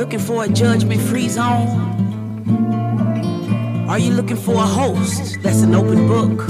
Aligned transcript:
Looking 0.00 0.18
for 0.18 0.44
a 0.44 0.48
judgment 0.48 0.98
free 0.98 1.28
zone? 1.28 1.76
Are 3.86 3.98
you 3.98 4.12
looking 4.12 4.38
for 4.38 4.54
a 4.54 4.66
host 4.66 5.36
that's 5.42 5.60
an 5.60 5.74
open 5.74 6.08
book? 6.08 6.46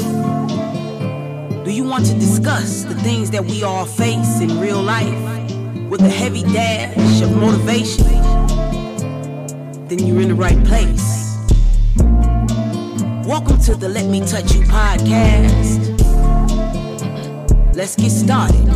Do 1.64 1.72
you 1.72 1.82
want 1.82 2.06
to 2.06 2.14
discuss 2.14 2.84
the 2.84 2.94
things 2.94 3.28
that 3.32 3.44
we 3.44 3.64
all 3.64 3.86
face 3.86 4.40
in 4.40 4.60
real 4.60 4.80
life 4.80 5.18
with 5.90 6.00
a 6.02 6.08
heavy 6.08 6.44
dash 6.44 7.22
of 7.22 7.36
motivation? 7.36 8.04
Then 9.88 9.98
you're 9.98 10.20
in 10.20 10.28
the 10.28 10.36
right 10.36 10.64
place. 10.64 11.36
Welcome 13.26 13.58
to 13.62 13.74
the 13.74 13.88
Let 13.88 14.06
Me 14.06 14.20
Touch 14.20 14.54
You 14.54 14.60
podcast. 14.62 15.98
Let's 17.74 17.96
get 17.96 18.10
started. 18.10 18.68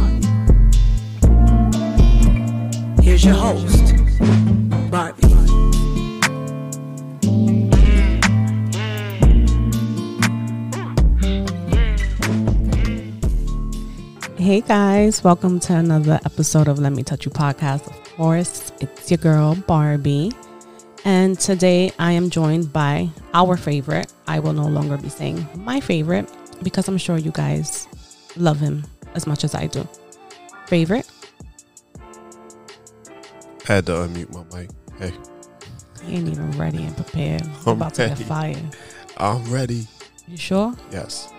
Here's 3.04 3.24
your 3.24 3.34
host, 3.34 3.94
Barbie. 4.94 5.26
Hey 14.38 14.60
guys, 14.60 15.24
welcome 15.24 15.58
to 15.58 15.74
another 15.74 16.20
episode 16.24 16.68
of 16.68 16.78
Let 16.78 16.92
Me 16.92 17.02
Touch 17.02 17.26
You 17.26 17.32
podcast. 17.32 17.88
Of 17.88 18.14
course, 18.14 18.70
it's 18.78 19.10
your 19.10 19.18
girl 19.18 19.56
Barbie. 19.66 20.30
And 21.04 21.40
today 21.40 21.90
I 21.98 22.12
am 22.12 22.30
joined 22.30 22.72
by 22.72 23.08
our 23.32 23.56
favorite. 23.56 24.12
I 24.28 24.38
will 24.38 24.52
no 24.52 24.68
longer 24.68 24.96
be 24.96 25.08
saying 25.08 25.44
my 25.56 25.80
favorite 25.80 26.30
because 26.62 26.86
I'm 26.86 26.98
sure 26.98 27.18
you 27.18 27.32
guys 27.32 27.88
love 28.36 28.60
him 28.60 28.84
as 29.16 29.26
much 29.26 29.42
as 29.42 29.56
I 29.56 29.66
do. 29.66 29.88
Favorite? 30.68 31.10
Had 33.64 33.86
to 33.86 33.92
unmute 33.92 34.32
my 34.32 34.44
mic. 34.56 34.70
Hey, 34.98 35.12
He 36.04 36.16
ain't 36.16 36.28
even 36.28 36.50
ready 36.52 36.84
and 36.84 36.96
prepared. 36.96 37.42
I'm 37.66 37.72
about 37.76 37.94
to 37.94 38.08
get 38.08 38.18
fired. 38.18 38.76
I'm 39.16 39.44
ready. 39.52 39.86
You 40.28 40.36
sure? 40.36 40.74
Yes. 40.90 41.32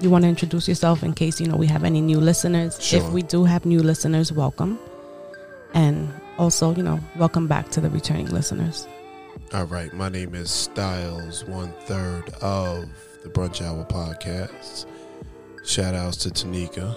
You 0.00 0.10
want 0.10 0.24
to 0.24 0.28
introduce 0.28 0.68
yourself 0.68 1.02
in 1.02 1.14
case 1.14 1.40
you 1.40 1.46
know 1.46 1.56
we 1.56 1.66
have 1.66 1.84
any 1.84 2.00
new 2.00 2.20
listeners? 2.20 2.80
Sure. 2.82 3.00
If 3.00 3.10
we 3.12 3.22
do 3.22 3.44
have 3.44 3.64
new 3.64 3.82
listeners, 3.82 4.32
welcome. 4.32 4.78
And 5.74 6.12
also, 6.38 6.74
you 6.74 6.82
know, 6.82 7.00
welcome 7.16 7.46
back 7.46 7.70
to 7.70 7.80
the 7.80 7.88
returning 7.90 8.28
listeners. 8.28 8.86
All 9.54 9.64
right. 9.66 9.92
My 9.92 10.08
name 10.08 10.34
is 10.34 10.50
Styles, 10.50 11.44
one 11.44 11.72
third 11.84 12.28
of 12.42 12.88
the 13.22 13.28
Brunch 13.30 13.62
Hour 13.62 13.84
podcast. 13.86 14.86
Shout 15.64 15.94
outs 15.94 16.16
to 16.18 16.30
Tanika. 16.30 16.94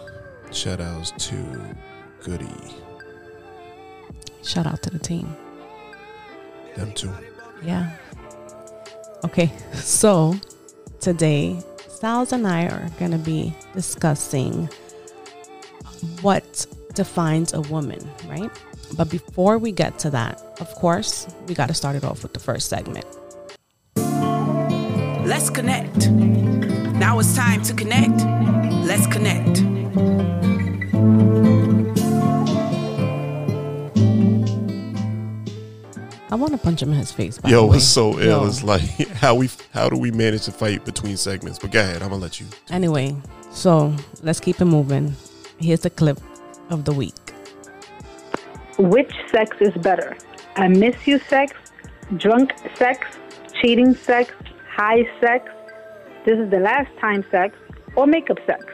Shout 0.52 0.82
outs 0.82 1.12
to 1.30 1.76
Goody. 2.24 2.48
Shout 4.44 4.68
out 4.68 4.82
to 4.84 4.90
the 4.90 5.00
team. 5.00 5.36
Them 6.76 6.94
too. 6.94 7.12
Yeah. 7.64 7.92
Okay, 9.24 9.52
so 9.74 10.36
today, 11.00 11.62
Styles 11.88 12.32
and 12.32 12.48
I 12.48 12.66
are 12.68 12.90
going 12.98 13.12
to 13.12 13.18
be 13.18 13.54
discussing 13.74 14.70
what 16.22 16.66
defines 16.94 17.54
a 17.54 17.62
woman, 17.62 18.00
right? 18.28 18.50
But 18.96 19.10
before 19.10 19.58
we 19.58 19.72
get 19.72 20.00
to 20.00 20.10
that, 20.12 20.42
of 20.60 20.74
course, 20.76 21.28
we 21.48 21.54
got 21.54 21.68
to 21.68 21.74
start 21.74 21.96
it 21.96 22.04
off 22.04 22.24
with 22.24 22.34
the 22.34 22.40
first 22.40 22.70
segment. 22.70 23.06
Let's 25.28 25.50
connect. 25.50 26.10
Now 26.10 27.20
it's 27.20 27.36
time 27.36 27.62
to 27.64 27.74
connect. 27.74 28.18
Let's 28.88 29.08
connect. 29.08 29.79
I 36.32 36.36
want 36.36 36.52
to 36.52 36.58
punch 36.60 36.82
him 36.82 36.92
in 36.92 36.98
his 36.98 37.12
face. 37.12 37.38
By 37.40 37.50
Yo, 37.50 37.62
the 37.62 37.68
way. 37.68 37.78
it's 37.78 37.86
so 37.86 38.20
ill. 38.20 38.42
Yo. 38.42 38.46
It's 38.46 38.64
like 38.64 38.82
how 39.14 39.36
we 39.36 39.50
how 39.74 39.90
do 39.90 39.98
we 39.98 40.12
manage 40.12 40.46
to 40.46 40.52
fight 40.52 40.86
between 40.86 41.18
segments? 41.18 41.60
But 41.60 41.72
go 41.72 41.80
ahead. 41.80 42.02
I'm 42.02 42.10
gonna 42.10 42.22
let 42.22 42.40
you. 42.40 42.48
Anyway, 42.70 43.16
so 43.52 43.94
let's 44.22 44.40
keep 44.40 44.62
it 44.62 44.66
moving. 44.66 45.16
Here's 45.58 45.82
the 45.82 45.90
clip 45.90 46.20
of 46.70 46.86
the 46.86 46.94
week. 46.94 47.16
Which 48.78 49.12
sex 49.32 49.58
is 49.60 49.74
better? 49.82 50.16
I 50.56 50.68
miss 50.68 50.96
you 51.06 51.20
sex, 51.20 51.54
drunk 52.18 52.54
sex, 52.76 53.08
cheating 53.62 53.94
sex, 53.94 54.34
high 54.70 55.10
sex, 55.20 55.50
this 56.26 56.38
is 56.38 56.50
the 56.50 56.60
last 56.60 56.90
time 57.00 57.26
sex, 57.32 57.58
or 57.96 58.06
makeup 58.06 58.38
sex? 58.46 58.66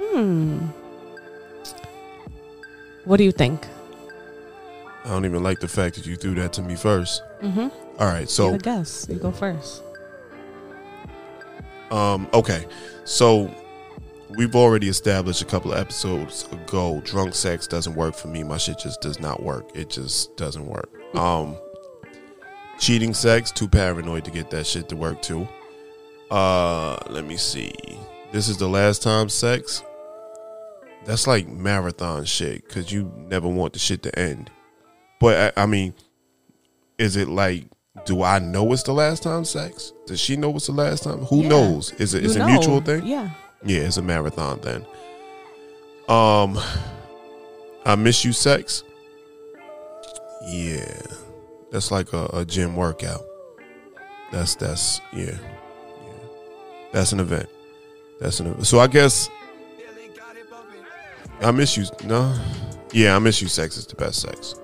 Hmm. 0.00 0.58
What 3.04 3.16
do 3.16 3.24
you 3.24 3.32
think? 3.32 3.66
I 5.04 5.08
don't 5.08 5.24
even 5.24 5.42
like 5.42 5.60
the 5.60 5.68
fact 5.68 5.96
that 5.96 6.06
you 6.06 6.16
threw 6.16 6.34
that 6.36 6.52
to 6.54 6.62
me 6.62 6.76
first. 6.76 7.22
Mm-hmm. 7.40 7.68
All 7.98 8.06
right. 8.08 8.28
So 8.28 8.56
guest. 8.58 9.08
You 9.08 9.16
go 9.16 9.32
first. 9.32 9.82
Um, 11.90 12.28
okay. 12.32 12.66
So 13.04 13.52
we've 14.36 14.54
already 14.56 14.88
established 14.88 15.42
a 15.42 15.44
couple 15.44 15.72
of 15.72 15.78
episodes 15.78 16.46
ago. 16.52 17.00
Drunk 17.04 17.34
sex 17.34 17.66
doesn't 17.66 17.94
work 17.94 18.14
for 18.14 18.28
me. 18.28 18.42
My 18.42 18.56
shit 18.56 18.78
just 18.78 19.00
does 19.00 19.20
not 19.20 19.42
work. 19.42 19.70
It 19.74 19.90
just 19.90 20.36
doesn't 20.36 20.66
work. 20.66 20.90
Um 21.14 21.58
cheating 22.78 23.12
sex, 23.12 23.52
too 23.52 23.68
paranoid 23.68 24.24
to 24.24 24.30
get 24.30 24.48
that 24.48 24.66
shit 24.66 24.88
to 24.88 24.96
work 24.96 25.20
too. 25.20 25.46
Uh 26.30 26.96
let 27.10 27.26
me 27.26 27.36
see. 27.36 27.74
This 28.32 28.48
is 28.48 28.56
the 28.56 28.66
last 28.66 29.02
time 29.02 29.28
sex. 29.28 29.82
That's 31.04 31.26
like 31.26 31.46
marathon 31.48 32.24
shit 32.24 32.66
cuz 32.66 32.90
you 32.90 33.12
never 33.14 33.46
want 33.46 33.74
the 33.74 33.78
shit 33.78 34.02
to 34.04 34.18
end. 34.18 34.50
But 35.22 35.54
I, 35.56 35.62
I 35.62 35.66
mean, 35.66 35.94
is 36.98 37.16
it 37.16 37.28
like 37.28 37.64
do 38.06 38.22
I 38.22 38.38
know 38.40 38.72
it's 38.72 38.82
the 38.82 38.92
last 38.92 39.22
time 39.22 39.44
sex? 39.44 39.92
Does 40.06 40.18
she 40.20 40.36
know 40.36 40.54
it's 40.56 40.66
the 40.66 40.72
last 40.72 41.04
time? 41.04 41.18
Who 41.26 41.42
Yeah. 41.42 41.48
knows? 41.48 41.92
Is 41.92 42.12
it 42.14 42.24
is 42.24 42.36
a 42.36 42.44
mutual 42.46 42.80
thing? 42.80 43.06
Yeah. 43.06 43.30
Yeah, 43.64 43.82
it's 43.82 43.96
a 43.96 44.02
marathon 44.02 44.60
then. 44.62 44.84
Um 46.08 46.58
I 47.86 47.94
miss 47.96 48.24
you 48.24 48.32
sex. 48.32 48.82
Yeah. 50.46 51.00
That's 51.70 51.90
like 51.90 52.12
a, 52.12 52.26
a 52.32 52.44
gym 52.44 52.74
workout. 52.76 53.22
That's 54.32 54.56
that's 54.56 55.00
yeah. 55.12 55.26
Yeah. 55.26 56.12
That's 56.92 57.12
an 57.12 57.20
event. 57.20 57.48
That's 58.20 58.40
an 58.40 58.46
event. 58.48 58.66
So 58.66 58.80
I 58.80 58.88
guess 58.88 59.28
I 61.40 61.50
miss 61.52 61.76
you 61.76 61.84
no. 62.04 62.34
Yeah, 62.92 63.16
I 63.16 63.18
miss 63.20 63.40
you 63.40 63.48
sex 63.48 63.76
is 63.76 63.86
the 63.86 63.94
best 63.96 64.20
sex. 64.20 64.54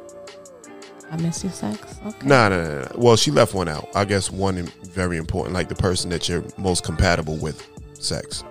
I 1.10 1.16
miss 1.16 1.42
you, 1.42 1.50
sex. 1.50 1.98
Okay. 2.06 2.26
Nah, 2.26 2.48
nah, 2.50 2.62
nah, 2.62 2.80
nah. 2.80 2.88
Well, 2.96 3.16
she 3.16 3.30
left 3.30 3.54
one 3.54 3.68
out. 3.68 3.88
I 3.94 4.04
guess 4.04 4.30
one 4.30 4.56
very 4.84 5.16
important, 5.16 5.54
like 5.54 5.68
the 5.68 5.74
person 5.74 6.10
that 6.10 6.28
you're 6.28 6.44
most 6.58 6.84
compatible 6.84 7.36
with, 7.36 7.66
sex. 7.94 8.44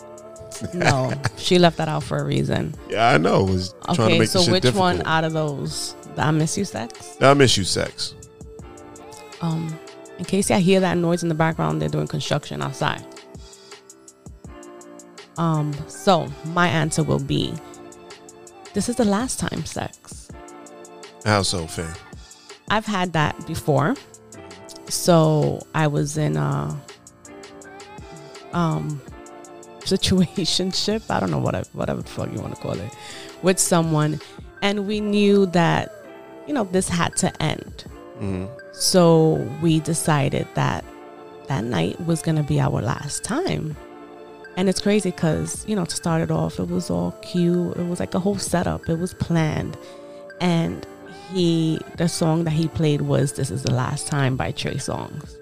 No, 0.74 1.14
she 1.38 1.60
left 1.60 1.78
that 1.78 1.88
out 1.88 2.02
for 2.04 2.18
a 2.18 2.24
reason. 2.24 2.74
Yeah, 2.90 3.10
I 3.10 3.18
know. 3.18 3.44
Was 3.44 3.76
trying 3.84 3.96
to 3.96 4.04
Okay, 4.06 4.20
make 4.20 4.30
so 4.30 4.40
which 4.52 4.64
difficult. 4.64 4.98
one 4.98 5.06
out 5.06 5.24
of 5.24 5.34
those? 5.34 5.96
The 6.16 6.24
I 6.24 6.32
miss 6.32 6.58
you, 6.58 6.66
sex. 6.66 7.16
I 7.22 7.34
miss 7.36 7.58
you, 7.58 7.64
sex. 7.64 8.16
Um, 9.42 9.78
in 10.18 10.26
case 10.26 10.50
I 10.50 10.58
hear 10.60 10.80
that 10.80 10.98
noise 10.98 11.22
in 11.22 11.30
the 11.30 11.36
background, 11.36 11.80
they're 11.80 11.90
doing 11.90 12.08
construction 12.08 12.64
outside. 12.64 13.06
Um, 15.38 15.76
so 15.88 16.28
my 16.46 16.68
answer 16.68 17.04
will 17.04 17.20
be, 17.20 17.54
this 18.74 18.90
is 18.90 18.96
the 18.96 19.06
last 19.06 19.40
time 19.40 19.64
sex. 19.64 20.30
How 21.24 21.44
so, 21.44 21.68
fam? 21.68 21.94
I've 22.70 22.86
had 22.86 23.14
that 23.14 23.46
before. 23.48 23.96
So 24.90 25.66
I 25.76 25.88
was 25.88 26.18
in 26.18 26.38
a 26.38 26.76
um 28.54 29.02
situationship. 29.80 31.10
I 31.10 31.20
don't 31.20 31.32
know 31.32 31.38
what 31.40 31.56
I, 31.56 31.62
whatever 31.74 32.02
the 32.02 32.10
fuck 32.10 32.32
you 32.34 32.40
want 32.42 32.56
to 32.56 32.62
call 32.62 32.74
it 32.80 32.92
with 33.42 33.60
someone, 33.60 34.20
and 34.62 34.88
we 34.88 35.00
knew 35.00 35.46
that 35.48 35.94
you 36.48 36.54
know 36.54 36.64
this 36.66 36.90
had 36.90 37.16
to 37.18 37.42
end. 37.42 37.86
Mhm. 38.20 38.50
So 38.74 39.34
we 39.62 39.80
decided 39.80 40.48
that 40.56 40.84
that 41.48 41.64
night 41.64 42.00
was 42.06 42.22
gonna 42.22 42.44
be 42.44 42.60
our 42.60 42.82
last 42.82 43.24
time. 43.24 43.76
And 44.58 44.68
it's 44.68 44.82
crazy 44.82 45.12
because, 45.12 45.64
you 45.68 45.76
know, 45.76 45.86
to 45.86 45.96
start 45.96 46.22
it 46.24 46.32
off, 46.32 46.60
it 46.60 46.68
was 46.68 46.90
all 46.90 47.12
cute. 47.22 47.78
It 47.78 47.88
was 47.88 48.00
like 48.00 48.16
a 48.16 48.20
whole 48.20 48.40
setup. 48.40 48.90
It 48.90 48.98
was 48.98 49.14
planned. 49.14 49.78
And 50.42 50.84
he, 51.34 51.80
the 51.98 52.08
song 52.08 52.44
that 52.46 52.52
he 52.52 52.68
played 52.68 53.02
was 53.02 53.34
This 53.34 53.50
Is 53.52 53.64
the 53.64 53.74
Last 53.74 54.08
Time 54.08 54.38
by 54.38 54.52
Trey 54.52 54.76
Songz 54.76 55.36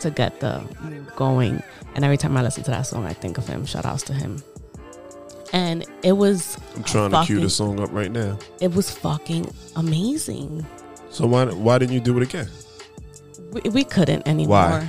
to 0.00 0.10
get 0.10 0.40
the 0.40 0.60
going. 1.16 1.62
And 1.94 2.04
every 2.04 2.16
time 2.16 2.36
I 2.36 2.42
listen 2.42 2.62
to 2.64 2.70
that 2.70 2.82
song, 2.82 3.04
I 3.06 3.12
think 3.12 3.38
of 3.38 3.46
him. 3.46 3.66
Shout 3.66 3.84
outs 3.84 4.02
to 4.04 4.12
him. 4.12 4.42
And 5.52 5.84
it 6.02 6.12
was. 6.12 6.58
I'm 6.74 6.82
trying 6.82 7.10
to 7.10 7.24
cue 7.24 7.40
the 7.40 7.50
song 7.50 7.80
up 7.80 7.92
right 7.92 8.10
now. 8.10 8.38
It 8.60 8.74
was 8.74 8.90
fucking 8.90 9.52
amazing. 9.76 10.66
So 11.10 11.26
why 11.26 11.44
why 11.46 11.78
didn't 11.78 11.94
you 11.94 12.00
do 12.00 12.16
it 12.18 12.24
again? 12.24 12.48
We, 13.52 13.70
we 13.70 13.84
couldn't 13.84 14.26
anymore. 14.26 14.56
Why? 14.56 14.88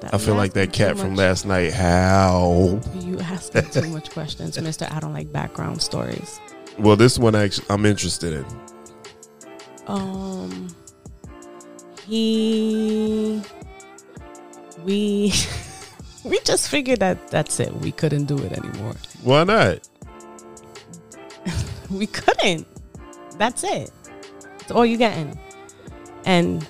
That 0.00 0.14
I 0.14 0.18
feel 0.18 0.36
like 0.36 0.52
that 0.52 0.72
cat 0.72 0.96
from 0.96 1.16
last 1.16 1.44
night. 1.44 1.72
How? 1.72 2.80
You 2.94 3.18
asking 3.18 3.70
too 3.70 3.88
much 3.88 4.10
questions, 4.12 4.60
Mister. 4.62 4.86
I 4.90 5.00
don't 5.00 5.12
like 5.12 5.32
background 5.32 5.82
stories. 5.82 6.40
Well, 6.78 6.96
this 6.96 7.18
one 7.18 7.34
actually 7.34 7.66
I'm 7.70 7.86
interested 7.86 8.34
in. 8.34 8.46
Um, 9.86 10.68
he, 12.06 13.42
we, 14.84 15.32
we 16.24 16.40
just 16.40 16.68
figured 16.68 17.00
that 17.00 17.28
that's 17.28 17.60
it. 17.60 17.74
We 17.76 17.92
couldn't 17.92 18.26
do 18.26 18.38
it 18.38 18.52
anymore. 18.52 18.94
Why 19.22 19.44
not? 19.44 19.88
We 21.90 22.06
couldn't. 22.06 22.66
That's 23.36 23.64
it. 23.64 23.90
It's 24.60 24.70
all 24.70 24.86
you 24.86 24.96
getting. 24.96 25.38
And 26.24 26.66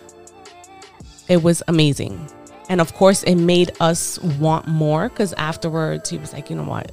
it 1.28 1.44
was 1.44 1.62
amazing. 1.68 2.28
And 2.68 2.80
of 2.80 2.92
course, 2.94 3.22
it 3.22 3.36
made 3.36 3.70
us 3.78 4.18
want 4.18 4.66
more 4.66 5.08
because 5.08 5.32
afterwards 5.34 6.10
he 6.10 6.18
was 6.18 6.32
like, 6.32 6.50
you 6.50 6.56
know 6.56 6.64
what? 6.64 6.90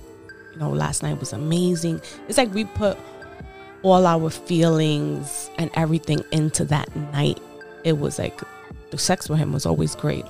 You 0.59 0.65
know, 0.65 0.71
last 0.71 1.03
night 1.03 1.17
was 1.21 1.31
amazing. 1.31 2.01
It's 2.27 2.37
like 2.37 2.53
we 2.53 2.65
put 2.65 2.97
all 3.81 4.05
our 4.05 4.29
feelings 4.29 5.49
and 5.57 5.71
everything 5.75 6.21
into 6.33 6.65
that 6.65 6.93
night. 7.13 7.39
It 7.85 7.97
was 7.97 8.19
like 8.19 8.41
the 8.89 8.97
sex 8.97 9.29
with 9.29 9.39
him 9.39 9.53
was 9.53 9.65
always 9.65 9.95
great, 9.95 10.25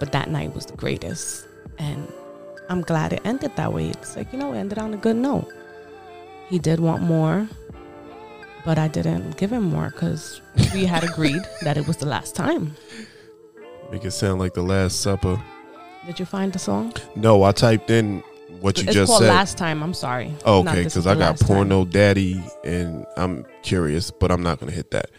but 0.00 0.10
that 0.10 0.28
night 0.28 0.56
was 0.56 0.66
the 0.66 0.76
greatest. 0.76 1.46
And 1.78 2.12
I'm 2.68 2.80
glad 2.80 3.12
it 3.12 3.20
ended 3.24 3.54
that 3.54 3.72
way. 3.72 3.90
It's 3.90 4.16
like, 4.16 4.32
you 4.32 4.40
know, 4.40 4.52
it 4.52 4.58
ended 4.58 4.78
on 4.78 4.92
a 4.92 4.96
good 4.96 5.14
note. 5.14 5.46
He 6.48 6.58
did 6.58 6.80
want 6.80 7.04
more, 7.04 7.48
but 8.64 8.76
I 8.76 8.88
didn't 8.88 9.36
give 9.36 9.52
him 9.52 9.62
more 9.62 9.90
because 9.90 10.40
we 10.74 10.84
had 10.84 11.04
agreed 11.04 11.42
that 11.62 11.76
it 11.76 11.86
was 11.86 11.98
the 11.98 12.06
last 12.06 12.34
time. 12.34 12.74
Make 13.92 14.04
it 14.04 14.10
sound 14.10 14.40
like 14.40 14.54
the 14.54 14.62
Last 14.62 15.00
Supper. 15.00 15.40
Did 16.06 16.18
you 16.18 16.26
find 16.26 16.52
the 16.52 16.58
song? 16.58 16.92
No, 17.14 17.44
I 17.44 17.52
typed 17.52 17.90
in 17.90 18.24
what 18.60 18.78
you 18.78 18.84
it's 18.84 18.94
just 18.94 19.10
called 19.10 19.22
said. 19.22 19.28
Last 19.28 19.58
Time. 19.58 19.82
I'm 19.82 19.94
sorry. 19.94 20.34
Oh, 20.44 20.60
okay, 20.60 20.84
because 20.84 21.06
I 21.06 21.14
got 21.14 21.20
Last 21.20 21.40
Time. 21.40 21.48
Porno 21.48 21.84
Daddy, 21.84 22.42
and 22.64 23.06
I'm 23.16 23.44
curious, 23.62 24.10
but 24.10 24.30
I'm 24.30 24.42
not 24.42 24.60
gonna 24.60 24.72
hit 24.72 24.90
that. 24.92 25.10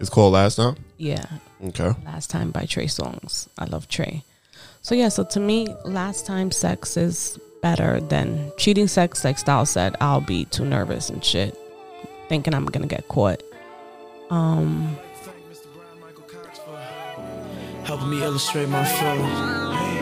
It's 0.00 0.10
called 0.10 0.32
Last 0.34 0.56
Time. 0.56 0.76
Yeah, 0.96 1.24
Okay. 1.66 1.92
Last 2.04 2.30
Time 2.30 2.50
by 2.50 2.64
Trey 2.66 2.86
Songz. 2.86 3.48
I 3.58 3.64
love 3.66 3.88
Trey. 3.88 4.22
So 4.82 4.94
yeah, 4.94 5.08
so 5.08 5.24
to 5.24 5.40
me, 5.40 5.74
last 5.84 6.24
time 6.24 6.50
sex 6.50 6.96
is 6.96 7.38
better 7.62 8.00
than 8.00 8.52
cheating 8.56 8.86
sex. 8.88 9.24
Like 9.24 9.38
Style 9.38 9.66
said, 9.66 9.96
I'll 10.00 10.20
be 10.20 10.44
too 10.46 10.64
nervous 10.64 11.10
and 11.10 11.22
shit, 11.24 11.58
thinking 12.28 12.54
I'm 12.54 12.66
gonna 12.66 12.86
get 12.86 13.08
caught. 13.08 13.42
Um, 14.30 14.96
helping 17.84 18.10
me 18.10 18.22
illustrate 18.22 18.68
my 18.68 18.84
feelings. 18.84 19.97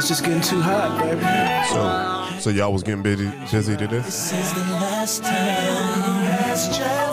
It's 0.00 0.08
just 0.08 0.24
getting 0.24 0.40
too 0.40 0.62
hot, 0.62 0.98
baby. 0.98 1.20
So, 1.68 2.40
so 2.40 2.48
y'all 2.48 2.72
was 2.72 2.82
getting 2.82 3.02
busy, 3.02 3.30
busy 3.52 3.76
to 3.76 3.86
this. 3.86 4.30
This 4.30 4.32
is 4.32 4.54
the 4.54 4.60
last 4.70 5.22
time. 5.22 5.36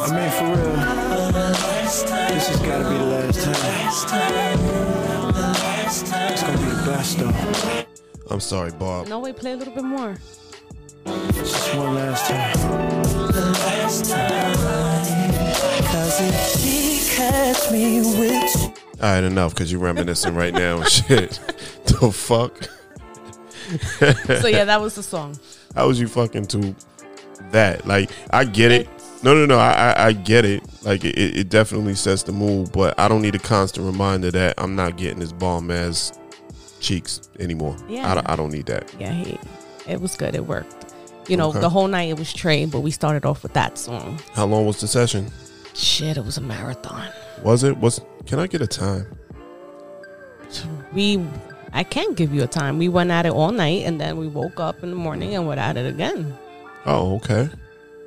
I 0.03 0.15
mean, 0.15 0.31
for 0.31 0.45
real. 0.55 0.71
This 1.83 2.47
has 2.47 2.59
got 2.61 2.77
to 2.77 2.89
be 2.89 2.97
the 2.97 3.03
last 3.03 4.07
time. 4.07 4.57
It's 6.31 6.43
gonna 6.43 6.57
be 6.57 6.63
the 6.63 6.83
best 6.85 7.17
though. 7.17 7.33
I'm 8.33 8.39
sorry, 8.39 8.71
Bob. 8.71 9.07
no 9.07 9.19
way, 9.19 9.33
play 9.33 9.51
a 9.51 9.57
little 9.57 9.73
bit 9.73 9.83
more. 9.83 10.15
Just 11.33 11.75
one 11.75 11.93
last 11.93 12.29
time. 12.29 12.53
Cause 15.91 16.21
if 16.21 16.61
she 16.61 17.15
catch 17.17 17.69
me 17.69 17.99
with 17.99 18.55
All 19.01 19.09
right, 19.11 19.25
enough, 19.25 19.53
because 19.53 19.73
you're 19.73 19.81
reminiscing 19.81 20.35
right 20.35 20.53
now. 20.53 20.77
and 20.77 20.87
Shit, 20.87 21.41
the 21.85 22.13
fuck? 22.13 22.69
So 24.41 24.47
yeah, 24.47 24.65
that 24.65 24.79
was 24.81 24.95
the 24.95 25.03
song. 25.03 25.37
How 25.75 25.87
was 25.87 25.99
you 25.99 26.07
fucking 26.07 26.45
to 26.47 26.75
that? 27.51 27.85
Like, 27.87 28.09
I 28.31 28.45
get 28.45 28.71
it. 28.71 28.87
No, 29.23 29.33
no, 29.33 29.45
no. 29.45 29.57
I, 29.57 29.71
I, 29.93 30.05
I 30.07 30.11
get 30.13 30.45
it. 30.45 30.63
Like, 30.83 31.03
it, 31.03 31.17
it 31.17 31.49
definitely 31.49 31.95
sets 31.95 32.23
the 32.23 32.31
mood, 32.31 32.71
but 32.71 32.97
I 32.99 33.07
don't 33.07 33.21
need 33.21 33.35
a 33.35 33.39
constant 33.39 33.85
reminder 33.85 34.31
that 34.31 34.53
I'm 34.57 34.75
not 34.75 34.95
getting 34.97 35.19
this 35.19 35.31
bomb 35.31 35.71
ass 35.71 36.17
cheeks 36.79 37.29
anymore. 37.39 37.75
Yeah. 37.89 38.11
I, 38.11 38.15
don't- 38.15 38.29
I 38.29 38.35
don't 38.35 38.51
need 38.51 38.67
that. 38.67 38.93
Yeah, 38.99 39.11
he, 39.11 39.39
it 39.87 39.99
was 39.99 40.15
good. 40.15 40.35
It 40.35 40.45
worked. 40.45 40.93
You 41.27 41.35
know, 41.35 41.49
Okay. 41.49 41.59
the 41.59 41.69
whole 41.69 41.87
night 41.87 42.09
it 42.09 42.17
was 42.19 42.31
Trey, 42.31 42.65
but 42.65 42.79
we 42.81 42.91
started 42.91 43.25
off 43.25 43.43
with 43.43 43.53
that 43.53 43.77
song. 43.77 44.19
How 44.33 44.45
long 44.45 44.65
was 44.65 44.79
the 44.79 44.87
session? 44.87 45.29
Shit, 45.73 46.15
it 46.17 46.23
was 46.23 46.37
a 46.37 46.41
marathon. 46.41 47.09
Was 47.43 47.63
it? 47.63 47.75
Was 47.77 47.99
can 48.25 48.39
I 48.39 48.47
get 48.47 48.61
a 48.61 48.67
time? 48.67 49.05
We, 50.93 51.17
I 51.77 51.83
can't 51.83 52.17
give 52.17 52.33
you 52.33 52.43
a 52.43 52.47
time. 52.47 52.79
We 52.79 52.89
went 52.89 53.11
at 53.11 53.25
it 53.27 53.31
all 53.31 53.51
night, 53.51 53.85
and 53.85 54.01
then 54.01 54.17
we 54.17 54.27
woke 54.27 54.59
up 54.59 54.81
in 54.83 54.89
the 54.89 54.95
morning 54.95 55.35
and 55.35 55.47
went 55.47 55.59
at 55.59 55.77
it 55.77 55.85
again. 55.85 56.35
Oh, 56.85 57.15
okay. 57.17 57.47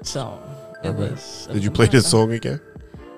So 0.03 0.39
it 0.83 0.89
All 0.89 0.95
was. 0.95 1.49
Did 1.53 1.63
you 1.63 1.71
play 1.71 1.87
this 1.87 2.11
song 2.11 2.33
again? 2.33 2.61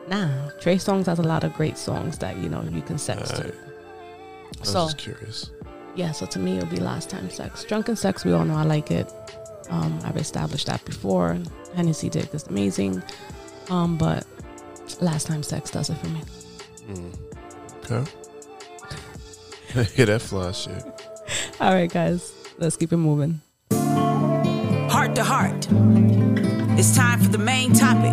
Nah, 0.08 0.50
Trey 0.60 0.76
Songz 0.76 1.06
has 1.06 1.18
a 1.18 1.22
lot 1.22 1.42
of 1.42 1.54
great 1.54 1.78
songs 1.78 2.18
that 2.18 2.36
you 2.36 2.48
know 2.50 2.62
you 2.70 2.82
can 2.82 2.98
sex 2.98 3.30
to. 3.30 3.46
I 3.46 4.60
was 4.60 4.68
So 4.68 4.84
just 4.86 4.98
curious. 4.98 5.50
yeah, 5.94 6.12
so 6.12 6.26
to 6.26 6.38
me 6.38 6.58
it'll 6.58 6.68
be 6.68 6.80
last 6.80 7.08
time 7.08 7.30
sex. 7.30 7.64
Drunken 7.64 7.96
sex, 7.96 8.24
we 8.24 8.32
all 8.32 8.44
know 8.44 8.56
I 8.56 8.64
like 8.64 8.90
it. 8.90 9.10
Um, 9.70 9.98
I've 10.04 10.18
established 10.18 10.66
that 10.66 10.84
before. 10.84 11.38
Hennessy 11.74 12.10
dick 12.10 12.34
is 12.34 12.46
amazing. 12.48 13.02
Um, 13.70 13.96
but 13.96 14.26
last 15.00 15.28
time 15.28 15.42
sex 15.42 15.70
does 15.70 15.88
it 15.88 15.96
for 15.96 16.08
me. 16.08 16.20
Okay. 17.84 18.04
Hear 19.94 20.04
that 20.04 20.20
fly 20.20 20.52
shit. 20.52 20.84
All 21.58 21.72
right, 21.72 21.90
guys, 21.90 22.34
let's 22.58 22.76
keep 22.76 22.92
it 22.92 22.98
moving. 22.98 23.40
Heart 23.70 25.14
to 25.14 25.24
heart. 25.24 25.66
It's 26.78 26.94
time 26.94 27.18
for 27.20 27.30
the 27.30 27.38
main 27.38 27.72
topic. 27.72 28.12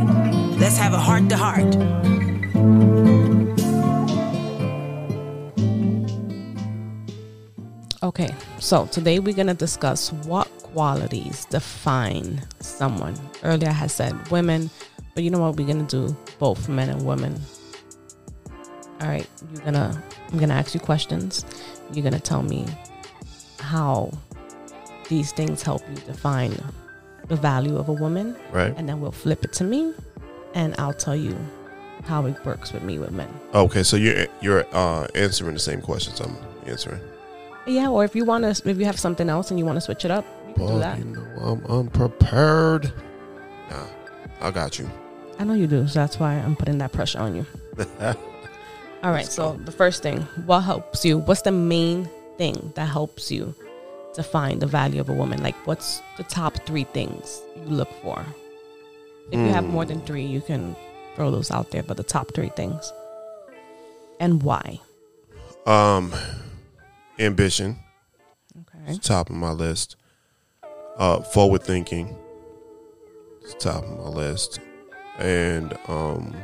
Let's 0.57 0.77
have 0.77 0.93
a 0.93 0.97
heart 0.97 1.27
to 1.27 1.35
heart. 1.35 1.75
Okay, 8.03 8.33
so 8.59 8.85
today 8.85 9.19
we're 9.19 9.35
gonna 9.35 9.53
discuss 9.53 10.13
what 10.13 10.47
qualities 10.59 11.43
define 11.43 12.41
someone. 12.61 13.15
Earlier 13.43 13.67
I 13.67 13.73
had 13.73 13.91
said 13.91 14.15
women, 14.31 14.69
but 15.13 15.25
you 15.25 15.29
know 15.29 15.39
what? 15.39 15.57
We're 15.57 15.67
gonna 15.67 15.83
do 15.83 16.15
both 16.39 16.69
men 16.69 16.87
and 16.87 17.05
women. 17.05 17.41
All 19.01 19.07
right, 19.07 19.27
you're 19.53 19.63
gonna 19.63 20.03
I'm 20.31 20.39
gonna 20.39 20.53
ask 20.53 20.73
you 20.73 20.79
questions. 20.79 21.45
You're 21.93 22.03
gonna 22.03 22.19
tell 22.19 22.43
me 22.43 22.65
how 23.59 24.11
these 25.07 25.31
things 25.31 25.61
help 25.63 25.81
you 25.89 25.95
define 26.05 26.53
the 27.27 27.35
value 27.35 27.77
of 27.77 27.89
a 27.89 27.93
woman, 27.93 28.35
Right. 28.51 28.73
and 28.77 28.87
then 28.89 28.99
we'll 29.01 29.11
flip 29.11 29.43
it 29.45 29.53
to 29.53 29.63
me, 29.63 29.93
and 30.53 30.75
I'll 30.77 30.93
tell 30.93 31.15
you 31.15 31.35
how 32.05 32.25
it 32.25 32.43
works 32.45 32.73
with 32.73 32.83
me 32.83 32.97
with 32.99 33.11
men. 33.11 33.29
Okay, 33.53 33.83
so 33.83 33.95
you're 33.97 34.27
you're 34.41 34.65
uh, 34.73 35.07
answering 35.15 35.53
the 35.53 35.59
same 35.59 35.81
questions 35.81 36.19
I'm 36.19 36.35
answering. 36.65 36.99
Yeah, 37.67 37.89
or 37.89 38.03
if 38.03 38.15
you 38.15 38.25
want 38.25 38.43
to, 38.43 38.69
if 38.69 38.77
you 38.79 38.85
have 38.85 38.99
something 38.99 39.29
else 39.29 39.51
and 39.51 39.59
you 39.59 39.65
want 39.65 39.77
to 39.77 39.81
switch 39.81 40.03
it 40.05 40.11
up, 40.11 40.25
you 40.47 40.53
can 40.55 40.67
do 40.67 40.79
that. 40.79 40.97
you 40.97 41.05
know 41.05 41.21
I'm 41.41 41.65
unprepared. 41.67 42.91
Nah, 43.69 43.85
I 44.41 44.51
got 44.51 44.79
you. 44.79 44.89
I 45.37 45.43
know 45.43 45.53
you 45.53 45.67
do, 45.67 45.87
so 45.87 45.99
that's 45.99 46.19
why 46.19 46.33
I'm 46.33 46.55
putting 46.55 46.79
that 46.79 46.91
pressure 46.91 47.19
on 47.19 47.35
you. 47.35 47.45
All 49.01 49.11
right, 49.11 49.25
so 49.25 49.53
the 49.63 49.71
first 49.71 50.03
thing, 50.03 50.21
what 50.45 50.61
helps 50.61 51.05
you? 51.05 51.19
What's 51.19 51.41
the 51.43 51.51
main 51.51 52.09
thing 52.37 52.73
that 52.75 52.87
helps 52.89 53.31
you 53.31 53.55
define 54.13 54.59
the 54.59 54.67
value 54.67 54.99
of 54.99 55.07
a 55.07 55.13
woman? 55.13 55.41
Like, 55.41 55.55
what's 55.65 56.01
the 56.17 56.23
top 56.23 56.55
three 56.65 56.83
things 56.83 57.41
you 57.55 57.63
look 57.63 57.89
for? 58.01 58.25
If 59.31 59.39
you 59.39 59.51
have 59.51 59.63
more 59.69 59.85
than 59.85 60.01
three, 60.01 60.25
you 60.25 60.41
can 60.41 60.75
throw 61.15 61.31
those 61.31 61.49
out 61.49 61.71
there, 61.71 61.83
but 61.83 61.95
the 61.97 62.03
top 62.03 62.33
three 62.33 62.49
things. 62.49 62.91
And 64.19 64.43
why? 64.43 64.79
Um, 65.65 66.13
ambition, 67.19 67.77
Okay. 68.57 68.91
it's 68.95 69.07
top 69.07 69.29
of 69.29 69.35
my 69.37 69.51
list. 69.51 69.95
Uh, 70.97 71.21
forward 71.21 71.63
thinking, 71.63 72.17
it's 73.43 73.53
top 73.63 73.83
of 73.83 73.97
my 73.97 74.09
list, 74.09 74.59
and 75.19 75.77
um, 75.87 76.35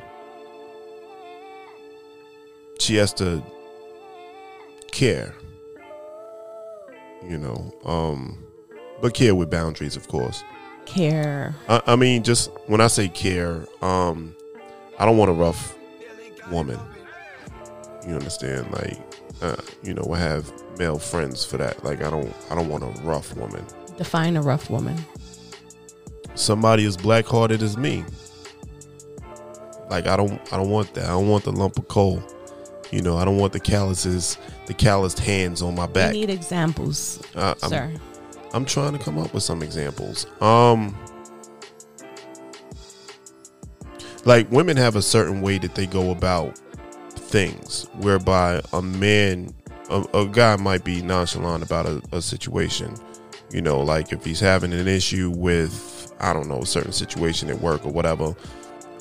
she 2.79 2.95
has 2.95 3.13
to 3.15 3.43
care. 4.91 5.33
you 7.27 7.37
know. 7.37 7.73
Um, 7.85 8.37
but 9.01 9.13
care 9.13 9.35
with 9.35 9.49
boundaries, 9.49 9.95
of 9.95 10.07
course. 10.07 10.43
Care. 10.85 11.55
I, 11.67 11.81
I 11.87 11.95
mean, 11.95 12.23
just 12.23 12.51
when 12.67 12.81
I 12.81 12.87
say 12.87 13.07
care, 13.09 13.65
um, 13.81 14.35
I 14.99 15.05
don't 15.05 15.17
want 15.17 15.31
a 15.31 15.33
rough 15.33 15.75
woman. 16.51 16.79
You 18.07 18.13
understand? 18.13 18.71
Like, 18.71 18.99
uh, 19.41 19.55
you 19.83 19.93
know, 19.93 20.13
I 20.13 20.19
have 20.19 20.51
male 20.77 20.99
friends 20.99 21.43
for 21.43 21.57
that. 21.57 21.83
Like, 21.83 22.03
I 22.03 22.09
don't, 22.11 22.33
I 22.51 22.55
don't 22.55 22.69
want 22.69 22.83
a 22.83 23.01
rough 23.01 23.35
woman. 23.35 23.65
Define 23.97 24.37
a 24.37 24.41
rough 24.41 24.69
woman. 24.69 24.95
Somebody 26.35 26.85
as 26.85 26.97
black 26.97 27.25
hearted 27.25 27.63
as 27.63 27.77
me. 27.77 28.05
Like, 29.89 30.05
I 30.07 30.15
don't, 30.15 30.39
I 30.53 30.57
don't 30.57 30.69
want 30.69 30.93
that. 30.93 31.05
I 31.05 31.09
don't 31.09 31.27
want 31.27 31.45
the 31.45 31.51
lump 31.51 31.77
of 31.79 31.87
coal. 31.87 32.21
You 32.91 33.01
know, 33.01 33.17
I 33.17 33.25
don't 33.25 33.37
want 33.37 33.53
the 33.53 33.59
calluses, 33.59 34.37
the 34.67 34.73
calloused 34.73 35.19
hands 35.19 35.61
on 35.61 35.75
my 35.75 35.85
We 35.87 35.93
back. 35.93 36.13
need 36.13 36.29
examples, 36.29 37.21
Uh, 37.35 37.55
I'm, 37.63 37.69
sir. 37.69 37.93
I'm 38.53 38.65
trying 38.65 38.93
to 38.93 38.99
come 38.99 39.17
up 39.17 39.33
with 39.33 39.43
some 39.43 39.61
examples. 39.61 40.27
Um 40.41 40.95
like 44.25 44.49
women 44.51 44.75
have 44.77 44.95
a 44.95 45.01
certain 45.01 45.41
way 45.41 45.57
that 45.59 45.75
they 45.75 45.85
go 45.85 46.11
about 46.11 46.57
things 47.11 47.87
whereby 47.99 48.61
a 48.73 48.81
man 48.81 49.53
a, 49.89 50.03
a 50.15 50.25
guy 50.27 50.55
might 50.55 50.83
be 50.83 51.01
nonchalant 51.03 51.63
about 51.63 51.85
a, 51.85 52.01
a 52.11 52.21
situation. 52.21 52.95
You 53.51 53.61
know, 53.61 53.81
like 53.81 54.11
if 54.11 54.25
he's 54.25 54.39
having 54.39 54.73
an 54.73 54.87
issue 54.87 55.31
with 55.35 56.13
I 56.19 56.33
don't 56.33 56.47
know, 56.47 56.61
a 56.61 56.65
certain 56.65 56.91
situation 56.93 57.49
at 57.49 57.59
work 57.59 57.85
or 57.85 57.91
whatever, 57.91 58.35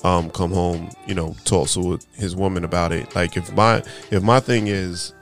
um, 0.05 0.29
come 0.29 0.51
home, 0.51 0.89
you 1.07 1.15
know, 1.15 1.35
talk 1.45 1.67
to 1.69 1.99
his 2.13 2.35
woman 2.35 2.63
about 2.63 2.91
it. 2.91 3.13
Like 3.15 3.35
if 3.37 3.51
my 3.53 3.83
if 4.11 4.21
my 4.21 4.39
thing 4.39 4.67
is, 4.67 5.13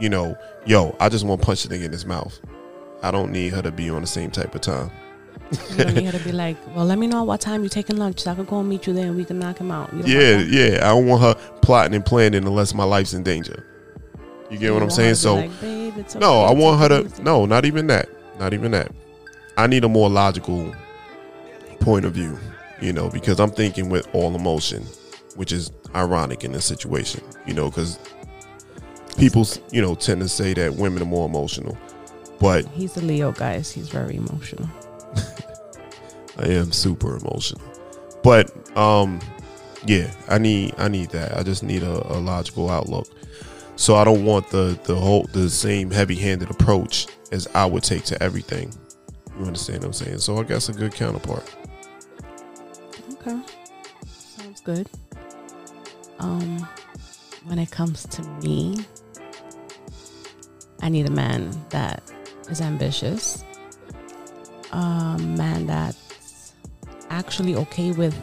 you 0.00 0.08
know, 0.08 0.36
yo, 0.66 0.94
I 1.00 1.08
just 1.08 1.24
want 1.24 1.40
to 1.40 1.46
punch 1.46 1.62
the 1.62 1.74
nigga 1.74 1.84
in 1.84 1.92
his 1.92 2.04
mouth. 2.04 2.38
I 3.02 3.10
don't 3.10 3.30
need 3.30 3.52
her 3.52 3.62
to 3.62 3.70
be 3.70 3.88
on 3.90 4.00
the 4.00 4.06
same 4.06 4.30
type 4.30 4.54
of 4.54 4.62
time. 4.62 4.90
You 5.70 5.84
don't 5.84 5.94
need 5.94 6.06
her 6.06 6.18
to 6.18 6.24
be 6.24 6.32
like, 6.32 6.56
well, 6.74 6.84
let 6.86 6.98
me 6.98 7.06
know 7.06 7.22
what 7.22 7.40
time 7.40 7.62
you 7.62 7.68
taking 7.68 7.98
lunch 7.98 8.20
so 8.20 8.32
I 8.32 8.34
can 8.34 8.46
go 8.46 8.58
and 8.58 8.68
meet 8.68 8.86
you 8.88 8.92
there 8.92 9.06
and 9.06 9.16
we 9.16 9.24
can 9.24 9.38
knock 9.38 9.58
him 9.58 9.70
out. 9.70 9.90
Yeah, 10.04 10.38
yeah. 10.38 10.78
I 10.78 10.88
don't 10.88 11.06
want 11.06 11.22
her 11.22 11.34
plotting 11.62 11.94
and 11.94 12.04
planning 12.04 12.44
unless 12.44 12.74
my 12.74 12.82
life's 12.84 13.14
in 13.14 13.22
danger. 13.22 13.64
You 14.50 14.58
get 14.58 14.66
You 14.66 14.74
what 14.74 14.82
I'm 14.82 14.90
saying? 14.90 15.10
her 15.10 15.14
to 15.14 15.18
be 15.18 15.22
So 15.22 15.34
like, 15.36 15.60
"Babe, 15.60 15.94
it's 15.98 16.14
no, 16.16 16.40
I 16.42 16.52
want 16.52 16.80
her 16.80 16.88
to 17.02 17.22
no, 17.22 17.46
not 17.46 17.64
even 17.64 17.86
that. 17.88 18.08
Not 18.40 18.54
even 18.54 18.72
that. 18.72 18.90
I 19.56 19.66
need 19.68 19.84
a 19.84 19.88
more 19.88 20.08
logical 20.10 20.74
point 21.80 22.04
of 22.06 22.12
view, 22.12 22.38
you 22.80 22.92
know, 22.92 23.08
because 23.08 23.40
I'm 23.40 23.50
thinking 23.50 23.88
with 23.88 24.08
all 24.14 24.34
emotion, 24.34 24.84
which 25.34 25.52
is 25.52 25.70
ironic 25.94 26.44
in 26.44 26.52
this 26.52 26.64
situation, 26.64 27.22
you 27.46 27.54
know, 27.54 27.68
because 27.68 27.98
people, 29.18 29.46
you 29.70 29.80
know, 29.80 29.94
tend 29.94 30.20
to 30.20 30.28
say 30.28 30.54
that 30.54 30.74
women 30.74 31.02
are 31.02 31.06
more 31.06 31.26
emotional, 31.26 31.76
but 32.40 32.66
He's 32.68 32.96
a 32.96 33.00
Leo, 33.00 33.32
guys. 33.32 33.70
He's 33.70 33.88
very 33.88 34.16
emotional. 34.16 34.68
I 36.38 36.48
am 36.48 36.72
super 36.72 37.16
emotional. 37.16 37.62
But 38.22 38.76
um 38.76 39.20
yeah, 39.86 40.10
I 40.28 40.38
need 40.38 40.74
I 40.78 40.88
need 40.88 41.10
that. 41.10 41.36
I 41.36 41.42
just 41.42 41.62
need 41.62 41.82
a, 41.82 42.12
a 42.12 42.18
logical 42.18 42.70
outlook. 42.70 43.06
So 43.76 43.94
I 43.94 44.04
don't 44.04 44.24
want 44.24 44.48
the 44.50 44.78
the 44.84 44.94
whole 44.94 45.24
the 45.32 45.48
same 45.48 45.90
heavy-handed 45.90 46.50
approach 46.50 47.06
as 47.32 47.46
I 47.54 47.66
would 47.66 47.82
take 47.82 48.04
to 48.04 48.22
everything. 48.22 48.72
You 49.38 49.46
understand 49.46 49.80
what 49.80 49.86
I'm 49.86 49.92
saying? 49.92 50.18
So 50.18 50.38
I 50.38 50.44
guess 50.44 50.68
a 50.68 50.72
good 50.72 50.94
counterpart. 50.94 51.44
Okay. 53.26 53.42
Sounds 54.06 54.60
good. 54.60 54.88
Um 56.20 56.68
when 57.46 57.58
it 57.58 57.72
comes 57.72 58.06
to 58.06 58.22
me, 58.42 58.76
I 60.80 60.88
need 60.88 61.06
a 61.06 61.10
man 61.10 61.50
that 61.70 62.02
is 62.48 62.60
ambitious. 62.60 63.44
A 64.72 65.18
man 65.18 65.66
that's 65.66 66.54
actually 67.10 67.56
okay 67.56 67.90
with 67.90 68.14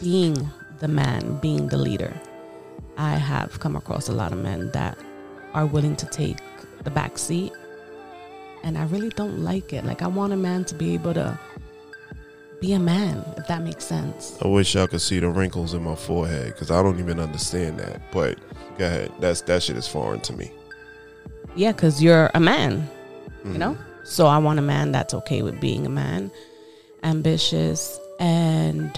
being 0.00 0.48
the 0.78 0.88
man, 0.88 1.38
being 1.38 1.66
the 1.66 1.78
leader. 1.78 2.14
I 2.96 3.16
have 3.16 3.58
come 3.58 3.74
across 3.74 4.08
a 4.08 4.12
lot 4.12 4.32
of 4.32 4.38
men 4.38 4.70
that 4.72 4.96
are 5.54 5.66
willing 5.66 5.96
to 5.96 6.06
take 6.06 6.38
the 6.84 6.90
back 6.90 7.18
seat 7.18 7.52
and 8.62 8.78
I 8.78 8.84
really 8.84 9.10
don't 9.10 9.40
like 9.40 9.72
it. 9.72 9.84
Like 9.84 10.02
I 10.02 10.06
want 10.06 10.32
a 10.32 10.36
man 10.36 10.64
to 10.66 10.74
be 10.76 10.94
able 10.94 11.14
to 11.14 11.36
be 12.60 12.72
a 12.72 12.78
man, 12.78 13.24
if 13.36 13.46
that 13.48 13.62
makes 13.62 13.84
sense. 13.84 14.38
I 14.42 14.48
wish 14.48 14.74
y'all 14.74 14.86
could 14.86 15.00
see 15.00 15.18
the 15.20 15.28
wrinkles 15.28 15.74
in 15.74 15.82
my 15.82 15.94
forehead 15.94 16.52
because 16.52 16.70
I 16.70 16.82
don't 16.82 16.98
even 16.98 17.20
understand 17.20 17.78
that. 17.78 18.00
But 18.12 18.38
go 18.78 18.86
ahead. 18.86 19.12
That's 19.20 19.42
that 19.42 19.62
shit 19.62 19.76
is 19.76 19.86
foreign 19.88 20.20
to 20.20 20.32
me. 20.32 20.50
Yeah, 21.54 21.72
because 21.72 22.02
you're 22.02 22.30
a 22.34 22.40
man, 22.40 22.88
you 23.44 23.52
Mhm. 23.52 23.56
know? 23.58 23.78
So 24.04 24.26
I 24.26 24.38
want 24.38 24.58
a 24.58 24.62
man 24.62 24.92
that's 24.92 25.14
okay 25.14 25.42
with 25.42 25.60
being 25.60 25.84
a 25.86 25.88
man, 25.90 26.30
ambitious, 27.02 27.98
and 28.20 28.96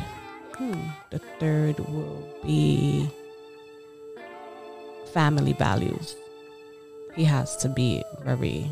hmm, 0.57 0.75
the 1.11 1.19
third 1.41 1.79
will 1.81 2.23
be 2.45 3.09
family 5.13 5.53
values. 5.55 6.17
He 7.15 7.25
has 7.25 7.57
to 7.59 7.69
be 7.69 8.03
very 8.25 8.71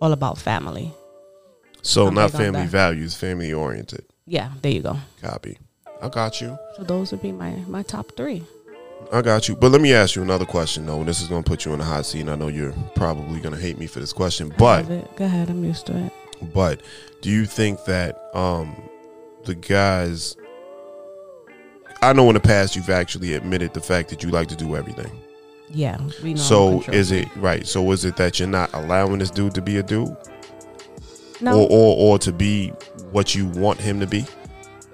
all 0.00 0.12
about 0.12 0.38
family. 0.38 0.92
So 1.82 2.06
I'm 2.06 2.14
not 2.14 2.30
family 2.32 2.66
values, 2.66 3.14
family 3.14 3.52
oriented. 3.52 4.04
Yeah, 4.26 4.50
there 4.62 4.72
you 4.72 4.82
go. 4.82 4.96
Copy. 5.22 5.58
I 6.02 6.08
got 6.08 6.40
you. 6.40 6.58
So 6.76 6.82
those 6.84 7.12
would 7.12 7.22
be 7.22 7.32
my 7.32 7.50
my 7.66 7.82
top 7.82 8.12
three. 8.16 8.44
I 9.12 9.22
got 9.22 9.48
you. 9.48 9.56
But 9.56 9.70
let 9.70 9.80
me 9.80 9.94
ask 9.94 10.16
you 10.16 10.22
another 10.22 10.44
question, 10.44 10.84
though. 10.84 10.98
And 10.98 11.08
this 11.08 11.22
is 11.22 11.28
going 11.28 11.42
to 11.42 11.48
put 11.48 11.64
you 11.64 11.72
in 11.72 11.78
the 11.78 11.84
hot 11.84 12.04
seat. 12.04 12.20
And 12.20 12.30
I 12.30 12.34
know 12.34 12.48
you're 12.48 12.74
probably 12.94 13.40
going 13.40 13.54
to 13.54 13.60
hate 13.60 13.78
me 13.78 13.86
for 13.86 14.00
this 14.00 14.12
question. 14.12 14.52
I 14.52 14.56
But, 14.56 14.82
love 14.84 14.90
it. 14.90 15.16
go 15.16 15.24
ahead, 15.24 15.48
I'm 15.48 15.64
used 15.64 15.86
to 15.86 15.96
it. 15.96 16.12
but 16.52 16.82
do 17.22 17.30
you 17.30 17.46
think 17.46 17.84
that 17.84 18.18
um, 18.34 18.76
the 19.44 19.54
guys. 19.54 20.36
I 22.02 22.12
know 22.12 22.28
in 22.28 22.34
the 22.34 22.40
past 22.40 22.76
you've 22.76 22.90
actually 22.90 23.34
admitted 23.34 23.74
the 23.74 23.80
fact 23.80 24.08
that 24.10 24.22
you 24.22 24.30
like 24.30 24.48
to 24.48 24.56
do 24.56 24.76
everything. 24.76 25.10
Yeah, 25.70 25.98
we 26.22 26.34
know. 26.34 26.40
So 26.40 26.82
is 26.92 27.10
it 27.10 27.28
right? 27.36 27.66
So 27.66 27.90
is 27.92 28.04
it 28.04 28.16
that 28.16 28.38
you're 28.38 28.48
not 28.48 28.72
allowing 28.72 29.18
this 29.18 29.30
dude 29.30 29.54
to 29.54 29.62
be 29.62 29.78
a 29.78 29.82
dude, 29.82 30.16
No, 31.40 31.60
or, 31.60 31.68
or 31.70 31.96
or 31.96 32.18
to 32.20 32.32
be 32.32 32.68
what 33.10 33.34
you 33.34 33.46
want 33.46 33.80
him 33.80 34.00
to 34.00 34.06
be? 34.06 34.24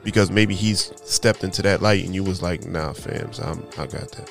Because 0.02 0.30
maybe 0.30 0.54
he's 0.54 0.92
stepped 1.04 1.44
into 1.44 1.62
that 1.62 1.80
light 1.80 2.04
and 2.04 2.14
you 2.14 2.22
was 2.22 2.42
like, 2.42 2.66
nah, 2.66 2.92
fams, 2.92 3.42
I'm 3.44 3.60
I 3.78 3.86
got 3.86 4.10
that. 4.12 4.30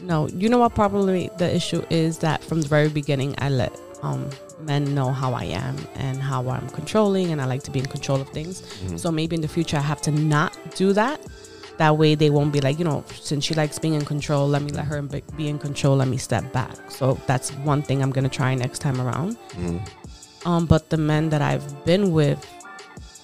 No, 0.00 0.28
you 0.28 0.48
know 0.48 0.58
what? 0.58 0.74
Probably 0.74 1.28
the 1.38 1.52
issue 1.54 1.84
is 1.90 2.18
that 2.18 2.42
from 2.44 2.60
the 2.60 2.68
very 2.68 2.88
beginning, 2.88 3.34
I 3.38 3.48
let 3.48 3.72
um, 4.02 4.30
men 4.60 4.94
know 4.94 5.10
how 5.10 5.32
I 5.34 5.44
am 5.44 5.76
and 5.96 6.18
how 6.18 6.48
I'm 6.48 6.68
controlling, 6.70 7.32
and 7.32 7.40
I 7.40 7.46
like 7.46 7.64
to 7.64 7.72
be 7.72 7.80
in 7.80 7.86
control 7.86 8.20
of 8.20 8.28
things. 8.28 8.62
Mhm. 8.84 8.98
So 9.00 9.10
maybe 9.10 9.34
in 9.34 9.42
the 9.42 9.48
future, 9.48 9.76
I 9.76 9.80
have 9.80 10.00
to 10.02 10.12
not 10.12 10.56
do 10.76 10.92
that. 10.92 11.20
That 11.78 11.96
way, 11.96 12.14
they 12.14 12.30
won't 12.30 12.52
be 12.52 12.60
like, 12.60 12.78
you 12.78 12.84
know, 12.84 13.04
since 13.20 13.44
she 13.44 13.54
likes 13.54 13.78
being 13.78 13.94
in 13.94 14.04
control, 14.04 14.48
let 14.48 14.62
me 14.62 14.70
let 14.72 14.84
her 14.86 15.00
be 15.36 15.48
in 15.48 15.58
control. 15.58 15.96
Let 15.96 16.08
me 16.08 16.16
step 16.16 16.52
back. 16.52 16.74
So 16.90 17.18
that's 17.26 17.50
one 17.64 17.82
thing 17.82 18.00
I'm 18.02 18.10
gonna 18.12 18.28
try 18.28 18.54
next 18.54 18.78
time 18.80 19.00
around. 19.00 19.36
Mhm. 19.56 19.80
Um, 20.44 20.66
but 20.66 20.90
the 20.90 20.96
men 20.96 21.30
that 21.30 21.42
I've 21.42 21.84
been 21.84 22.12
with, 22.12 22.44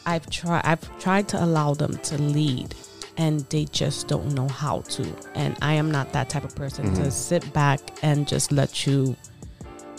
I've 0.07 0.29
tried. 0.31 0.63
I've 0.65 0.99
tried 0.99 1.29
to 1.29 1.43
allow 1.43 1.75
them 1.75 1.97
to 1.99 2.21
lead, 2.21 2.75
and 3.17 3.41
they 3.51 3.65
just 3.67 4.09
don't 4.09 4.35
know 4.35 4.49
how 4.49 4.81
to. 4.81 5.07
And 5.35 5.57
I 5.63 5.75
am 5.75 5.91
not 5.91 6.13
that 6.13 6.29
type 6.29 6.45
of 6.45 6.55
person 6.55 6.91
Mhm. 6.91 6.97
to 6.97 7.11
sit 7.11 7.53
back 7.53 7.81
and 8.03 8.27
just 8.29 8.53
let 8.53 8.87
you 8.87 9.17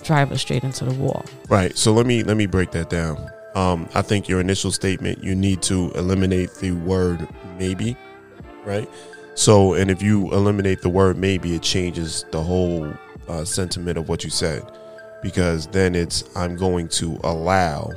drive 0.03 0.31
us 0.31 0.41
straight 0.41 0.63
into 0.63 0.85
the 0.85 0.93
wall. 0.93 1.25
Right. 1.49 1.75
So 1.77 1.91
let 1.93 2.05
me 2.05 2.21
let 2.23 2.37
me 2.37 2.45
break 2.45 2.71
that 2.71 2.89
down. 2.89 3.29
Um, 3.55 3.87
I 3.95 4.01
think 4.01 4.27
your 4.27 4.39
initial 4.41 4.71
statement 4.71 5.23
you 5.23 5.33
need 5.33 5.61
to 5.63 5.91
eliminate 5.95 6.53
the 6.55 6.71
word 6.71 7.27
maybe, 7.57 7.95
right? 8.65 8.87
So 9.33 9.73
and 9.73 9.89
if 9.89 10.03
you 10.03 10.31
eliminate 10.33 10.81
the 10.81 10.89
word 10.89 11.17
maybe, 11.17 11.55
it 11.55 11.61
changes 11.63 12.25
the 12.31 12.43
whole 12.43 12.93
uh, 13.27 13.43
sentiment 13.45 13.97
of 13.97 14.07
what 14.07 14.23
you 14.23 14.29
said, 14.29 14.61
because 15.21 15.67
then 15.67 15.95
it's 15.95 16.23
I'm 16.35 16.55
going 16.55 16.87
to 16.89 17.19
allow 17.23 17.91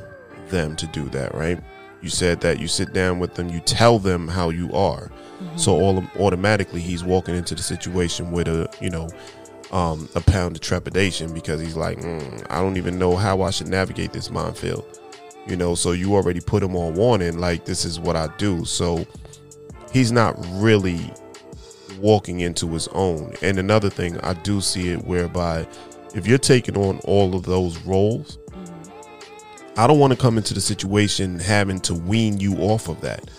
them 0.49 0.77
to 0.77 0.87
do 0.89 1.09
that, 1.11 1.35
right? 1.35 1.61
You 2.01 2.09
said 2.09 2.41
that 2.43 2.59
you 2.61 2.69
sit 2.69 2.93
down 2.93 3.19
with 3.19 3.35
them, 3.35 3.49
you 3.49 3.61
tell 3.61 3.99
them 3.99 4.29
how 4.29 4.51
you 4.51 4.73
are. 4.73 5.11
So 5.57 5.79
all 5.79 6.05
automatically 6.19 6.81
he's 6.81 7.05
walking 7.05 7.37
into 7.37 7.55
the 7.55 7.63
situation 7.63 8.33
with 8.33 8.49
a 8.49 8.69
you 8.81 8.91
know 8.91 9.09
um, 9.71 10.09
a 10.15 10.21
pound 10.21 10.57
of 10.57 10.63
trepidation 10.63 11.33
because 11.33 11.61
he's 11.61 11.77
like, 11.77 11.99
mm, 11.99 12.47
I 12.51 12.61
don't 12.61 12.77
even 12.77 12.99
know 12.99 13.17
how 13.17 13.43
I 13.43 13.51
should 13.51 13.69
navigate 13.69 14.13
this 14.13 14.31
minefield. 14.31 14.99
You 15.47 15.57
know, 15.57 15.75
so 15.75 15.93
you 15.93 16.15
already 16.15 16.41
put 16.41 16.63
him 16.63 16.77
on 16.77 16.95
warning, 16.95 17.39
like 17.39 17.65
this 17.65 17.85
is 17.85 17.99
what 17.99 18.17
I 18.17 18.29
do. 18.37 18.65
So 18.65 19.07
he's 19.93 20.13
not 20.13 20.37
really 20.53 21.13
walking 21.99 22.41
into 22.41 22.69
his 22.69 22.89
own. 22.89 23.35
And 23.43 23.59
another 23.59 23.91
thing, 23.91 24.19
I 24.21 24.35
do 24.35 24.61
see 24.61 24.91
it 24.91 25.05
whereby 25.05 25.67
if 26.15 26.27
you're 26.27 26.39
taking 26.39 26.77
on 26.77 26.99
all 27.05 27.35
of 27.35 27.45
those 27.45 27.79
roles, 27.81 28.39
I 29.77 29.87
don't 29.87 29.99
want 29.99 30.13
to 30.13 30.19
come 30.19 30.37
into 30.37 30.55
the 30.55 30.61
situation 30.61 31.39
having 31.39 31.81
to 31.81 31.95
wean 31.95 32.41
you 32.41 32.57
off 32.57 32.89
of 32.89 33.01
that, 33.03 33.31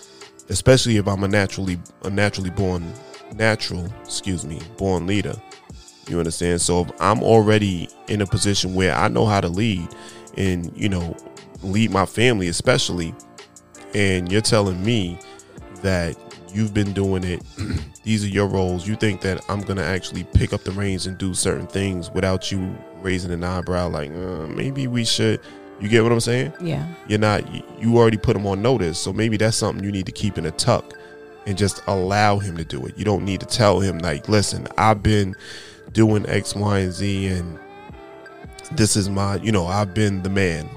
especially 0.49 0.97
if 0.97 1.07
I'm 1.07 1.23
a 1.23 1.27
naturally 1.27 1.79
a 2.03 2.09
naturally 2.09 2.49
born 2.49 2.93
natural, 3.35 3.87
excuse 4.03 4.45
me, 4.45 4.61
born 4.77 5.05
leader. 5.05 5.35
You 6.07 6.17
understand? 6.17 6.61
So 6.61 6.81
if 6.81 6.91
I'm 6.99 7.21
already 7.21 7.89
in 8.07 8.21
a 8.21 8.25
position 8.25 8.73
where 8.73 8.95
I 8.95 9.09
know 9.09 9.25
how 9.25 9.41
to 9.41 9.49
lead 9.49 9.87
and 10.37 10.71
you 10.75 10.89
know 10.89 11.15
lead 11.61 11.91
my 11.91 12.05
family 12.05 12.47
especially 12.47 13.13
and 13.93 14.31
you're 14.31 14.41
telling 14.41 14.83
me 14.83 15.19
that 15.81 16.15
you've 16.53 16.73
been 16.73 16.93
doing 16.93 17.23
it 17.23 17.41
these 18.03 18.23
are 18.23 18.27
your 18.27 18.47
roles 18.47 18.87
you 18.87 18.95
think 18.95 19.21
that 19.21 19.39
i'm 19.49 19.61
gonna 19.61 19.81
actually 19.83 20.23
pick 20.33 20.53
up 20.53 20.61
the 20.63 20.71
reins 20.71 21.05
and 21.07 21.17
do 21.17 21.33
certain 21.33 21.67
things 21.67 22.09
without 22.11 22.51
you 22.51 22.75
raising 23.01 23.31
an 23.31 23.43
eyebrow 23.43 23.87
like 23.87 24.09
uh, 24.11 24.47
maybe 24.47 24.87
we 24.87 25.03
should 25.05 25.39
you 25.79 25.87
get 25.87 26.03
what 26.03 26.11
i'm 26.11 26.19
saying 26.19 26.51
Yeah. 26.61 26.85
you're 27.07 27.19
not 27.19 27.51
you- 27.53 27.63
you 27.79 27.97
already 27.97 28.17
put 28.17 28.35
him 28.35 28.45
on 28.47 28.61
notice 28.61 28.97
so 28.99 29.13
maybe 29.13 29.37
that's 29.37 29.55
something 29.57 29.83
you 29.83 29.91
need 29.91 30.05
to 30.05 30.11
keep 30.11 30.37
in 30.37 30.45
a 30.45 30.51
tuck 30.51 30.93
and 31.45 31.57
just 31.57 31.81
allow 31.87 32.37
him 32.39 32.57
to 32.57 32.63
do 32.65 32.85
it 32.85 32.97
you 32.97 33.05
don't 33.05 33.23
need 33.23 33.39
to 33.39 33.45
tell 33.45 33.79
him 33.79 33.97
like 33.99 34.27
listen 34.27 34.67
i've 34.77 35.01
been 35.01 35.35
doing 35.93 36.27
x 36.27 36.55
y 36.55 36.79
and 36.79 36.91
z 36.93 37.27
and 37.27 37.57
this 38.73 38.95
is 38.95 39.09
my 39.09 39.35
you 39.37 39.51
know 39.51 39.65
i've 39.67 39.93
been 39.93 40.21
the 40.21 40.29
man 40.29 40.67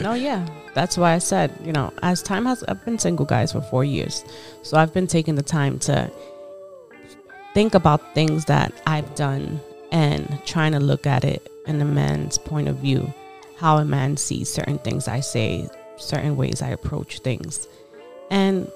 no, 0.00 0.14
yeah. 0.14 0.46
That's 0.74 0.96
why 0.96 1.12
I 1.12 1.18
said, 1.18 1.52
you 1.62 1.72
know, 1.72 1.92
as 2.02 2.22
time 2.22 2.46
has, 2.46 2.64
I've 2.64 2.84
been 2.84 2.98
single, 2.98 3.26
guys, 3.26 3.52
for 3.52 3.60
four 3.60 3.84
years. 3.84 4.24
So 4.62 4.76
I've 4.76 4.94
been 4.94 5.06
taking 5.06 5.34
the 5.34 5.42
time 5.42 5.78
to 5.80 6.10
think 7.54 7.74
about 7.74 8.14
things 8.14 8.46
that 8.46 8.72
I've 8.86 9.14
done 9.14 9.60
and 9.90 10.40
trying 10.46 10.72
to 10.72 10.80
look 10.80 11.06
at 11.06 11.24
it 11.24 11.50
in 11.66 11.80
a 11.80 11.84
man's 11.84 12.38
point 12.38 12.68
of 12.68 12.76
view, 12.76 13.12
how 13.58 13.76
a 13.76 13.84
man 13.84 14.16
sees 14.16 14.48
certain 14.50 14.78
things 14.78 15.08
I 15.08 15.20
say, 15.20 15.68
certain 15.98 16.36
ways 16.36 16.62
I 16.62 16.68
approach 16.68 17.18
things. 17.18 17.68
And 18.30 18.70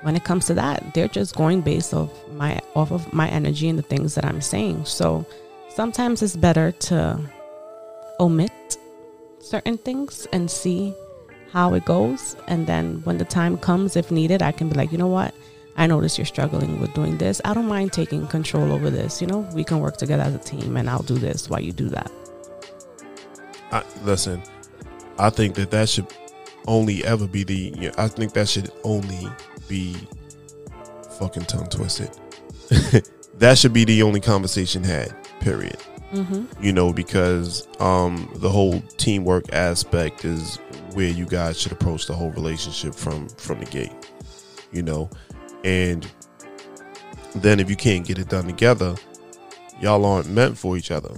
when 0.00 0.16
it 0.16 0.24
comes 0.24 0.46
to 0.46 0.54
that, 0.54 0.94
they're 0.94 1.08
just 1.08 1.36
going 1.36 1.60
based 1.60 1.92
off 1.92 2.10
my 2.30 2.60
off 2.74 2.92
of 2.92 3.12
my 3.12 3.28
energy 3.28 3.68
and 3.68 3.78
the 3.78 3.82
things 3.82 4.14
that 4.14 4.24
I'm 4.24 4.40
saying. 4.40 4.86
So 4.86 5.26
sometimes 5.68 6.22
it's 6.22 6.36
better 6.36 6.72
to 6.72 7.20
omit 8.18 8.78
certain 9.40 9.76
things 9.76 10.26
and 10.32 10.50
see 10.50 10.94
how 11.52 11.74
it 11.74 11.84
goes. 11.84 12.36
And 12.46 12.66
then 12.66 13.00
when 13.04 13.18
the 13.18 13.24
time 13.24 13.56
comes, 13.58 13.96
if 13.96 14.10
needed, 14.10 14.42
I 14.42 14.52
can 14.52 14.68
be 14.68 14.76
like, 14.76 14.92
you 14.92 14.98
know 14.98 15.06
what? 15.06 15.34
I 15.76 15.86
notice 15.86 16.18
you're 16.18 16.24
struggling 16.24 16.80
with 16.80 16.92
doing 16.94 17.18
this. 17.18 17.40
I 17.44 17.54
don't 17.54 17.68
mind 17.68 17.92
taking 17.92 18.26
control 18.26 18.72
over 18.72 18.90
this. 18.90 19.20
You 19.20 19.28
know, 19.28 19.40
we 19.54 19.62
can 19.64 19.80
work 19.80 19.96
together 19.96 20.24
as 20.24 20.34
a 20.34 20.38
team 20.38 20.76
and 20.76 20.90
I'll 20.90 21.02
do 21.02 21.18
this 21.18 21.48
while 21.48 21.60
you 21.60 21.72
do 21.72 21.88
that. 21.90 22.10
I, 23.70 23.84
listen 24.02 24.42
i 25.18 25.30
think 25.30 25.54
that 25.56 25.70
that 25.70 25.88
should 25.88 26.06
only 26.66 27.04
ever 27.04 27.26
be 27.26 27.44
the 27.44 27.74
yeah, 27.76 27.90
i 27.98 28.08
think 28.08 28.32
that 28.32 28.48
should 28.48 28.70
only 28.84 29.28
be 29.68 29.96
fucking 31.18 31.44
tongue 31.44 31.68
twisted 31.68 32.10
that 33.38 33.58
should 33.58 33.72
be 33.72 33.84
the 33.84 34.02
only 34.02 34.20
conversation 34.20 34.82
had 34.82 35.14
period 35.40 35.76
Mm-hmm. 36.12 36.64
you 36.64 36.72
know 36.72 36.90
because 36.90 37.68
um 37.80 38.30
the 38.36 38.48
whole 38.48 38.80
teamwork 38.96 39.52
aspect 39.52 40.24
is 40.24 40.58
where 40.94 41.08
you 41.08 41.24
guys 41.26 41.58
should 41.60 41.72
approach 41.72 42.06
the 42.06 42.14
whole 42.14 42.30
relationship 42.30 42.94
from 42.94 43.28
from 43.30 43.58
the 43.60 43.64
gate 43.66 43.92
you 44.72 44.82
know 44.82 45.08
and 45.64 46.10
then 47.36 47.60
if 47.60 47.68
you 47.70 47.76
can't 47.76 48.06
get 48.06 48.18
it 48.18 48.28
done 48.28 48.46
together 48.46 48.94
y'all 49.80 50.04
aren't 50.04 50.28
meant 50.28 50.56
for 50.56 50.76
each 50.76 50.90
other 50.90 51.14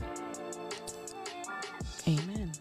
Amen. 2.08 2.52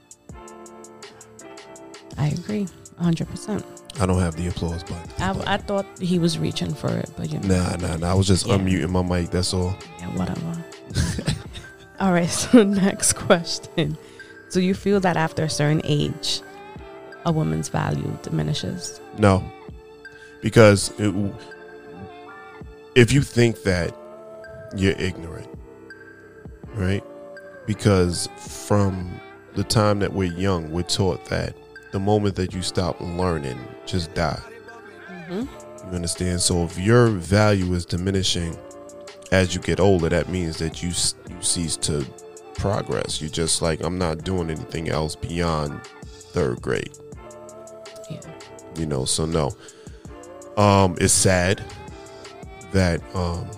I 2.18 2.28
agree. 2.28 2.68
100%. 3.02 3.64
i 4.02 4.06
don't 4.06 4.20
have 4.20 4.36
the 4.36 4.48
applause 4.48 4.84
button 4.84 5.10
I, 5.20 5.54
I 5.54 5.58
thought 5.58 5.86
he 6.00 6.20
was 6.20 6.38
reaching 6.38 6.74
for 6.74 6.90
it, 6.90 7.10
but 7.16 7.32
you 7.32 7.40
know. 7.40 7.56
nah 7.56 7.76
nah 7.78 7.96
nah 7.96 8.12
i 8.12 8.14
was 8.14 8.28
just 8.28 8.46
Yeah. 8.46 8.58
unmuting 8.58 8.90
my 8.90 9.02
mic 9.02 9.30
that's 9.32 9.54
all 9.54 9.74
Yeah, 10.00 10.08
whatever. 10.18 10.64
All 12.00 12.14
right, 12.14 12.30
so 12.30 12.64
next 12.64 13.14
question. 13.14 13.98
Do 14.52 14.62
you 14.62 14.74
feel 14.74 15.02
that 15.02 15.18
after 15.18 15.44
a 15.44 15.50
certain 15.50 15.82
age, 15.84 16.40
a 17.30 17.32
woman's 17.32 17.70
value 17.70 18.12
diminishes? 18.24 19.00
No, 19.18 19.44
because 20.42 20.92
it, 21.00 21.14
if 22.96 23.12
you 23.12 23.22
think 23.22 23.64
that 23.64 23.96
you're 24.76 24.98
ignorant, 24.98 25.48
right? 26.74 27.04
Because 27.68 28.28
from 28.38 29.20
the 29.54 29.64
time 29.64 30.00
that 30.00 30.12
we're 30.12 30.34
young, 30.34 30.72
we're 30.72 30.82
taught 30.82 31.24
that 31.26 31.56
the 31.92 32.00
moment 32.00 32.36
that 32.36 32.54
you 32.54 32.64
stop 32.64 33.00
learning, 33.00 33.60
just 33.86 34.14
die. 34.16 34.42
Mm-hmm. 35.08 35.90
You 35.90 35.96
understand? 35.96 36.42
So 36.42 36.64
if 36.64 36.78
your 36.80 37.10
value 37.10 37.74
is 37.74 37.86
diminishing 37.86 38.58
as 39.32 39.54
you 39.54 39.62
get 39.62 39.80
older, 39.80 40.10
that 40.10 40.30
means 40.30 40.58
that 40.58 40.82
you 40.82 40.90
you 40.90 41.42
cease 41.42 41.78
to 41.78 42.06
progress. 42.56 43.22
You're 43.22 43.30
just 43.30 43.62
like 43.62 43.82
I'm 43.84 44.00
not 44.00 44.24
doing 44.24 44.50
anything 44.50 44.90
else 44.90 45.16
beyond 45.16 45.80
third 46.32 46.62
grade 46.62 46.92
Yeah. 48.10 48.20
you 48.76 48.86
know 48.86 49.06
so 49.06 49.26
no. 49.26 49.52
Um 50.58 50.98
it's 51.00 51.14
sad 51.14 51.64
that 52.72 53.02
um 53.16 53.50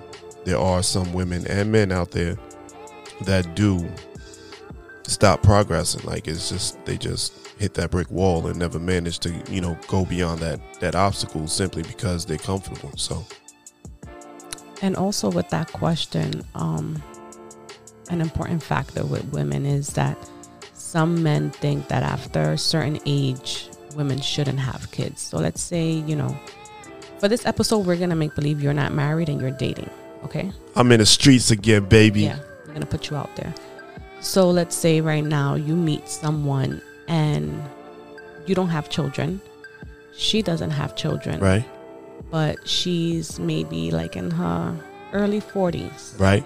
there 0.46 0.58
are 0.58 0.82
some 0.84 1.14
women 1.14 1.46
and 1.48 1.72
men 1.72 1.92
out 1.92 2.12
there 2.12 2.38
that 3.26 3.56
do 3.56 3.88
stop 5.04 5.44
progressing. 5.44 6.02
Like 6.04 6.28
it's 6.28 6.50
just 6.50 6.84
they 6.86 6.98
just 6.98 7.34
hit 7.58 7.74
that 7.76 7.92
brick 7.92 8.10
wall 8.10 8.48
and 8.48 8.58
never 8.58 8.80
manage 8.80 9.20
to 9.20 9.32
you 9.50 9.62
know 9.62 9.78
go 9.88 10.06
beyond 10.06 10.40
that 10.40 10.60
that 10.80 10.96
obstacle 10.96 11.48
simply 11.48 11.84
because 11.84 12.26
they're 12.26 12.38
comfortable. 12.38 12.92
So. 12.98 13.26
And 14.82 14.96
also 14.96 15.30
with 15.30 15.48
that 15.50 15.72
question, 15.72 16.44
um, 16.56 17.04
an 18.10 18.20
important 18.20 18.64
factor 18.64 19.06
with 19.06 19.24
women 19.26 19.64
is 19.64 19.90
that 19.94 20.18
some 20.74 21.22
men 21.22 21.52
think 21.52 21.88
that 21.90 22.02
after 22.02 22.54
a 22.54 22.58
certain 22.58 23.00
age, 23.06 23.70
women 23.96 24.20
shouldn't 24.22 24.60
have 24.60 24.90
kids. 24.92 25.22
So 25.22 25.38
let's 25.38 25.62
say, 25.62 25.92
you 25.92 26.16
know, 26.16 26.36
for 27.20 27.28
this 27.28 27.46
episode, 27.46 27.86
we're 27.86 27.98
gonna 27.98 28.16
make 28.16 28.36
believe 28.36 28.62
you're 28.62 28.74
not 28.74 28.94
married 28.94 29.30
and 29.30 29.40
you're 29.40 29.52
dating. 29.52 29.90
Okay. 30.24 30.52
i'm 30.76 30.92
in 30.92 31.00
the 31.00 31.06
streets 31.06 31.50
again 31.50 31.84
baby 31.86 32.22
Yeah, 32.22 32.38
we're 32.68 32.74
gonna 32.74 32.86
put 32.86 33.10
you 33.10 33.18
out 33.18 33.36
there. 33.36 33.54
So 34.20 34.50
let's 34.52 34.76
say 34.76 35.02
right 35.02 35.24
now 35.24 35.56
you 35.56 35.76
meet 35.76 36.08
someone 36.08 36.80
and 37.08 37.60
you 38.46 38.54
don't 38.54 38.70
have 38.70 38.90
children. 38.90 39.42
She 40.14 40.44
doesn't 40.44 40.70
have 40.70 40.96
children, 40.96 41.40
right 41.40 41.66
but 42.30 42.56
she's 42.68 43.40
maybe 43.40 43.92
like 43.92 44.16
in 44.16 44.32
her 44.32 44.76
early 45.14 45.42
40s. 45.42 46.20
right 46.20 46.46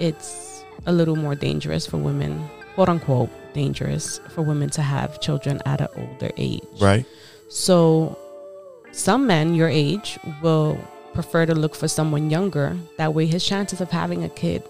It's 0.00 0.64
a 0.86 0.92
little 0.92 1.16
more 1.16 1.34
dangerous 1.34 1.86
for 1.86 1.98
women, 1.98 2.48
quote 2.74 2.88
unquote, 2.88 3.30
dangerous 3.54 4.20
for 4.28 4.42
women 4.42 4.68
to 4.70 4.82
have 4.82 5.20
children 5.20 5.60
at 5.64 5.80
an 5.80 5.88
older 5.96 6.30
age. 6.36 6.62
right 6.80 7.06
So 7.48 8.18
some 8.92 9.26
men 9.26 9.54
your 9.54 9.68
age 9.68 10.18
will 10.42 10.76
prefer 11.14 11.46
to 11.46 11.54
look 11.54 11.74
for 11.74 11.88
someone 11.88 12.28
younger. 12.30 12.76
That 12.98 13.14
way 13.14 13.26
his 13.26 13.44
chances 13.46 13.80
of 13.80 13.90
having 13.90 14.24
a 14.24 14.28
kid 14.28 14.62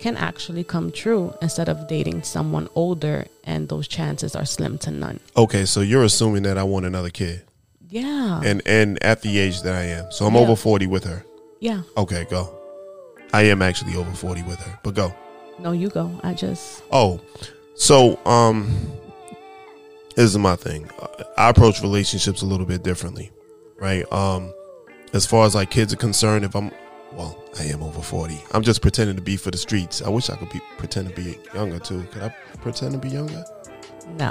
can 0.00 0.16
actually 0.16 0.64
come 0.64 0.90
true 0.90 1.32
instead 1.40 1.68
of 1.68 1.86
dating 1.88 2.22
someone 2.24 2.68
older 2.74 3.26
and 3.44 3.68
those 3.68 3.86
chances 3.86 4.34
are 4.34 4.44
slim 4.44 4.76
to 4.78 4.90
none. 4.90 5.20
okay 5.36 5.64
so 5.64 5.80
you're 5.80 6.02
assuming 6.02 6.42
that 6.42 6.58
i 6.58 6.62
want 6.64 6.84
another 6.84 7.10
kid 7.10 7.40
Yeah. 7.88 8.40
and 8.42 8.62
and 8.66 8.98
at 9.04 9.22
the 9.22 9.38
age 9.38 9.62
that 9.62 9.74
i 9.74 9.84
am 9.98 10.10
so 10.10 10.26
i'm 10.26 10.34
Yeah. 10.34 10.40
over 10.40 10.56
40 10.56 10.88
with 10.88 11.04
her 11.04 11.24
yeah. 11.60 11.82
okay 11.96 12.26
go 12.28 12.42
i 13.32 13.42
am 13.42 13.62
actually 13.62 13.94
over 13.94 14.10
40 14.10 14.42
with 14.42 14.58
her 14.66 14.74
but 14.82 14.94
go 14.94 15.14
No, 15.60 15.70
you 15.70 15.88
go. 15.88 16.10
I 16.24 16.34
just 16.34 16.82
Oh, 16.90 17.20
so 17.82 18.24
um, 18.24 18.72
this 20.14 20.26
is 20.26 20.38
my 20.38 20.54
thing. 20.54 20.88
I 21.36 21.48
approach 21.48 21.82
relationships 21.82 22.42
a 22.42 22.46
little 22.46 22.66
bit 22.66 22.84
differently, 22.84 23.32
right? 23.76 24.10
Um, 24.12 24.54
as 25.12 25.26
far 25.26 25.46
as 25.46 25.56
like 25.56 25.70
kids 25.70 25.92
are 25.92 25.96
concerned, 25.96 26.44
if 26.44 26.54
I'm, 26.54 26.70
well, 27.12 27.42
I 27.58 27.64
am 27.64 27.82
over 27.82 28.00
forty. 28.00 28.40
I'm 28.52 28.62
just 28.62 28.82
pretending 28.82 29.16
to 29.16 29.22
be 29.22 29.36
for 29.36 29.50
the 29.50 29.58
streets. 29.58 30.00
I 30.00 30.10
wish 30.10 30.30
I 30.30 30.36
could 30.36 30.50
be 30.50 30.60
pretend 30.78 31.08
to 31.08 31.14
be 31.14 31.38
younger 31.54 31.80
too. 31.80 32.04
Could 32.12 32.22
I 32.22 32.28
pretend 32.60 32.92
to 32.92 32.98
be 32.98 33.08
younger? 33.08 33.44
no. 34.16 34.30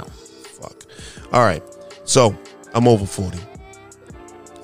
Fuck. 0.62 0.84
All 1.32 1.42
right. 1.42 1.62
So 2.04 2.36
I'm 2.74 2.88
over 2.88 3.04
40. 3.06 3.38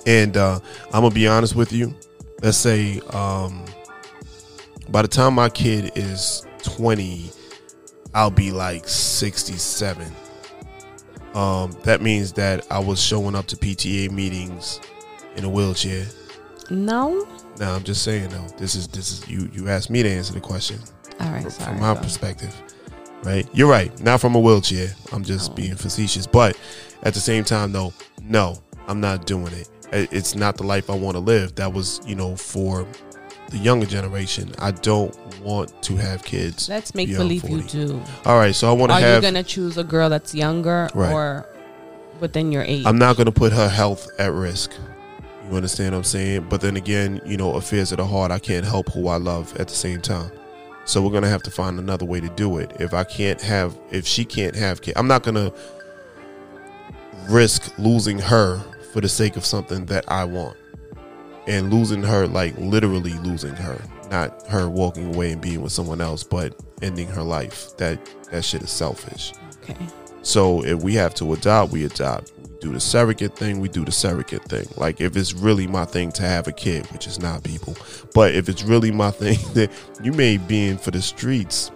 And 0.06 0.36
uh, 0.36 0.60
I'm 0.92 1.00
going 1.00 1.10
to 1.10 1.14
be 1.14 1.28
honest 1.28 1.54
with 1.54 1.72
you. 1.72 1.94
Let's 2.42 2.56
say 2.56 3.00
um, 3.10 3.64
by 4.88 5.02
the 5.02 5.08
time 5.08 5.34
my 5.34 5.48
kid 5.48 5.92
is 5.96 6.46
20, 6.62 7.30
I'll 8.14 8.30
be 8.30 8.50
like 8.50 8.86
67. 8.88 10.06
Um, 11.34 11.76
that 11.84 12.00
means 12.00 12.32
that 12.34 12.66
I 12.70 12.78
was 12.78 13.00
showing 13.00 13.34
up 13.34 13.46
to 13.46 13.56
PTA 13.56 14.10
meetings 14.10 14.80
in 15.36 15.44
a 15.44 15.48
wheelchair. 15.48 16.06
No. 16.70 17.26
No, 17.60 17.72
I'm 17.74 17.84
just 17.84 18.02
saying 18.02 18.30
though, 18.30 18.46
this 18.56 18.74
is 18.74 18.88
this 18.88 19.10
is 19.12 19.28
you 19.28 19.48
you 19.52 19.68
asked 19.68 19.90
me 19.90 20.02
to 20.02 20.08
answer 20.10 20.32
the 20.32 20.40
question 20.40 20.78
All 21.20 21.30
right. 21.30 21.42
from, 21.42 21.50
Sorry. 21.50 21.70
from 21.72 21.80
my 21.80 21.94
perspective, 21.94 22.54
right? 23.24 23.46
You're 23.52 23.68
right. 23.70 23.98
Not 24.00 24.20
from 24.20 24.34
a 24.34 24.40
wheelchair. 24.40 24.88
I'm 25.12 25.22
just 25.24 25.50
No. 25.50 25.54
being 25.56 25.74
facetious, 25.74 26.26
but 26.26 26.56
at 27.02 27.14
the 27.14 27.20
same 27.20 27.44
time, 27.44 27.72
though, 27.72 27.92
no, 28.22 28.58
I'm 28.86 29.00
not 29.00 29.26
doing 29.26 29.52
it. 29.52 29.68
It's 29.92 30.34
not 30.34 30.56
the 30.56 30.64
life 30.64 30.90
I 30.90 30.94
want 30.94 31.14
to 31.16 31.20
live. 31.20 31.54
That 31.56 31.72
was, 31.72 32.00
you 32.06 32.14
know, 32.14 32.36
for 32.36 32.86
the 33.50 33.58
younger 33.58 33.86
generation, 33.86 34.52
I 34.58 34.72
don't 34.72 35.16
want 35.40 35.82
to 35.82 35.96
have 35.96 36.22
kids. 36.24 36.68
Let's 36.68 36.94
make 36.94 37.08
believe 37.08 37.44
you 37.48 37.62
40. 37.62 37.68
do. 37.86 38.02
All 38.24 38.36
right, 38.38 38.54
so 38.54 38.68
I 38.68 38.72
want 38.72 38.90
to 38.92 38.96
Are 38.96 39.14
you 39.16 39.20
gonna 39.22 39.42
choose 39.42 39.76
a 39.78 39.84
girl 39.84 40.08
that's 40.10 40.34
younger 40.34 40.88
Right. 40.94 41.12
or 41.12 41.46
within 42.20 42.52
your 42.52 42.62
age? 42.62 42.84
I'm 42.84 42.98
not 42.98 43.16
going 43.16 43.26
to 43.26 43.32
put 43.32 43.52
her 43.52 43.68
health 43.68 44.08
at 44.18 44.32
risk. 44.32 44.72
You 45.48 45.56
understand 45.56 45.92
what 45.92 45.98
I'm 45.98 46.04
saying? 46.04 46.46
But 46.50 46.60
then 46.60 46.76
again, 46.76 47.22
you 47.24 47.36
know, 47.38 47.54
affairs 47.54 47.90
of 47.92 47.98
the 47.98 48.06
heart, 48.06 48.30
I 48.30 48.38
can't 48.38 48.66
help 48.66 48.92
who 48.92 49.08
I 49.08 49.16
love 49.16 49.56
at 49.58 49.68
the 49.68 49.74
same 49.74 50.02
time. 50.02 50.30
So 50.84 51.00
we're 51.02 51.10
going 51.10 51.22
to 51.22 51.28
have 51.28 51.42
to 51.44 51.50
find 51.50 51.78
another 51.78 52.04
way 52.04 52.20
to 52.20 52.28
do 52.30 52.58
it. 52.58 52.72
If 52.80 52.92
I 52.92 53.04
can't 53.04 53.40
have, 53.40 53.78
if 53.90 54.06
she 54.06 54.24
can't 54.26 54.54
have 54.56 54.82
kids, 54.82 54.98
I'm 54.98 55.08
not 55.08 55.22
going 55.22 55.36
to 55.36 55.52
risk 57.30 57.72
losing 57.78 58.18
her 58.18 58.60
for 58.92 59.00
the 59.00 59.08
sake 59.08 59.36
of 59.36 59.44
something 59.44 59.86
that 59.86 60.04
I 60.10 60.24
want. 60.24 60.56
And 61.48 61.72
losing 61.72 62.02
her, 62.02 62.26
like 62.26 62.54
literally 62.58 63.14
losing 63.14 63.56
her, 63.56 63.82
not 64.10 64.46
her 64.48 64.68
walking 64.68 65.14
away 65.14 65.32
and 65.32 65.40
being 65.40 65.62
with 65.62 65.72
someone 65.72 66.00
else, 66.00 66.22
but 66.22 66.54
ending 66.82 67.08
her 67.08 67.22
life. 67.22 67.76
That 67.78 67.98
that 68.30 68.44
shit 68.44 68.62
is 68.62 68.70
selfish. 68.70 69.32
Okay. 69.62 69.76
So 70.22 70.64
if 70.64 70.82
we 70.82 70.94
have 70.94 71.14
to 71.14 71.32
adopt, 71.32 71.72
we 71.72 71.84
adopt. 71.84 72.32
We 72.42 72.48
do 72.60 72.72
the 72.72 72.80
surrogate 72.80 73.34
thing, 73.34 73.60
we 73.60 73.68
do 73.68 73.84
the 73.84 73.92
surrogate 73.92 74.44
thing. 74.44 74.66
Like 74.76 75.00
if 75.00 75.16
it's 75.16 75.32
really 75.32 75.66
my 75.66 75.84
thing 75.84 76.12
to 76.12 76.22
have 76.22 76.48
a 76.48 76.52
kid, 76.52 76.86
which 76.88 77.06
is 77.06 77.18
not 77.18 77.42
people, 77.44 77.76
but 78.14 78.34
if 78.34 78.48
it's 78.48 78.62
really 78.62 78.90
my 78.90 79.10
thing 79.22 79.38
that 79.54 79.70
you 80.02 80.12
may 80.12 80.36
be 80.36 80.68
in 80.68 80.78
for 80.78 80.90
the 80.90 81.00
streets, 81.00 81.70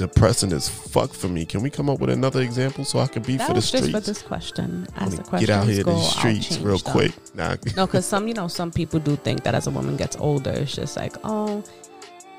depressing 0.00 0.50
as 0.52 0.66
fuck 0.66 1.12
for 1.12 1.28
me. 1.28 1.44
Can 1.44 1.62
we 1.62 1.68
come 1.68 1.90
up 1.90 2.00
with 2.00 2.08
another 2.08 2.40
example 2.40 2.84
so 2.86 2.98
I 3.00 3.06
can 3.06 3.22
be 3.22 3.36
That 3.36 3.48
for 3.48 3.52
the 3.52 3.58
was 3.58 3.70
just 3.70 3.90
for 3.90 4.00
this 4.00 4.22
question. 4.22 4.86
As 4.96 5.10
wanna 5.12 5.22
question 5.24 5.46
get 5.46 5.54
out 5.54 5.66
here 5.68 5.80
in 5.80 5.86
the 5.86 6.00
streets 6.00 6.58
real 6.58 6.78
them. 6.78 6.92
quick. 6.92 7.12
Nah. 7.34 7.56
No, 7.76 7.86
because 7.86 8.06
some, 8.06 8.26
you 8.26 8.34
know, 8.34 8.48
some 8.48 8.72
people 8.72 8.98
do 8.98 9.14
think 9.16 9.42
that 9.44 9.54
as 9.54 9.66
a 9.66 9.70
woman 9.70 9.96
gets 9.96 10.16
older, 10.16 10.50
it's 10.50 10.74
just 10.74 10.96
like, 10.96 11.14
oh, 11.22 11.62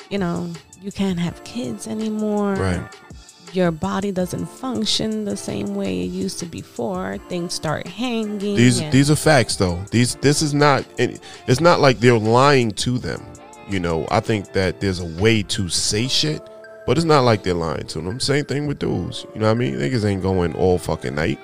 you 0.10 0.18
know, 0.18 0.52
you 0.82 0.92
can't 0.92 1.20
have 1.20 1.42
kids 1.44 1.88
anymore. 1.88 2.56
Right. 2.56 2.82
Your 3.54 3.72
body 3.72 4.12
doesn't 4.12 4.48
function 4.48 5.24
the 5.26 5.38
same 5.38 5.76
way 5.76 6.02
it 6.02 6.06
used 6.12 6.40
to 6.40 6.46
before. 6.46 7.18
Things 7.30 7.54
start 7.54 7.86
hanging. 7.86 8.40
These 8.40 8.80
and- 8.80 8.92
these 8.92 9.12
are 9.12 9.16
facts 9.16 9.56
though. 9.56 9.80
These 9.92 10.16
this 10.16 10.42
is 10.42 10.54
not 10.54 10.84
it's 10.98 11.62
not 11.62 11.80
like 11.80 12.00
they're 12.00 12.18
lying 12.18 12.72
to 12.72 12.98
them. 12.98 13.22
You 13.70 13.80
know, 13.80 14.08
I 14.12 14.20
think 14.20 14.52
that 14.54 14.82
there's 14.82 15.00
a 15.00 15.06
way 15.22 15.44
to 15.44 15.70
say 15.70 16.08
shit, 16.08 16.42
but 16.92 16.98
it's 16.98 17.06
not 17.06 17.22
like 17.22 17.44
they're 17.44 17.54
lying 17.54 17.88
to 17.88 18.02
them. 18.02 18.20
Same 18.20 18.44
thing 18.44 18.68
with 18.68 18.78
dudes. 18.78 19.26
You 19.34 19.40
know 19.40 19.46
what 19.46 19.54
I 19.54 19.54
mean? 19.54 19.76
Niggas 19.76 20.04
ain't 20.04 20.22
going 20.22 20.54
all 20.56 20.78
fucking 20.78 21.16
night. 21.16 21.40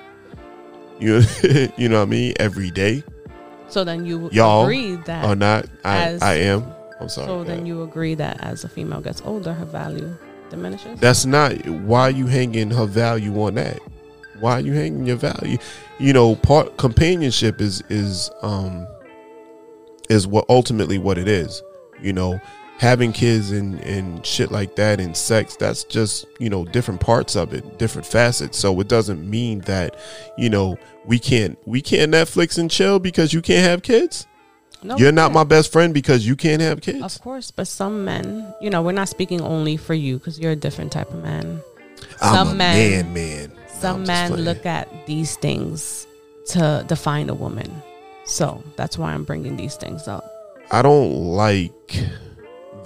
You 1.00 1.22
you 1.78 1.88
know 1.88 2.00
what 2.00 2.02
I 2.02 2.10
mean? 2.10 2.34
Every 2.38 2.70
day 2.70 3.02
so 3.70 3.82
then 3.82 4.04
you 4.04 4.28
y'all 4.30 4.64
agree 4.64 4.96
that. 5.06 5.24
or 5.24 5.34
not? 5.34 5.64
I 5.86 6.02
as- 6.02 6.20
I 6.20 6.34
am. 6.34 6.66
I'm 7.00 7.08
sorry. 7.08 7.28
so 7.28 7.44
then 7.44 7.64
you 7.64 7.82
agree 7.82 8.14
that 8.16 8.42
as 8.42 8.62
a 8.64 8.68
female 8.68 9.00
gets 9.00 9.22
older, 9.22 9.54
her 9.54 9.64
value 9.64 10.14
diminishes. 10.50 11.00
That's 11.00 11.24
not 11.24 11.66
why 11.66 12.02
are 12.02 12.10
you 12.10 12.26
hanging 12.26 12.70
her 12.70 12.84
value 12.84 13.40
on 13.42 13.54
that. 13.54 13.80
Why 14.40 14.52
are 14.52 14.60
you 14.60 14.74
hanging 14.74 15.06
your 15.06 15.16
value? 15.16 15.56
You 15.98 16.12
know, 16.12 16.36
part 16.36 16.76
companionship 16.76 17.62
is 17.62 17.82
is 17.88 18.30
um 18.42 18.86
is 20.10 20.26
what 20.26 20.44
ultimately 20.50 20.98
what 20.98 21.16
it 21.16 21.26
is. 21.26 21.62
You 22.02 22.12
know, 22.12 22.38
having 22.78 23.12
kids 23.12 23.50
and 23.50 23.80
and 23.80 24.24
shit 24.24 24.50
like 24.50 24.76
that 24.76 25.00
and 25.00 25.16
sex, 25.16 25.56
that's 25.56 25.84
just, 25.84 26.26
you 26.38 26.48
know, 26.48 26.64
different 26.64 27.00
parts 27.00 27.36
of 27.36 27.52
it, 27.52 27.78
different 27.78 28.06
facets. 28.06 28.56
So 28.58 28.78
it 28.80 28.88
doesn't 28.88 29.28
mean 29.28 29.60
that, 29.62 29.98
you 30.38 30.48
know, 30.48 30.78
we 31.04 31.18
can't 31.18 31.58
we 31.66 31.82
can't 31.82 32.12
Netflix 32.12 32.56
and 32.58 32.70
chill 32.70 32.98
because 32.98 33.32
you 33.32 33.42
can't 33.42 33.64
have 33.64 33.82
kids. 33.82 34.26
no, 34.82 34.96
You're 34.96 35.12
not 35.12 35.32
my 35.32 35.44
best 35.44 35.72
friend 35.72 35.92
because 35.92 36.26
you 36.26 36.36
can't 36.36 36.62
have 36.62 36.80
kids. 36.80 37.02
Of 37.02 37.20
course, 37.22 37.50
but 37.50 37.66
some 37.66 38.04
men, 38.04 38.54
you 38.60 38.70
know, 38.70 38.80
we're 38.80 38.92
not 38.92 39.08
speaking 39.08 39.40
only 39.40 39.76
for 39.76 39.94
you 39.94 40.18
because 40.18 40.38
you're 40.38 40.52
a 40.52 40.56
different 40.56 40.92
type 40.92 41.10
of 41.10 41.22
man. 41.22 41.60
I'm 42.22 42.34
some 42.34 42.48
a 42.48 42.54
men- 42.54 43.12
man, 43.12 43.14
man. 43.14 43.52
Some 43.80 44.04
men 44.04 44.34
look 44.34 44.66
at 44.66 44.88
these 45.06 45.36
things 45.36 46.06
to 46.48 46.84
define 46.88 47.28
a 47.28 47.34
woman. 47.34 47.82
So 48.24 48.62
that's 48.76 48.98
why 48.98 49.12
I'm 49.12 49.24
bringing 49.24 49.56
these 49.56 49.76
things 49.76 50.06
up. 50.08 50.24
I 50.70 50.82
don't 50.82 51.12
like 51.12 51.72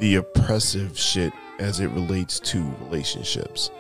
the 0.03 0.17
oppressive 0.17 0.99
shit 0.99 1.33
as 1.61 1.79
it 1.79 1.87
relates 1.93 2.41
to 2.41 2.61
relationships. 2.81 3.71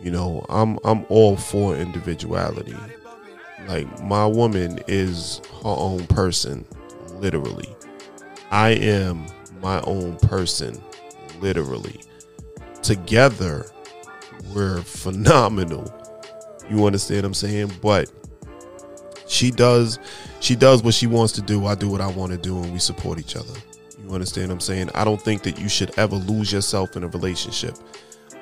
You 0.00 0.10
know, 0.10 0.46
I'm 0.48 0.78
I'm 0.82 1.04
all 1.10 1.36
for 1.36 1.76
individuality. 1.76 2.74
Like 3.68 4.02
my 4.02 4.24
woman 4.24 4.80
is 4.88 5.42
her 5.62 5.74
own 5.76 6.06
person, 6.06 6.64
literally. 7.16 7.68
I 8.50 8.70
am 8.70 9.26
my 9.60 9.82
own 9.82 10.16
person, 10.20 10.82
literally. 11.40 12.00
Together, 12.80 13.66
we're 14.54 14.80
phenomenal. 14.80 15.92
You 16.70 16.86
understand 16.86 17.24
what 17.24 17.26
I'm 17.26 17.34
saying? 17.34 17.72
But 17.82 18.10
she 19.26 19.50
does 19.50 19.98
she 20.40 20.56
does 20.56 20.82
what 20.82 20.94
she 20.94 21.06
wants 21.06 21.34
to 21.34 21.42
do. 21.42 21.66
I 21.66 21.74
do 21.74 21.90
what 21.90 22.00
I 22.00 22.06
want 22.06 22.32
to 22.32 22.38
do, 22.38 22.56
and 22.62 22.72
we 22.72 22.78
support 22.78 23.18
each 23.18 23.36
other. 23.36 23.52
You 24.12 24.16
understand 24.16 24.48
what 24.48 24.56
I'm 24.56 24.60
saying? 24.60 24.90
I 24.94 25.04
don't 25.04 25.22
think 25.22 25.42
that 25.44 25.58
you 25.58 25.70
should 25.70 25.98
ever 25.98 26.16
lose 26.16 26.52
yourself 26.52 26.98
in 26.98 27.02
a 27.02 27.08
relationship 27.08 27.78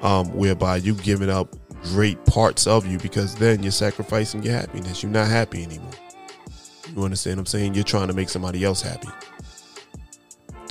um, 0.03 0.27
whereby 0.35 0.79
you 0.79 0.97
giving 0.97 1.31
up 1.31 1.55
great 1.85 2.27
parts 2.27 2.67
of 2.67 2.85
you 2.87 2.99
because 2.99 3.37
then 3.37 3.63
you're 3.63 3.71
sacrificing 3.71 4.43
your 4.43 4.55
happiness. 4.55 5.01
You're 5.01 5.13
not 5.13 5.29
happy 5.29 5.63
anymore. 5.63 5.93
You 6.97 7.05
understand 7.05 7.37
what 7.37 7.43
I'm 7.43 7.47
saying? 7.47 7.75
You're 7.75 7.85
trying 7.85 8.09
to 8.09 8.15
make 8.15 8.29
somebody 8.31 8.65
else 8.65 8.83
happy 8.83 9.11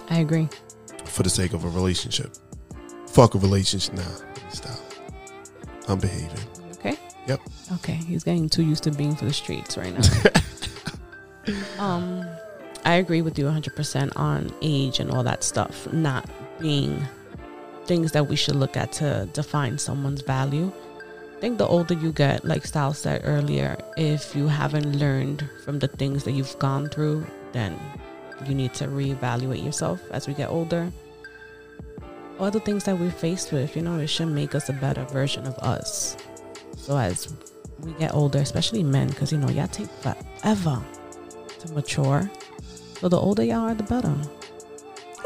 I 0.09 0.17
agree. 0.19 0.49
for 1.05 1.23
the 1.23 1.29
sake 1.29 1.53
of 1.53 1.63
a 1.63 1.69
relationship. 1.69 2.35
Fuck 3.07 3.35
a 3.35 3.37
relationship. 3.37 3.93
Nah, 3.93 4.49
stop. 4.49 4.81
I'm 5.87 5.99
behaving. 5.99 6.45
Okay. 6.73 6.97
Yep. 7.25 7.39
Okay. 7.75 7.93
He's 7.93 8.25
getting 8.25 8.49
too 8.49 8.63
used 8.63 8.83
to 8.83 8.91
being 8.91 9.15
for 9.15 9.23
the 9.23 9.33
streets 9.33 9.77
right 9.77 9.93
now. 9.93 11.55
um, 11.81 12.25
I 12.85 12.95
agree 12.95 13.21
with 13.21 13.37
you 13.37 13.45
100% 13.45 14.11
on 14.15 14.53
age 14.61 14.99
and 14.99 15.11
all 15.11 15.23
that 15.23 15.43
stuff 15.43 15.91
not 15.93 16.29
being 16.59 17.01
things 17.85 18.11
that 18.11 18.27
we 18.27 18.35
should 18.35 18.55
look 18.55 18.77
at 18.77 18.91
to 18.93 19.27
define 19.33 19.77
someone's 19.77 20.21
value. 20.21 20.71
I 21.35 21.39
think 21.39 21.57
the 21.57 21.67
older 21.67 21.93
you 21.93 22.11
get, 22.11 22.43
like 22.45 22.65
Style 22.65 22.93
said 22.93 23.21
earlier, 23.23 23.77
if 23.97 24.35
you 24.35 24.47
haven't 24.47 24.97
learned 24.99 25.47
from 25.63 25.79
the 25.79 25.87
things 25.87 26.23
that 26.25 26.33
you've 26.33 26.57
gone 26.59 26.89
through, 26.89 27.25
then 27.51 27.79
you 28.45 28.53
need 28.53 28.73
to 28.75 28.85
reevaluate 28.85 29.63
yourself 29.63 30.01
as 30.11 30.27
we 30.27 30.33
get 30.33 30.49
older. 30.49 30.91
All 32.39 32.51
the 32.51 32.59
things 32.59 32.83
that 32.85 32.97
we're 32.97 33.11
faced 33.11 33.51
with, 33.51 33.75
you 33.75 33.81
know, 33.81 33.99
it 33.99 34.07
should 34.07 34.27
make 34.27 34.55
us 34.55 34.69
a 34.69 34.73
better 34.73 35.03
version 35.05 35.45
of 35.47 35.57
us. 35.59 36.15
So 36.77 36.97
as 36.97 37.33
we 37.79 37.93
get 37.93 38.13
older, 38.13 38.39
especially 38.39 38.83
men, 38.83 39.07
because 39.07 39.31
you 39.31 39.37
know 39.37 39.49
y'all 39.49 39.67
take 39.67 39.89
forever 39.89 40.81
to 41.59 41.71
mature. 41.73 42.29
So 42.99 43.09
the 43.09 43.17
older 43.19 43.43
y'all 43.43 43.69
are, 43.69 43.73
the 43.73 43.83
better. 43.83 44.13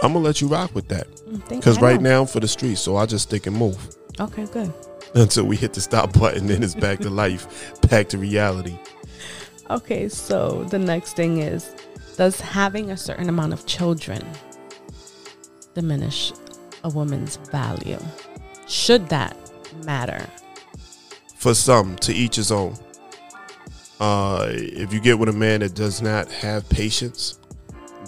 I'm 0.02 0.14
gonna 0.14 0.20
let 0.20 0.42
you 0.42 0.48
rock 0.48 0.74
with 0.76 0.88
that 0.90 1.08
Mm, 1.26 1.48
because 1.50 1.80
right 1.80 2.02
know. 2.02 2.10
now 2.10 2.22
I'm 2.22 2.28
for 2.28 2.40
the 2.42 2.48
streets, 2.48 2.82
so 2.82 2.98
I 2.98 3.06
just 3.06 3.30
stick 3.30 3.48
and 3.48 3.56
move. 3.56 3.78
Okay, 4.20 4.46
good. 4.46 4.72
until 5.16 5.46
we 5.46 5.56
hit 5.56 5.74
the 5.74 5.82
stop 5.82 6.12
button 6.14 6.48
then 6.48 6.62
it's 6.64 6.74
back 6.76 7.00
to 7.00 7.10
life 7.24 7.80
back 7.90 8.10
to 8.10 8.18
reality 8.18 8.76
Okay, 9.70 10.10
so 10.10 10.66
the 10.66 10.78
next 10.80 11.16
thing 11.16 11.38
is, 11.38 11.74
does 12.18 12.40
having 12.42 12.92
a 12.92 12.98
certain 12.98 13.30
amount 13.30 13.54
of 13.54 13.66
children 13.66 14.22
diminish 15.74 16.34
a 16.84 16.90
woman's 16.90 17.38
value? 17.52 17.98
Should 18.68 19.08
that 19.10 19.36
matter? 19.86 20.26
for 21.38 21.54
some 21.54 21.96
to 21.98 22.14
each 22.14 22.36
his 22.38 22.52
own 22.54 22.74
uh 24.00 24.48
if 24.50 24.94
you 24.94 25.00
get 25.02 25.20
with 25.20 25.28
a 25.30 25.34
man 25.34 25.60
that 25.60 25.74
does 25.76 26.02
not 26.02 26.32
have 26.32 26.68
patience 26.70 27.38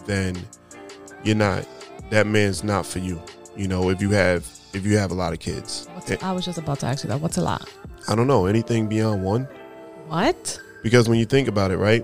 then 0.06 0.36
you're 1.24 1.36
not 1.36 1.66
that 2.10 2.28
man's 2.28 2.64
not 2.64 2.86
for 2.86 3.00
you 3.00 3.22
you 3.56 3.68
know 3.68 3.90
if 3.90 4.02
you 4.02 4.10
have 4.12 4.48
if 4.74 4.86
you 4.86 4.98
have 4.98 5.12
a 5.12 5.14
lot 5.16 5.34
of 5.34 5.40
kids 5.40 5.88
What's, 5.94 6.12
Eh, 6.12 6.18
I 6.22 6.32
was 6.32 6.46
just 6.46 6.58
about 6.58 6.80
to 6.82 6.86
ask 6.88 7.04
you 7.04 7.10
that. 7.10 7.20
What's 7.22 7.38
a 7.38 7.42
lot? 7.42 7.70
i 8.08 8.16
don't 8.16 8.28
know 8.28 8.46
anything 8.46 8.88
beyond 8.88 9.24
one 9.24 9.48
What? 10.08 10.60
because 10.84 11.10
when 11.10 11.18
you 11.18 11.26
think 11.26 11.48
about 11.48 11.72
it 11.72 11.78
right 11.78 12.04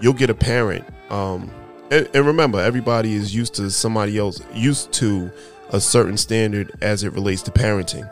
you'll 0.00 0.12
get 0.12 0.28
a 0.30 0.34
parent 0.34 0.84
um 1.10 1.50
and, 1.90 2.08
and 2.14 2.26
remember 2.26 2.60
everybody 2.60 3.14
is 3.14 3.34
used 3.34 3.54
to 3.54 3.70
somebody 3.70 4.18
else 4.18 4.40
used 4.52 4.92
to 4.94 5.30
a 5.70 5.80
certain 5.80 6.16
standard 6.16 6.72
as 6.82 7.04
it 7.04 7.12
relates 7.12 7.40
to 7.42 7.50
parenting 7.50 8.08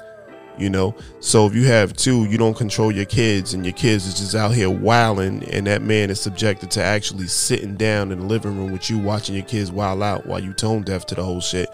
you 0.63 0.71
know 0.71 0.95
so 1.21 1.47
if 1.47 1.55
you 1.55 1.65
have 1.65 1.93
two 1.95 2.25
you 2.25 2.39
don't 2.39 2.57
control 2.57 2.93
your 2.93 3.05
kids 3.05 3.53
and 3.55 3.65
your 3.65 3.75
kids 3.75 4.07
is 4.07 4.15
just 4.15 4.35
out 4.35 4.55
here 4.55 4.71
wilding 4.71 5.43
and 5.51 5.67
that 5.67 5.83
man 5.83 6.11
is 6.11 6.21
subjected 6.21 6.71
to 6.71 6.83
actually 6.83 7.27
sitting 7.27 7.77
down 7.77 8.13
in 8.13 8.21
the 8.21 8.25
living 8.25 8.57
room 8.57 8.73
with 8.73 8.89
you 8.89 8.99
watching 8.99 9.35
your 9.35 9.45
kids 9.45 9.71
wild 9.71 10.03
out 10.03 10.25
while 10.27 10.41
you 10.41 10.53
tone 10.53 10.83
deaf 10.83 11.05
to 11.05 11.15
the 11.15 11.23
whole 11.23 11.41
shit 11.41 11.69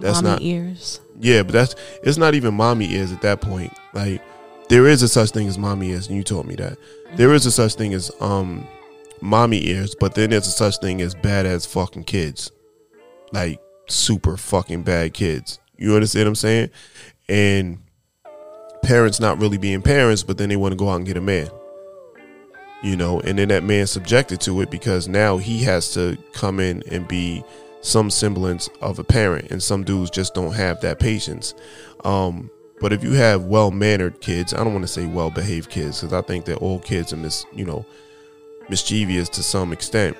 that's 0.00 0.20
Mommy 0.20 0.28
not 0.28 0.42
ears. 0.42 1.00
yeah 1.20 1.42
but 1.42 1.52
that's 1.52 1.74
it's 2.02 2.18
not 2.18 2.34
even 2.34 2.54
mommy 2.54 2.92
ears 2.92 3.12
at 3.12 3.22
that 3.22 3.40
point 3.40 3.72
like 3.94 4.20
there 4.68 4.86
is 4.86 5.02
a 5.02 5.08
such 5.08 5.30
thing 5.30 5.48
as 5.48 5.58
mommy 5.58 5.90
ears 5.90 6.08
and 6.08 6.16
you 6.16 6.24
told 6.24 6.46
me 6.46 6.56
that 6.56 6.76
there 7.16 7.32
is 7.32 7.46
a 7.46 7.52
such 7.52 7.74
thing 7.74 7.94
as 7.94 8.10
um 8.20 8.66
mommy 9.20 9.68
ears 9.68 9.94
but 10.00 10.14
then 10.14 10.30
there's 10.30 10.48
a 10.48 10.50
such 10.50 10.78
thing 10.78 11.00
as 11.00 11.14
badass 11.14 11.66
fucking 11.66 12.04
kids 12.04 12.50
like 13.32 13.60
super 13.88 14.36
fucking 14.36 14.82
bad 14.82 15.14
kids. 15.14 15.58
You 15.76 15.94
understand 15.94 16.26
what 16.26 16.30
I'm 16.30 16.34
saying? 16.36 16.70
And 17.28 17.81
parents 18.82 19.20
not 19.20 19.38
really 19.40 19.58
being 19.58 19.82
parents, 19.82 20.22
but 20.22 20.38
then 20.38 20.48
they 20.48 20.56
want 20.56 20.72
to 20.72 20.76
go 20.76 20.88
out 20.88 20.96
and 20.96 21.06
get 21.06 21.16
a 21.16 21.20
man. 21.20 21.48
You 22.82 22.96
know, 22.96 23.20
and 23.20 23.38
then 23.38 23.48
that 23.48 23.62
man 23.62 23.86
subjected 23.86 24.40
to 24.42 24.60
it 24.60 24.70
because 24.70 25.06
now 25.06 25.38
he 25.38 25.62
has 25.62 25.92
to 25.94 26.18
come 26.32 26.58
in 26.58 26.82
and 26.90 27.06
be 27.06 27.44
some 27.80 28.10
semblance 28.10 28.68
of 28.80 28.98
a 28.98 29.04
parent, 29.04 29.50
and 29.50 29.62
some 29.62 29.84
dudes 29.84 30.10
just 30.10 30.34
don't 30.34 30.52
have 30.52 30.80
that 30.80 30.98
patience. 30.98 31.54
Um, 32.04 32.50
but 32.80 32.92
if 32.92 33.04
you 33.04 33.12
have 33.12 33.44
well 33.44 33.70
mannered 33.70 34.20
kids, 34.20 34.52
I 34.52 34.58
don't 34.64 34.72
want 34.72 34.82
to 34.84 34.88
say 34.92 35.06
well 35.06 35.30
behaved 35.30 35.70
kids 35.70 36.00
because 36.00 36.12
I 36.12 36.22
think 36.22 36.44
that 36.46 36.58
all 36.58 36.80
kids 36.80 37.12
are 37.12 37.16
mis, 37.16 37.46
you 37.52 37.64
know, 37.64 37.86
mischievous 38.68 39.28
to 39.30 39.42
some 39.44 39.72
extent, 39.72 40.16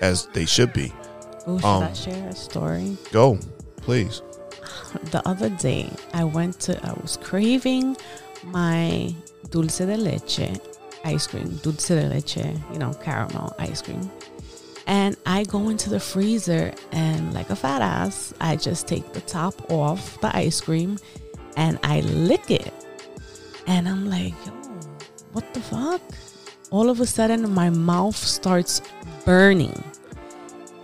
as 0.00 0.26
they 0.34 0.44
should 0.44 0.72
be. 0.72 0.92
Ooh, 1.48 1.58
should 1.58 1.64
Um, 1.66 1.82
I 1.84 1.92
share 1.92 2.28
a 2.28 2.34
story? 2.34 2.96
Go, 3.10 3.38
please. 3.76 4.22
The 5.10 5.22
other 5.26 5.48
day, 5.50 5.90
I 6.12 6.24
went 6.24 6.60
to, 6.60 6.80
I 6.86 6.92
was 7.00 7.18
craving 7.22 7.96
my 8.44 9.14
dulce 9.50 9.78
de 9.78 9.96
leche 9.96 10.60
ice 11.04 11.26
cream, 11.26 11.56
dulce 11.62 11.88
de 11.88 12.08
leche, 12.08 12.44
you 12.72 12.78
know, 12.78 12.94
caramel 12.94 13.54
ice 13.58 13.82
cream. 13.82 14.10
And 14.86 15.16
I 15.24 15.44
go 15.44 15.68
into 15.68 15.88
the 15.88 16.00
freezer 16.00 16.72
and, 16.92 17.32
like 17.32 17.50
a 17.50 17.56
fat 17.56 17.82
ass, 17.82 18.34
I 18.40 18.56
just 18.56 18.86
take 18.86 19.12
the 19.12 19.20
top 19.22 19.70
off 19.70 20.20
the 20.20 20.34
ice 20.36 20.60
cream 20.60 20.98
and 21.56 21.78
I 21.82 22.00
lick 22.00 22.50
it. 22.50 22.72
And 23.66 23.88
I'm 23.88 24.10
like, 24.10 24.34
yo, 24.44 24.52
what 25.32 25.52
the 25.54 25.60
fuck? 25.60 26.02
All 26.70 26.90
of 26.90 27.00
a 27.00 27.06
sudden, 27.06 27.50
my 27.52 27.70
mouth 27.70 28.16
starts 28.16 28.82
burning. 29.24 29.82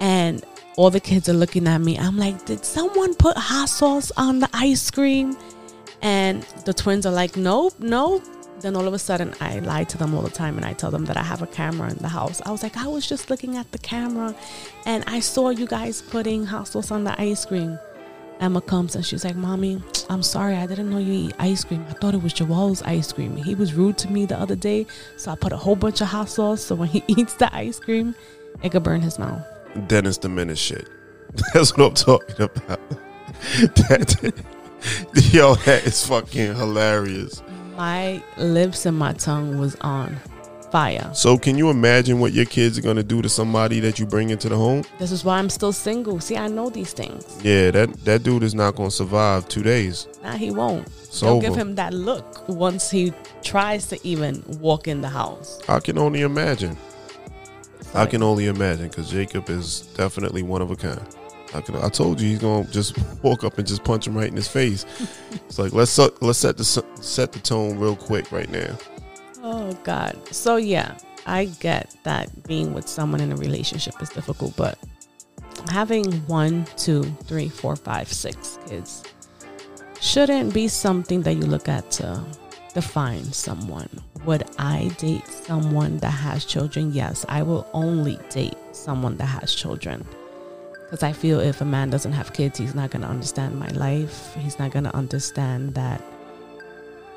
And 0.01 0.45
all 0.77 0.91
the 0.91 1.01
kids 1.01 1.29
are 1.29 1.35
looking 1.35 1.67
at 1.67 1.79
me. 1.79 1.99
I'm 1.99 2.17
like, 2.17 2.45
did 2.47 2.65
someone 2.65 3.15
put 3.15 3.37
hot 3.37 3.69
sauce 3.69 4.13
on 4.17 4.39
the 4.39 4.49
ice 4.53 4.91
cream? 4.91 5.37
And 6.03 6.43
the 6.65 6.73
twins 6.73 7.07
are 7.07 7.13
like, 7.13 7.37
nope, 7.37 7.75
nope. 7.79 8.23
Then 8.61 8.77
all 8.77 8.87
of 8.87 8.95
a 8.95 8.99
sudden, 8.99 9.35
I 9.41 9.59
lie 9.61 9.85
to 9.85 9.99
them 9.99 10.15
all 10.15 10.23
the 10.23 10.31
time 10.31 10.57
and 10.57 10.67
I 10.67 10.75
tell 10.75 10.91
them 10.91 11.07
that 11.07 11.17
I 11.17 11.23
have 11.23 11.43
a 11.43 11.47
camera 11.47 11.91
in 11.91 11.97
the 11.97 12.09
house. 12.09 12.43
I 12.45 12.51
was 12.51 12.63
like, 12.63 12.77
I 12.77 12.87
was 12.87 13.07
just 13.09 13.31
looking 13.31 13.57
at 13.57 13.71
the 13.73 13.79
camera 13.79 14.35
and 14.87 15.03
I 15.07 15.21
saw 15.21 15.49
you 15.51 15.67
guys 15.67 16.03
putting 16.03 16.45
hot 16.45 16.69
sauce 16.69 16.91
on 16.91 17.05
the 17.05 17.19
ice 17.21 17.47
cream. 17.47 17.79
Emma 18.39 18.61
comes 18.61 18.97
and 18.97 19.05
she's 19.05 19.25
like, 19.25 19.37
Mommy, 19.37 19.83
I'm 20.09 20.23
sorry. 20.23 20.55
I 20.55 20.67
didn't 20.67 20.91
know 20.91 20.99
you 20.99 21.29
eat 21.29 21.35
ice 21.39 21.65
cream. 21.65 21.85
I 21.89 21.93
thought 21.93 22.15
it 22.15 22.23
was 22.23 22.33
Joel's 22.33 22.83
ice 22.83 23.13
cream. 23.13 23.37
He 23.37 23.55
was 23.55 23.75
rude 23.75 23.99
to 23.99 24.11
me 24.11 24.25
the 24.25 24.39
other 24.39 24.57
day. 24.57 24.87
So 25.17 25.31
I 25.31 25.37
put 25.37 25.53
a 25.53 25.59
whole 25.59 25.77
bunch 25.77 26.01
of 26.01 26.09
hot 26.09 26.29
sauce. 26.29 26.63
So 26.63 26.75
when 26.75 26.89
he 26.89 27.03
eats 27.09 27.35
the 27.35 27.55
ice 27.55 27.79
cream, 27.79 28.15
it 28.63 28.73
could 28.73 28.83
burn 28.83 29.03
his 29.03 29.19
mouth. 29.19 29.43
Dennis 29.87 30.19
the 30.19 30.29
Menace 30.29 30.59
shit. 30.59 30.89
That's 31.55 31.77
what 31.77 31.87
I'm 31.87 31.95
talking 31.95 32.37
about. 32.43 32.81
that, 33.89 34.45
yo, 35.33 35.55
that 35.55 35.85
is 35.87 36.07
fucking 36.07 36.55
hilarious. 36.55 37.43
My 37.77 38.23
lips 38.37 38.85
and 38.87 38.99
my 38.99 39.13
tongue 39.15 39.59
was 39.59 39.77
on 39.77 40.17
fire. 40.71 41.11
So, 41.15 41.37
can 41.39 41.57
you 41.57 41.71
imagine 41.71 42.21
what 42.21 42.33
your 42.33 42.45
kids 42.45 42.79
are 42.79 42.83
gonna 42.83 43.03
do 43.03 43.23
to 43.23 43.29
somebody 43.29 43.81
that 43.81 43.99
you 43.99 44.07
bring 44.07 44.31
into 44.31 44.49
the 44.49 44.57
home? 44.57 44.85
This 44.99 45.13
is 45.13 45.25
why 45.25 45.39
I'm 45.39 45.51
still 45.51 45.73
single. 45.73 46.21
See, 46.21 46.37
I 46.37 46.49
know 46.49 46.71
these 46.71 46.93
things. 46.93 47.39
Yeah, 47.43 47.71
that 47.73 48.05
that 48.05 48.23
dude 48.23 48.43
is 48.43 48.55
not 48.55 48.77
gonna 48.77 48.91
survive 48.91 49.49
two 49.49 49.63
days. 49.63 50.09
Now 50.23 50.37
he 50.37 50.51
won't. 50.51 50.89
So 51.13 51.27
Don't 51.27 51.41
give 51.41 51.57
him 51.57 51.75
that 51.75 51.93
look 51.93 52.49
once 52.49 52.91
he 52.91 53.13
tries 53.43 53.89
to 53.89 54.07
even 54.07 54.45
walk 54.61 54.87
in 54.87 55.01
the 55.01 55.09
house. 55.09 55.61
I 55.69 55.81
can 55.81 55.99
only 55.99 56.21
imagine. 56.23 56.77
I 57.95 58.07
can 58.07 58.23
only 58.23 58.47
imagine 58.47 58.89
because 58.89 59.11
Jacob 59.11 59.51
is 59.51 59.81
definitely 59.97 60.43
one 60.43 60.63
of 60.63 60.71
a 60.71 60.77
kind. 60.77 61.17
I 61.53 61.61
can. 61.61 61.77
I 61.77 61.89
told 61.89 62.21
you 62.21 62.29
he's 62.29 62.39
gonna 62.39 62.65
just 62.69 62.97
walk 63.23 63.43
up 63.45 63.59
and 63.59 63.67
just 63.67 63.83
punch 63.83 64.07
him 64.07 64.17
right 64.17 64.29
in 64.29 64.37
his 64.37 64.49
face. 64.49 64.87
it's 65.33 65.59
like 65.59 65.73
let's 65.73 65.99
let's 65.99 66.39
set 66.39 66.57
the 66.57 66.65
set 66.65 67.33
the 67.33 67.41
tone 67.41 67.79
real 67.79 67.97
quick 67.97 68.31
right 68.31 68.49
now. 68.49 68.77
Oh 69.43 69.73
God. 69.83 70.17
So 70.31 70.57
yeah, 70.57 70.97
I 71.27 71.47
get 71.61 71.95
that 72.05 72.47
being 72.47 72.73
with 72.73 72.89
someone 72.89 73.21
in 73.21 73.33
a 73.33 73.37
relationship 73.37 74.01
is 74.01 74.11
difficult, 74.11 74.57
but 74.57 74.79
having 75.69 76.13
one, 76.27 76.67
two, 76.77 77.03
three, 77.25 77.49
four, 77.49 77.77
five, 77.77 78.13
six 78.13 78.59
kids 78.67 79.03
shouldn't 80.01 80.55
be 80.55 80.69
something 80.69 81.23
that 81.23 81.35
you 81.35 81.43
look 81.43 81.69
at 81.69 81.91
to 81.93 82.25
define 82.75 83.25
someone. 83.25 83.89
Would 84.25 84.45
I 84.59 84.89
date 84.99 85.27
someone 85.27 85.99
that 85.99 86.11
has 86.11 86.45
children? 86.45 86.93
Yes, 86.93 87.25
I 87.29 87.43
will 87.43 87.67
only 87.73 88.19
date 88.29 88.57
someone 88.73 89.17
that 89.17 89.27
has 89.27 89.55
children. 89.55 90.05
Because 90.85 91.03
I 91.03 91.13
feel 91.13 91.41
if 91.41 91.61
a 91.61 91.65
man 91.65 91.89
doesn't 91.89 92.13
have 92.13 92.33
kids, 92.33 92.59
he's 92.59 92.75
not 92.75 92.91
going 92.91 93.03
to 93.03 93.09
understand 93.09 93.59
my 93.59 93.69
life. 93.69 94.35
He's 94.37 94.59
not 94.59 94.73
going 94.73 94.85
to 94.85 94.95
understand 94.95 95.75
that 95.75 96.03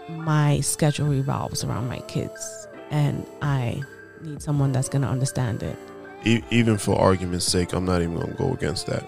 my 0.09 0.59
schedule 0.61 1.07
revolves 1.07 1.63
around 1.63 1.89
my 1.89 1.99
kids. 2.01 2.67
And 2.89 3.25
I 3.41 3.81
need 4.21 4.41
someone 4.41 4.71
that's 4.71 4.89
going 4.89 5.01
to 5.01 5.07
understand 5.07 5.63
it. 5.63 5.77
Even 6.51 6.77
for 6.77 6.97
argument's 6.97 7.45
sake, 7.45 7.73
I'm 7.73 7.83
not 7.83 8.01
even 8.01 8.15
gonna 8.15 8.33
go 8.35 8.53
against 8.53 8.87
that 8.87 9.05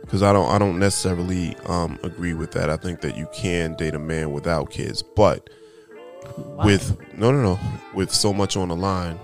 because 0.00 0.22
I 0.22 0.32
don't 0.32 0.50
I 0.50 0.58
don't 0.58 0.78
necessarily 0.78 1.54
um, 1.66 1.98
agree 2.02 2.34
with 2.34 2.52
that. 2.52 2.70
I 2.70 2.76
think 2.76 3.00
that 3.02 3.16
you 3.16 3.28
can 3.32 3.74
date 3.74 3.94
a 3.94 3.98
man 3.98 4.32
without 4.32 4.70
kids, 4.70 5.02
but 5.02 5.50
Why? 6.36 6.64
with 6.64 6.96
no 7.16 7.30
no 7.30 7.42
no 7.42 7.58
with 7.94 8.12
so 8.12 8.32
much 8.32 8.56
on 8.56 8.68
the 8.68 8.76
line, 8.76 9.18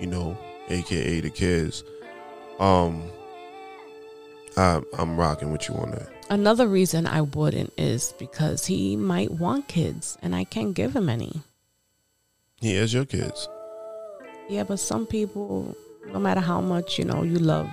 you 0.00 0.06
know, 0.06 0.36
aka 0.68 1.20
the 1.20 1.30
kids. 1.30 1.84
Um, 2.58 3.10
I, 4.56 4.80
I'm 4.98 5.16
rocking 5.16 5.50
with 5.50 5.68
you 5.68 5.74
on 5.74 5.90
that. 5.92 6.08
Another 6.30 6.66
reason 6.66 7.06
I 7.06 7.20
wouldn't 7.22 7.72
is 7.76 8.14
because 8.18 8.66
he 8.66 8.96
might 8.96 9.30
want 9.30 9.68
kids 9.68 10.16
and 10.22 10.34
I 10.34 10.44
can't 10.44 10.74
give 10.74 10.94
him 10.94 11.08
any. 11.08 11.42
He 12.60 12.74
has 12.76 12.94
your 12.94 13.04
kids. 13.04 13.48
Yeah, 14.48 14.62
but 14.62 14.78
some 14.78 15.06
people, 15.06 15.76
no 16.12 16.18
matter 16.18 16.40
how 16.40 16.60
much, 16.60 16.98
you 16.98 17.04
know, 17.04 17.22
you 17.22 17.38
love 17.38 17.68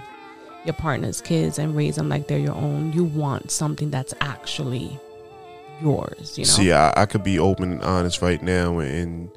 your 0.65 0.73
partner's 0.73 1.21
kids 1.21 1.59
and 1.59 1.75
raise 1.75 1.95
them 1.95 2.09
like 2.09 2.27
they're 2.27 2.39
your 2.39 2.55
own, 2.55 2.91
you 2.93 3.03
want 3.03 3.51
something 3.51 3.89
that's 3.89 4.13
actually 4.21 4.99
yours, 5.81 6.37
you 6.37 6.45
know? 6.45 6.51
See, 6.51 6.71
I, 6.71 6.93
I 6.95 7.05
could 7.05 7.23
be 7.23 7.39
open 7.39 7.73
and 7.73 7.81
honest 7.83 8.21
right 8.21 8.41
now, 8.41 8.79
and 8.79 9.29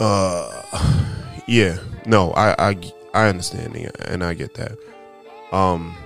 uh, 0.00 0.62
yeah, 1.46 1.78
no, 2.06 2.32
I 2.32 2.70
I 2.70 2.92
I 3.14 3.28
understand 3.28 3.76
and 4.06 4.24
I 4.24 4.34
get 4.34 4.54
that. 4.54 4.76
Um, 5.52 5.96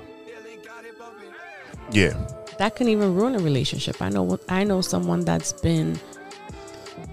yeah, 1.90 2.14
that 2.58 2.76
can 2.76 2.88
even 2.88 3.14
ruin 3.14 3.34
a 3.34 3.38
relationship. 3.38 4.00
I 4.02 4.08
know 4.08 4.38
I 4.48 4.64
know 4.64 4.80
someone 4.80 5.24
that's 5.24 5.52
been 5.52 5.98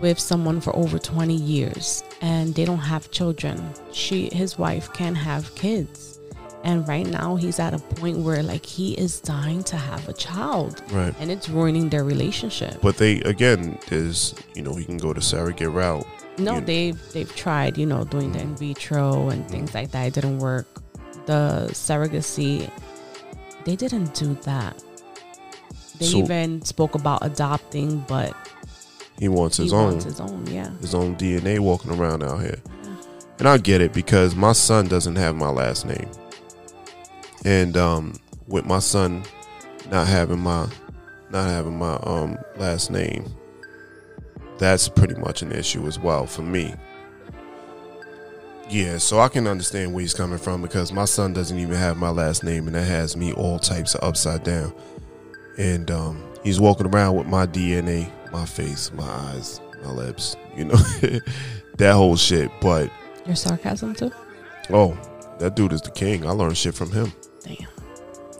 with 0.02 0.20
someone 0.20 0.60
for 0.60 0.76
over 0.76 1.00
20 1.00 1.34
years 1.34 2.04
and 2.22 2.54
they 2.54 2.66
don't 2.66 2.80
have 2.80 3.12
children. 3.12 3.74
She 3.92 4.30
his 4.34 4.58
wife 4.58 4.92
can't 4.94 5.18
have 5.18 5.54
kids. 5.56 6.15
And 6.66 6.88
right 6.88 7.06
now 7.06 7.36
he's 7.36 7.60
at 7.60 7.76
a 7.76 7.78
point 7.78 8.18
where 8.18 8.42
like 8.42 8.66
he 8.66 8.94
is 8.96 9.22
dying 9.22 9.64
to 9.66 9.78
have 9.78 10.10
a 10.10 10.14
child 10.14 10.82
right. 10.92 11.14
and 11.20 11.30
it's 11.32 11.48
ruining 11.48 11.90
their 11.90 12.04
relationship. 12.04 12.82
But 12.82 12.98
they 12.98 13.22
again, 13.22 13.78
there's 13.88 14.34
you 14.56 14.64
know, 14.64 14.76
you 14.76 14.84
can 14.84 14.98
go 14.98 15.14
the 15.14 15.22
surrogate 15.22 15.70
route. 15.70 16.06
No, 16.40 16.60
they've 16.60 17.00
they've 17.14 17.34
tried, 17.36 17.78
you 17.78 17.86
know, 17.86 18.04
doing 18.04 18.32
the 18.32 18.40
mm-hmm. 18.40 18.50
in 18.50 18.56
vitro 18.56 19.30
and 19.30 19.44
mm-hmm. 19.44 19.52
things 19.52 19.76
like 19.76 19.92
that. 19.92 20.08
It 20.08 20.14
didn't 20.16 20.40
work. 20.40 20.82
The 21.28 21.68
surrogacy, 21.72 22.70
they 23.64 23.76
didn't 23.76 24.16
do 24.16 24.34
that. 24.42 24.84
They 26.00 26.08
So- 26.08 26.18
even 26.18 26.64
spoke 26.64 26.96
about 26.96 27.24
adopting, 27.24 28.04
but 28.08 28.36
He 29.20 29.28
wants 29.28 29.58
his 29.58 29.70
he 29.70 29.78
own, 29.78 29.92
wants 29.92 30.06
his 30.06 30.20
own. 30.20 30.48
Yeah, 30.48 30.72
his 30.82 30.96
own 30.96 31.16
DNA 31.16 31.60
walking 31.60 31.92
around 31.92 32.24
out 32.24 32.42
here. 32.42 32.60
And 33.38 33.48
I 33.48 33.60
get 33.60 33.82
it 33.82 33.94
because 33.94 34.36
my 34.36 34.54
son 34.54 34.88
doesn't 34.88 35.18
have 35.18 35.36
my 35.36 35.50
last 35.50 35.86
name. 35.86 36.10
And 37.46 37.78
um 37.78 38.20
with 38.48 38.66
my 38.66 38.80
son 38.80 39.24
not 39.90 40.08
having 40.08 40.40
my 40.40 40.68
not 41.30 41.48
having 41.48 41.78
my 41.78 41.96
um 42.04 42.38
last 42.58 42.92
name, 42.92 43.26
that's 44.58 44.90
pretty 44.90 45.16
much 45.16 45.42
an 45.42 45.52
issue 45.52 45.88
as 45.88 46.00
well 46.00 46.26
for 46.26 46.42
me. 46.42 46.74
Yeah, 48.68 48.98
so 48.98 49.20
I 49.20 49.28
can 49.28 49.46
understand 49.46 49.94
where 49.94 50.02
he's 50.02 50.16
coming 50.16 50.40
from 50.40 50.64
because 50.64 50.92
my 50.92 51.06
son 51.06 51.34
doesn't 51.34 51.58
even 51.58 51.76
have 51.76 51.98
my 51.98 52.10
last 52.10 52.44
name 52.44 52.66
and 52.66 52.76
that 52.76 52.88
has 52.88 53.16
me 53.16 53.32
all 53.34 53.60
types 53.60 53.94
of 53.94 54.04
upside 54.04 54.44
down. 54.44 54.74
And 55.60 55.92
um 55.92 56.24
he's 56.44 56.60
walking 56.60 56.88
around 56.88 57.16
with 57.16 57.28
my 57.28 57.46
DNA, 57.46 58.10
my 58.32 58.46
face, 58.46 58.92
my 58.94 59.04
eyes, 59.04 59.62
my 59.84 59.92
lips, 59.92 60.36
you 60.58 60.66
know, 60.66 60.76
that 61.78 61.94
whole 61.94 62.16
shit. 62.16 62.50
But 62.60 62.90
your 63.28 63.36
sarcasm 63.36 63.94
too. 63.94 64.12
oh, 64.72 64.98
that 65.38 65.56
dude 65.56 65.74
is 65.74 65.82
the 65.82 65.92
king. 65.92 66.26
I 66.26 66.32
learned 66.32 66.58
shit 66.58 66.74
from 66.74 66.92
him. 66.92 67.14
Damn. 67.46 67.68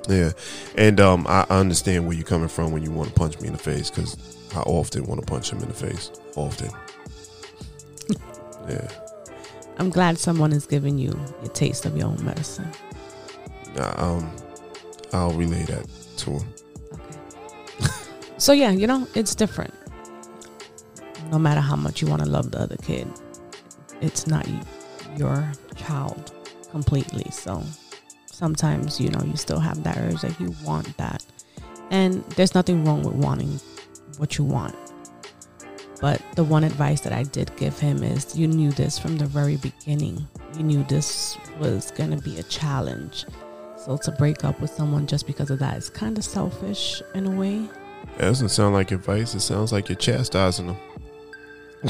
Yeah, 0.08 0.32
and 0.76 1.00
um, 1.00 1.26
I 1.28 1.46
understand 1.50 2.06
where 2.06 2.16
you're 2.16 2.26
coming 2.26 2.48
from 2.48 2.72
when 2.72 2.84
you 2.84 2.92
want 2.92 3.10
to 3.10 3.16
punch 3.16 3.40
me 3.42 3.48
in 3.48 3.54
the 3.54 3.60
face 3.60 3.90
because 3.90 4.18
I 4.56 4.60
often 4.62 5.06
want 5.06 5.20
to 5.20 5.26
punch 5.26 5.52
him 5.52 5.60
in 5.60 5.68
the 5.68 5.74
face. 5.74 6.12
Often. 6.36 6.70
yeah. 8.70 8.88
I'm 9.78 9.90
glad 9.90 10.18
someone 10.18 10.54
is 10.54 10.66
giving 10.66 10.98
you 10.98 11.20
a 11.44 11.48
taste 11.48 11.86
of 11.86 11.98
your 11.98 12.08
own 12.08 12.24
medicine. 12.24 12.70
Nah, 13.76 13.94
um, 13.98 14.36
I'll 15.12 15.32
relay 15.32 15.64
that 15.64 15.88
to 16.18 16.32
him. 16.32 16.54
Okay. 16.94 17.88
so 18.38 18.54
yeah, 18.54 18.72
you 18.72 18.88
know, 18.88 19.08
it's 19.16 19.36
different. 19.36 19.74
No 21.32 21.40
matter 21.40 21.62
how 21.62 21.76
much 21.76 22.02
you 22.02 22.08
want 22.08 22.22
to 22.22 22.30
love 22.30 22.52
the 22.52 22.60
other 22.60 22.78
kid, 22.78 23.08
it's 24.02 24.28
not 24.28 24.48
your 25.18 25.52
child 25.76 26.32
completely. 26.72 27.30
So 27.32 27.64
sometimes, 28.36 29.00
you 29.00 29.10
know, 29.10 29.22
you 29.24 29.38
still 29.38 29.60
have 29.60 29.84
that 29.84 29.98
urge 29.98 30.22
that 30.22 30.40
you 30.40 30.54
want 30.64 30.96
that. 30.98 31.26
And 31.90 32.24
there's 32.32 32.54
nothing 32.54 32.84
wrong 32.84 33.04
with 33.04 33.16
wanting 33.16 33.60
what 34.18 34.38
you 34.38 34.44
want. 34.44 34.76
But 36.02 36.22
the 36.36 36.44
one 36.44 36.64
advice 36.64 37.02
that 37.02 37.14
I 37.14 37.24
did 37.24 37.56
give 37.56 37.80
him 37.80 38.04
is 38.04 38.38
you 38.38 38.48
knew 38.48 38.72
this 38.72 39.00
from 39.00 39.18
the 39.18 39.26
very 39.26 39.56
beginning. 39.58 40.28
You 40.58 40.64
knew 40.64 40.84
this 40.84 41.38
was 41.60 41.92
going 41.92 42.12
to 42.12 42.22
be 42.22 42.38
a 42.38 42.44
challenge. 42.44 43.26
So 43.78 43.98
to 43.98 44.12
break 44.12 44.44
up 44.44 44.60
with 44.60 44.72
someone 44.72 45.08
just 45.08 45.26
because 45.26 45.50
of 45.50 45.60
that 45.60 45.78
is 45.78 45.90
kind 45.90 46.18
of 46.18 46.26
selfish 46.26 47.02
in 47.14 47.28
a 47.28 47.32
way. 47.32 47.68
That 48.18 48.26
doesn't 48.26 48.50
sound 48.50 48.74
like 48.74 48.92
advice. 48.92 49.34
It 49.36 49.40
sounds 49.40 49.72
like 49.72 49.88
you're 49.88 49.96
chastising 49.96 50.68
him. 50.68 50.78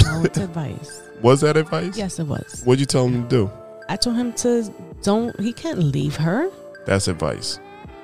No, 0.04 0.24
it's 0.24 0.38
advice. 0.50 1.02
Was 1.22 1.42
that 1.42 1.58
advice? 1.58 1.98
Yes, 1.98 2.20
it 2.20 2.28
was. 2.28 2.62
What'd 2.64 2.80
you 2.80 2.86
tell 2.86 3.08
him 3.08 3.24
to 3.24 3.30
do? 3.30 3.52
I 3.88 3.96
told 3.96 4.16
him 4.16 4.34
to 4.34 4.72
don't. 5.02 5.38
He 5.40 5.54
can't 5.54 5.80
leave 5.80 6.16
her. 6.18 6.50
That's 6.86 7.08
advice. 7.08 7.60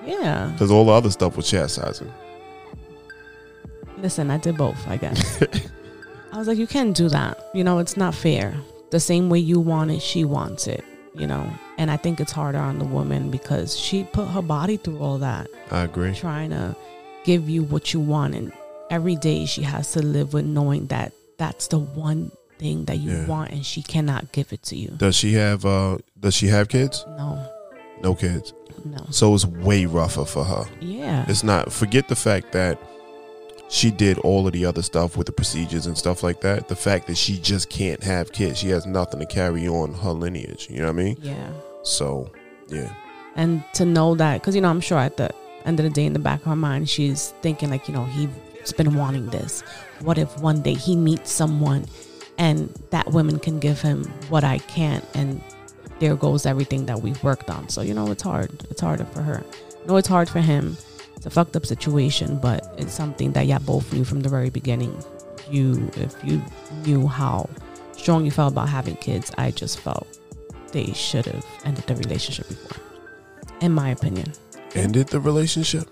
Yeah. 0.05 0.49
Because 0.53 0.71
all 0.71 0.85
the 0.85 0.91
other 0.91 1.11
stuff 1.11 1.37
was 1.37 1.49
chastising. 1.49 2.11
Listen, 3.97 4.31
I 4.31 4.37
did 4.37 4.57
both. 4.57 4.87
I 4.87 4.97
guess. 4.97 5.41
I 6.33 6.37
was 6.37 6.47
like, 6.47 6.57
you 6.57 6.67
can't 6.67 6.95
do 6.95 7.09
that. 7.09 7.49
You 7.53 7.63
know, 7.63 7.79
it's 7.79 7.97
not 7.97 8.15
fair. 8.15 8.55
The 8.89 8.99
same 8.99 9.29
way 9.29 9.39
you 9.39 9.59
want 9.59 9.91
it, 9.91 10.01
she 10.01 10.25
wants 10.25 10.67
it. 10.67 10.83
You 11.13 11.27
know, 11.27 11.51
and 11.77 11.91
I 11.91 11.97
think 11.97 12.21
it's 12.21 12.31
harder 12.31 12.57
on 12.57 12.79
the 12.79 12.85
woman 12.85 13.31
because 13.31 13.77
she 13.77 14.05
put 14.05 14.27
her 14.29 14.41
body 14.41 14.77
through 14.77 14.99
all 14.99 15.17
that. 15.17 15.49
I 15.69 15.81
agree. 15.81 16.15
trying 16.15 16.51
to 16.51 16.75
give 17.25 17.49
you 17.49 17.63
what 17.63 17.93
you 17.93 17.99
want 17.99 18.33
and 18.33 18.51
every 18.89 19.15
day 19.15 19.45
she 19.45 19.61
has 19.61 19.91
to 19.93 20.01
live 20.01 20.33
with 20.33 20.45
knowing 20.45 20.87
that 20.87 21.13
that's 21.37 21.67
the 21.67 21.79
one 21.79 22.31
thing 22.61 22.85
that 22.85 22.97
you 23.03 23.11
Yeah. 23.11 23.25
want 23.33 23.51
and 23.51 23.65
she 23.65 23.81
cannot 23.93 24.31
give 24.31 24.53
it 24.53 24.61
to 24.69 24.75
you 24.81 24.89
Does 25.05 25.15
she 25.21 25.33
have 25.33 25.65
uh 25.65 25.97
does 26.19 26.35
she 26.39 26.47
have 26.55 26.65
kids? 26.77 27.05
no 27.17 27.29
No 28.07 28.11
kids. 28.15 28.53
no 28.85 29.01
So 29.09 29.33
it's 29.35 29.45
way 29.67 29.81
rougher 29.99 30.25
for 30.25 30.43
her. 30.51 30.63
yeah 30.79 31.25
It's 31.31 31.43
not 31.43 31.63
forget 31.81 32.07
the 32.07 32.15
fact 32.27 32.51
that 32.59 32.75
she 33.69 33.89
did 34.05 34.17
all 34.19 34.45
of 34.47 34.53
the 34.53 34.65
other 34.65 34.81
stuff 34.91 35.15
with 35.17 35.27
the 35.27 35.31
procedures 35.41 35.85
and 35.87 35.97
stuff 35.97 36.23
like 36.23 36.41
that. 36.41 36.67
The 36.67 36.75
fact 36.75 37.07
that 37.07 37.15
she 37.17 37.33
just 37.51 37.69
can't 37.69 38.03
have 38.03 38.25
kids. 38.33 38.59
She 38.59 38.67
has 38.75 38.85
nothing 38.85 39.19
to 39.21 39.25
carry 39.25 39.65
on 39.79 39.93
her 40.03 40.11
lineage. 40.11 40.67
You 40.69 40.79
know 40.81 40.91
what 40.91 40.99
I 41.01 41.03
mean? 41.03 41.17
yeah 41.21 41.49
So 41.83 42.29
yeah. 42.77 42.91
and 43.37 43.63
to 43.79 43.85
know 43.85 44.09
that 44.15 44.33
because 44.41 44.55
you 44.55 44.61
know 44.61 44.69
i'm 44.75 44.81
sure 44.89 44.99
at 45.09 45.15
the 45.21 45.29
end 45.67 45.79
of 45.79 45.85
the 45.87 45.89
day 45.99 46.05
in 46.09 46.13
the 46.13 46.19
back 46.29 46.39
of 46.41 46.47
her 46.53 46.55
mind 46.69 46.89
she's 46.95 47.33
thinking 47.45 47.69
like 47.73 47.83
you 47.87 47.93
know 47.97 48.05
he's 48.15 48.73
been 48.81 48.93
wanting 49.01 49.27
this 49.37 49.53
what 50.07 50.17
if 50.17 50.29
one 50.49 50.59
day 50.67 50.73
he 50.87 50.93
meets 51.09 51.29
someone 51.31 51.81
and 52.37 52.69
that 52.89 53.11
woman 53.11 53.39
can 53.39 53.59
give 53.59 53.81
him 53.81 54.03
what 54.29 54.43
i 54.43 54.57
can't 54.59 55.05
and 55.13 55.41
there 56.01 56.15
goes 56.15 56.47
everything 56.47 56.87
that 56.87 56.99
we've 56.99 57.23
worked 57.23 57.47
on. 57.49 57.69
So 57.69 57.81
you 57.81 57.93
know 57.93 58.09
it's 58.09 58.23
hard. 58.23 58.49
It's 58.71 58.81
harder 58.81 59.05
for 59.05 59.21
her. 59.21 59.43
No 59.85 59.97
it's 59.97 60.07
hard 60.07 60.27
for 60.27 60.39
him. 60.39 60.75
It's 61.15 61.27
a 61.27 61.29
fucked 61.29 61.55
up 61.55 61.65
situation 61.65 62.39
but 62.39 62.73
it's 62.79 62.93
something 62.93 63.31
that 63.33 63.45
y'all 63.45 63.59
both 63.59 63.93
knew 63.93 64.03
from 64.03 64.21
the 64.21 64.29
very 64.29 64.49
beginning. 64.49 64.97
You 65.49 65.89
if 65.95 66.15
you 66.23 66.41
knew 66.85 67.07
how 67.07 67.47
strong 67.93 68.25
you 68.25 68.31
felt 68.31 68.53
about 68.53 68.67
having 68.67 68.95
kids 68.95 69.31
i 69.37 69.51
just 69.51 69.79
felt 69.79 70.07
they 70.71 70.91
should 70.93 71.25
have 71.27 71.45
ended 71.65 71.85
the 71.85 71.95
relationship 71.97 72.47
before 72.47 72.81
in 73.59 73.71
my 73.71 73.89
opinion. 73.89 74.33
Ended 74.73 75.09
the 75.09 75.19
relationship? 75.19 75.87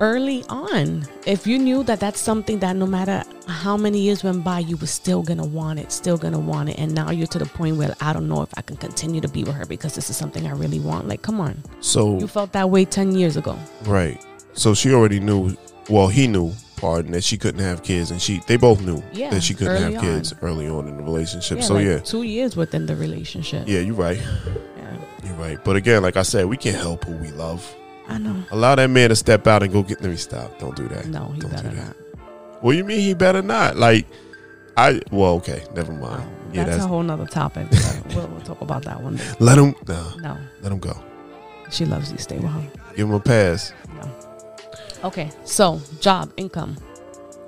Early 0.00 0.42
on 0.48 1.06
if 1.26 1.46
you 1.46 1.58
knew 1.58 1.82
that 1.82 2.00
that's 2.00 2.18
something 2.20 2.58
that 2.58 2.74
no 2.76 2.86
matter 2.86 3.22
how 3.46 3.76
many 3.76 4.00
years 4.00 4.24
went 4.24 4.42
by 4.42 4.58
you 4.58 4.76
were 4.78 4.86
still 4.86 5.22
gonna 5.22 5.44
want 5.44 5.78
it 5.78 5.92
still 5.92 6.16
gonna 6.16 6.38
want 6.38 6.68
it 6.70 6.78
and 6.78 6.94
now 6.94 7.10
you're 7.10 7.26
to 7.26 7.38
the 7.38 7.44
point 7.46 7.76
where 7.76 7.94
i 8.00 8.12
don't 8.12 8.26
know 8.28 8.40
if 8.42 8.48
i 8.56 8.62
can 8.62 8.76
continue 8.76 9.20
to 9.20 9.28
be 9.28 9.44
with 9.44 9.54
her 9.54 9.66
because 9.66 9.94
this 9.94 10.08
is 10.08 10.16
something 10.16 10.46
i 10.46 10.52
really 10.52 10.80
want 10.80 11.06
like 11.06 11.20
come 11.22 11.38
on 11.40 11.54
So 11.80 12.18
you 12.18 12.26
felt 12.26 12.52
that 12.52 12.70
way 12.70 12.84
10 12.84 13.14
years 13.14 13.36
ago 13.36 13.58
Right. 13.84 14.24
So 14.54 14.74
she 14.74 14.92
already 14.92 15.20
knew. 15.20 15.54
Well, 15.88 16.08
he 16.08 16.26
knew. 16.26 16.52
Pardon 16.76 17.12
that 17.12 17.22
she 17.22 17.36
couldn't 17.36 17.60
have 17.60 17.82
kids, 17.82 18.10
and 18.10 18.20
she 18.20 18.40
they 18.46 18.56
both 18.56 18.80
knew 18.80 19.02
Yeah, 19.12 19.28
that 19.30 19.42
she 19.42 19.52
couldn't 19.54 19.92
have 19.92 20.00
kids 20.02 20.32
on. 20.32 20.38
early 20.40 20.66
on 20.66 20.88
in 20.88 20.96
the 20.96 21.02
relationship. 21.02 21.58
yeah, 21.58 21.64
so 21.64 21.74
like 21.74 21.84
yeah, 21.86 21.98
two 21.98 22.22
years 22.22 22.56
within 22.56 22.86
the 22.86 22.96
relationship 22.96 23.68
yeah, 23.68 23.80
you're 23.80 23.94
right. 23.94 24.16
yeah 24.18 24.96
You're 25.24 25.34
right. 25.34 25.62
But 25.62 25.76
again, 25.76 26.02
like 26.02 26.16
I 26.16 26.22
said, 26.22 26.46
we 26.46 26.56
can't 26.56 26.76
help 26.76 27.04
who 27.04 27.12
we 27.16 27.30
love. 27.32 27.62
I 28.10 28.18
know 28.18 28.42
Allow 28.50 28.74
that 28.74 28.88
man 28.90 29.08
to 29.10 29.16
step 29.16 29.46
out 29.46 29.62
and 29.62 29.72
go 29.72 29.82
get. 29.82 30.00
Let 30.02 30.10
me 30.10 30.16
stop. 30.16 30.58
Don't 30.58 30.76
do 30.76 30.88
that. 30.88 31.06
no 31.06 31.26
he 31.34 31.40
Don't 31.40 31.50
do 31.50 31.56
better 31.56 31.68
that. 31.70 31.86
not 31.86 31.96
What 32.62 32.72
do 32.72 32.78
you 32.78 32.84
mean 32.84 33.00
he 33.00 33.14
better 33.14 33.40
not? 33.42 33.76
Like, 33.76 34.06
I 34.76 35.00
well, 35.10 35.34
okay, 35.36 35.64
never 35.74 35.92
No, 35.92 36.00
mind. 36.08 36.22
that's, 36.22 36.56
yeah, 36.56 36.64
that's 36.64 36.84
a 36.84 36.88
whole 36.88 37.02
nother 37.02 37.26
topic 37.26 37.66
we'll, 38.14 38.26
we'll 38.28 38.40
talk 38.40 38.60
about 38.60 38.82
that 38.84 39.00
one 39.02 39.16
day 39.16 39.24
let 39.38 39.56
him. 39.58 39.74
Nah, 39.86 40.14
no 40.16 40.36
let 40.62 40.72
him 40.72 40.78
go. 40.78 40.92
she 41.70 41.84
loves 41.84 42.10
you 42.12 42.18
stay 42.18 42.38
with 42.38 42.50
her 42.50 42.70
Give 42.96 43.08
him 43.08 43.14
a 43.14 43.20
pass. 43.20 43.72
no 43.94 44.10
okay 45.04 45.30
so 45.44 45.80
job 46.00 46.32
income 46.36 46.76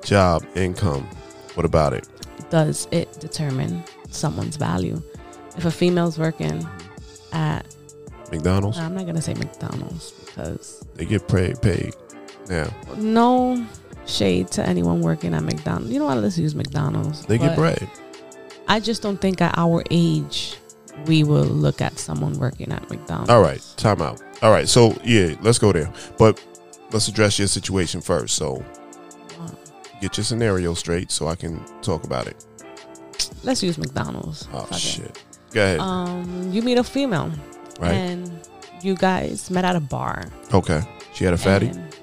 Job, 0.05 0.45
income. 0.57 1.03
What 1.55 1.65
about 1.65 1.93
it? 1.93 2.09
does 2.51 2.89
it 2.91 3.09
determine 3.21 3.85
someone's 4.11 4.57
value? 4.57 5.01
If 5.57 5.65
a 5.65 5.71
female's 5.71 6.19
working 6.19 6.67
at, 7.33 7.65
McDonald's. 8.33 8.79
I'm 8.79 8.95
not 8.95 9.07
gonna 9.07 9.23
say 9.23 9.35
McDonald's 9.35 10.11
because 10.13 10.85
They 10.95 11.05
get 11.05 11.29
paid. 11.29 11.61
Paid. 11.63 11.95
Now 12.49 12.69
no 12.97 13.65
shade 14.07 14.49
to 14.49 14.67
anyone 14.67 15.01
working 15.01 15.35
at 15.35 15.45
McDonald's. 15.45 15.93
You 15.93 16.01
know 16.01 16.07
what? 16.07 16.19
Let's 16.19 16.39
use 16.39 16.55
McDonald's. 16.55 17.25
they 17.27 17.39
get 17.39 17.57
bread. 17.57 17.89
I 18.69 18.81
just 18.81 19.03
don't 19.03 19.21
think 19.21 19.41
at 19.41 19.57
our 19.59 19.83
age 19.91 20.57
we 21.07 21.25
will 21.25 21.45
look 21.45 21.81
at 21.81 21.99
someone 21.99 22.39
working 22.39 22.73
at 22.73 22.89
McDonald's. 22.91 23.31
All 23.31 23.43
right, 23.43 23.63
time 23.77 24.03
out. 24.03 24.21
All 24.43 24.51
right, 24.51 24.69
so 24.69 24.97
yeah, 25.05 25.35
let's 25.43 25.59
go 25.59 25.73
there. 25.73 25.93
But 26.19 26.43
let's 26.91 27.09
address 27.09 27.39
your 27.39 27.49
situation 27.49 28.01
first. 28.01 28.35
So 28.37 28.65
get 30.01 30.17
your 30.17 30.25
scenario 30.25 30.75
straight 30.75 31.11
so 31.11 31.29
I 31.29 31.37
can 31.37 31.65
talk 31.81 32.05
about 32.05 32.27
it. 32.27 32.45
Let's 33.45 33.63
use 33.63 33.79
McDonald's. 33.79 34.49
Oh 34.53 34.67
shit. 34.77 35.23
Go 35.53 35.63
ahead. 35.63 35.81
Um, 35.81 36.51
you 36.53 36.63
meet 36.63 36.79
a 36.79 36.85
female, 36.85 37.31
right. 37.83 37.93
and 37.93 38.31
you 38.83 38.95
guys 38.97 39.51
met 39.51 39.65
at 39.65 39.77
a 39.77 39.81
bar. 39.81 40.25
okay. 40.55 40.81
She 41.15 41.25
had 41.25 41.35
a 41.35 41.39
fatty. 41.39 41.69
and 41.69 41.95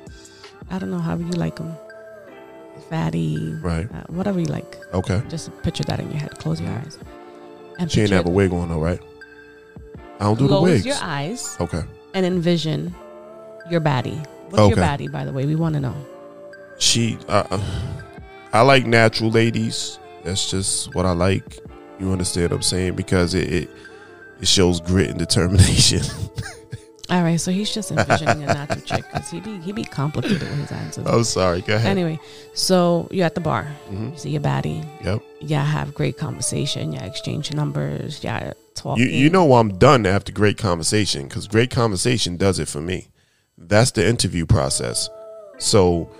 I 0.69 0.77
don't 0.79 0.91
know 0.91 0.99
how 0.99 1.15
you 1.17 1.25
like 1.31 1.55
them. 1.55 1.73
Fatty, 2.89 3.53
Right. 3.61 3.87
uh, 3.93 4.03
whatever 4.09 4.39
you 4.39 4.45
like. 4.47 4.77
Okay. 4.93 5.21
Just 5.29 5.51
picture 5.63 5.83
that 5.85 5.99
in 5.99 6.09
your 6.11 6.19
head. 6.19 6.37
Close 6.39 6.61
your 6.61 6.71
eyes. 6.71 6.97
And 7.77 7.91
She 7.91 8.01
ain't 8.01 8.11
have 8.11 8.25
a 8.25 8.29
wig 8.31 8.51
on 8.53 8.69
though, 8.69 8.79
right? 8.79 8.99
I 10.19 10.23
don't 10.25 10.37
do 10.39 10.47
the 10.47 10.59
wigs. 10.61 10.83
close 10.83 10.85
your 10.85 11.03
eyes 11.07 11.57
Okay. 11.59 11.81
and 12.13 12.25
envision 12.25 12.93
your 13.69 13.81
baddie. 13.81 14.17
What's 14.49 14.57
your 14.69 14.71
Okay. 14.73 14.81
baddie, 14.81 15.11
by 15.11 15.23
the 15.25 15.31
way? 15.31 15.45
We 15.45 15.55
want 15.55 15.75
to 15.75 15.81
know. 15.81 15.95
She. 16.77 17.17
Uh, 17.27 17.43
uh, 17.51 17.59
I 18.53 18.61
like 18.61 18.85
natural 18.85 19.29
ladies. 19.29 19.99
That's 20.23 20.49
just 20.49 20.93
what 20.95 21.05
I 21.05 21.11
like. 21.11 21.59
You 21.99 22.11
understand 22.11 22.51
what 22.51 22.57
I'm 22.57 22.61
saying? 22.63 22.93
Because 22.95 23.33
it 23.33 23.51
it, 23.53 23.69
it 24.39 24.47
shows 24.47 24.79
grit 24.81 25.09
and 25.09 25.19
determination. 25.19 26.01
All 27.09 27.23
right, 27.23 27.41
so 27.41 27.51
he's 27.51 27.73
just 27.73 27.89
envisioning 27.89 28.43
a 28.43 28.45
natural 28.53 28.81
chick 28.81 29.03
because 29.11 29.31
he 29.31 29.39
be 29.39 29.57
he 29.61 29.71
be 29.71 29.83
complicated 29.83 30.41
with 30.41 30.59
his 30.59 30.71
answers. 30.71 31.07
I'm 31.07 31.23
sorry. 31.23 31.61
Go 31.61 31.75
ahead. 31.75 31.89
Anyway, 31.89 32.19
so 32.53 33.07
you're 33.09 33.25
at 33.25 33.33
the 33.33 33.41
bar. 33.41 33.67
Mhm. 33.89 34.11
You 34.11 34.17
see 34.17 34.29
your 34.29 34.41
baddie. 34.41 34.85
Yep. 35.03 35.23
Yeah, 35.39 35.65
have 35.65 35.95
great 35.95 36.19
conversation. 36.19 36.93
Yeah, 36.93 37.05
exchange 37.05 37.51
numbers. 37.51 38.23
Yeah, 38.23 38.53
talking. 38.75 39.03
You 39.03 39.09
you 39.09 39.29
know 39.31 39.55
I'm 39.55 39.79
done 39.79 40.05
after 40.05 40.31
great 40.31 40.59
conversation 40.59 41.27
because 41.27 41.47
great 41.47 41.71
conversation 41.71 42.37
does 42.37 42.59
it 42.59 42.67
for 42.67 42.79
me. 42.81 43.07
That's 43.57 43.89
the 43.89 44.07
interview 44.07 44.45
process. 44.45 45.09
So 45.57 46.11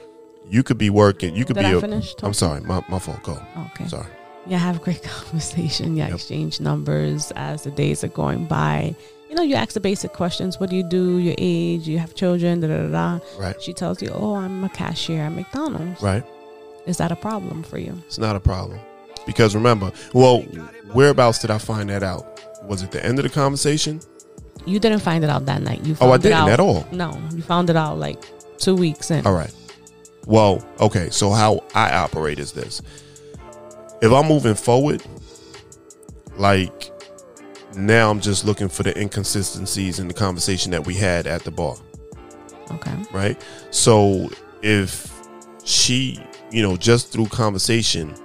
you 0.50 0.64
could 0.64 0.80
be 0.80 0.90
working. 0.90 1.36
You 1.36 1.46
could 1.46 1.56
Did 1.56 1.62
be. 1.62 1.68
I 1.68 1.72
a, 1.74 1.82
finish? 1.82 2.16
I'm 2.24 2.34
sorry. 2.34 2.62
My 2.62 2.84
my 2.90 2.98
fault. 2.98 3.22
Go. 3.22 3.40
Okay. 3.76 3.88
Sorry. 3.88 4.08
Yeah, 4.48 4.58
have 4.58 4.82
great 4.82 5.04
conversation. 5.18 5.96
Yeah, 5.96 6.06
Yep. 6.08 6.16
exchange 6.16 6.60
numbers 6.60 7.32
as 7.36 7.64
the 7.64 7.72
days 7.72 8.04
are 8.04 8.08
going 8.10 8.46
by. 8.46 8.96
You 9.30 9.36
know, 9.36 9.44
you 9.44 9.54
ask 9.56 9.74
the 9.74 9.80
basic 9.80 10.12
questions. 10.14 10.60
What 10.60 10.70
do 10.72 10.76
you 10.76 10.84
do? 10.84 11.18
Your 11.20 11.36
age? 11.38 11.88
You 11.88 12.00
have 12.00 12.16
children? 12.16 12.62
Da 12.62 12.68
da 12.68 12.88
da. 12.88 13.18
da. 13.18 13.20
Right. 13.38 13.62
She 13.62 13.74
tells 13.74 14.02
you, 14.02 14.10
"Oh, 14.12 14.36
I'm 14.36 14.64
a 14.64 14.70
cashier 14.70 15.22
at 15.22 15.30
McDonald's." 15.34 16.02
Right. 16.02 16.24
Is 16.88 16.98
that 16.98 17.12
a 17.12 17.16
problem 17.16 17.62
for 17.62 17.78
you? 17.78 17.94
It's 18.08 18.18
not 18.18 18.36
a 18.36 18.40
problem 18.40 18.80
because 19.28 19.54
remember. 19.54 19.92
Well, 20.14 20.42
whereabouts 20.94 21.38
did 21.40 21.52
I 21.52 21.60
find 21.60 21.90
that 21.92 22.02
out? 22.02 22.40
Was 22.64 22.82
it 22.82 22.90
the 22.92 23.06
end 23.06 23.20
of 23.20 23.24
the 23.24 23.30
conversation? 23.30 24.02
You 24.66 24.80
didn't 24.80 25.00
find 25.00 25.24
it 25.24 25.30
out 25.30 25.46
that 25.46 25.62
night. 25.62 25.84
You 25.86 25.96
Oh, 26.02 26.12
I 26.12 26.18
didn't 26.18 26.38
out, 26.40 26.50
at 26.50 26.60
all. 26.60 26.88
No, 26.92 27.16
you 27.34 27.42
found 27.44 27.70
it 27.70 27.76
out 27.76 28.00
like 28.00 28.24
two 28.58 28.76
weeks 28.76 29.12
in. 29.12 29.26
All 29.28 29.34
right. 29.34 29.54
Well, 30.26 30.66
okay. 30.80 31.10
So 31.12 31.30
how 31.30 31.64
I 31.76 31.92
operate 31.96 32.40
is 32.40 32.52
this: 32.52 32.82
if 34.02 34.12
I'm 34.12 34.28
moving 34.28 34.56
forward, 34.56 35.04
like 36.38 36.92
now, 37.76 38.10
I'm 38.10 38.20
just 38.20 38.46
looking 38.46 38.68
for 38.68 38.84
the 38.84 39.00
inconsistencies 39.00 40.00
in 40.00 40.08
the 40.08 40.14
conversation 40.14 40.72
that 40.72 40.86
we 40.86 40.96
had 40.96 41.28
at 41.28 41.44
the 41.44 41.52
bar. 41.52 41.76
Okay. 42.72 42.96
right? 43.12 43.42
So 43.72 44.30
if 44.62 45.12
she, 45.64 46.20
you 46.52 46.62
know, 46.62 46.78
just 46.78 47.12
through 47.12 47.28
conversation, 47.28 48.16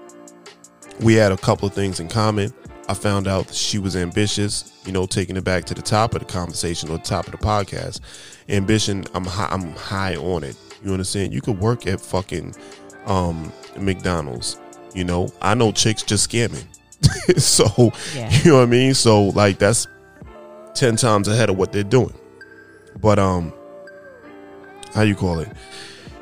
we 1.00 1.14
had 1.14 1.32
a 1.32 1.36
couple 1.36 1.68
of 1.68 1.74
things 1.74 2.00
in 2.00 2.08
common. 2.08 2.52
I 2.88 2.94
found 2.94 3.26
out 3.26 3.52
she 3.52 3.78
was 3.78 3.96
ambitious, 3.96 4.78
you 4.84 4.92
know, 4.92 5.06
taking 5.06 5.36
it 5.36 5.44
back 5.44 5.64
to 5.66 5.74
the 5.74 5.82
top 5.82 6.14
of 6.14 6.20
the 6.20 6.26
conversation 6.26 6.90
or 6.90 6.98
the 6.98 7.04
top 7.04 7.26
of 7.26 7.32
the 7.32 7.38
podcast. 7.38 8.00
Ambition, 8.48 9.04
I'm 9.14 9.24
high, 9.24 9.48
I'm 9.50 9.72
high 9.72 10.16
on 10.16 10.44
it. 10.44 10.56
You 10.82 10.92
understand? 10.92 11.32
You 11.32 11.40
could 11.40 11.58
work 11.58 11.86
at 11.86 12.00
fucking 12.00 12.54
um, 13.06 13.52
McDonald's. 13.78 14.58
You 14.94 15.04
know, 15.04 15.28
I 15.42 15.54
know 15.54 15.72
chicks 15.72 16.02
just 16.02 16.30
scamming. 16.30 16.64
so 17.38 17.92
Yeah. 18.14 18.30
you 18.42 18.50
know 18.52 18.56
what 18.58 18.62
I 18.62 18.66
mean. 18.66 18.94
So 18.94 19.24
like 19.30 19.58
that's 19.58 19.86
ten 20.74 20.96
times 20.96 21.28
ahead 21.28 21.50
of 21.50 21.56
what 21.58 21.72
they're 21.72 21.82
doing. 21.82 22.14
But 23.00 23.18
um, 23.18 23.52
how 24.94 25.02
you 25.02 25.14
call 25.14 25.40
it? 25.40 25.48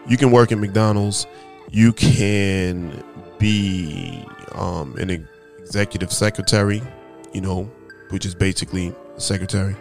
You 0.08 0.16
can 0.16 0.30
work 0.30 0.50
at 0.52 0.58
McDonald's. 0.58 1.26
You 1.70 1.92
can 1.92 3.02
be 3.38 4.24
um 4.52 4.96
an 4.98 5.10
executive 5.10 6.12
secretary. 6.12 6.82
You 7.32 7.40
know, 7.42 7.70
which 8.10 8.26
is 8.26 8.34
basically 8.34 8.94
a 9.16 9.20
secretary, 9.20 9.76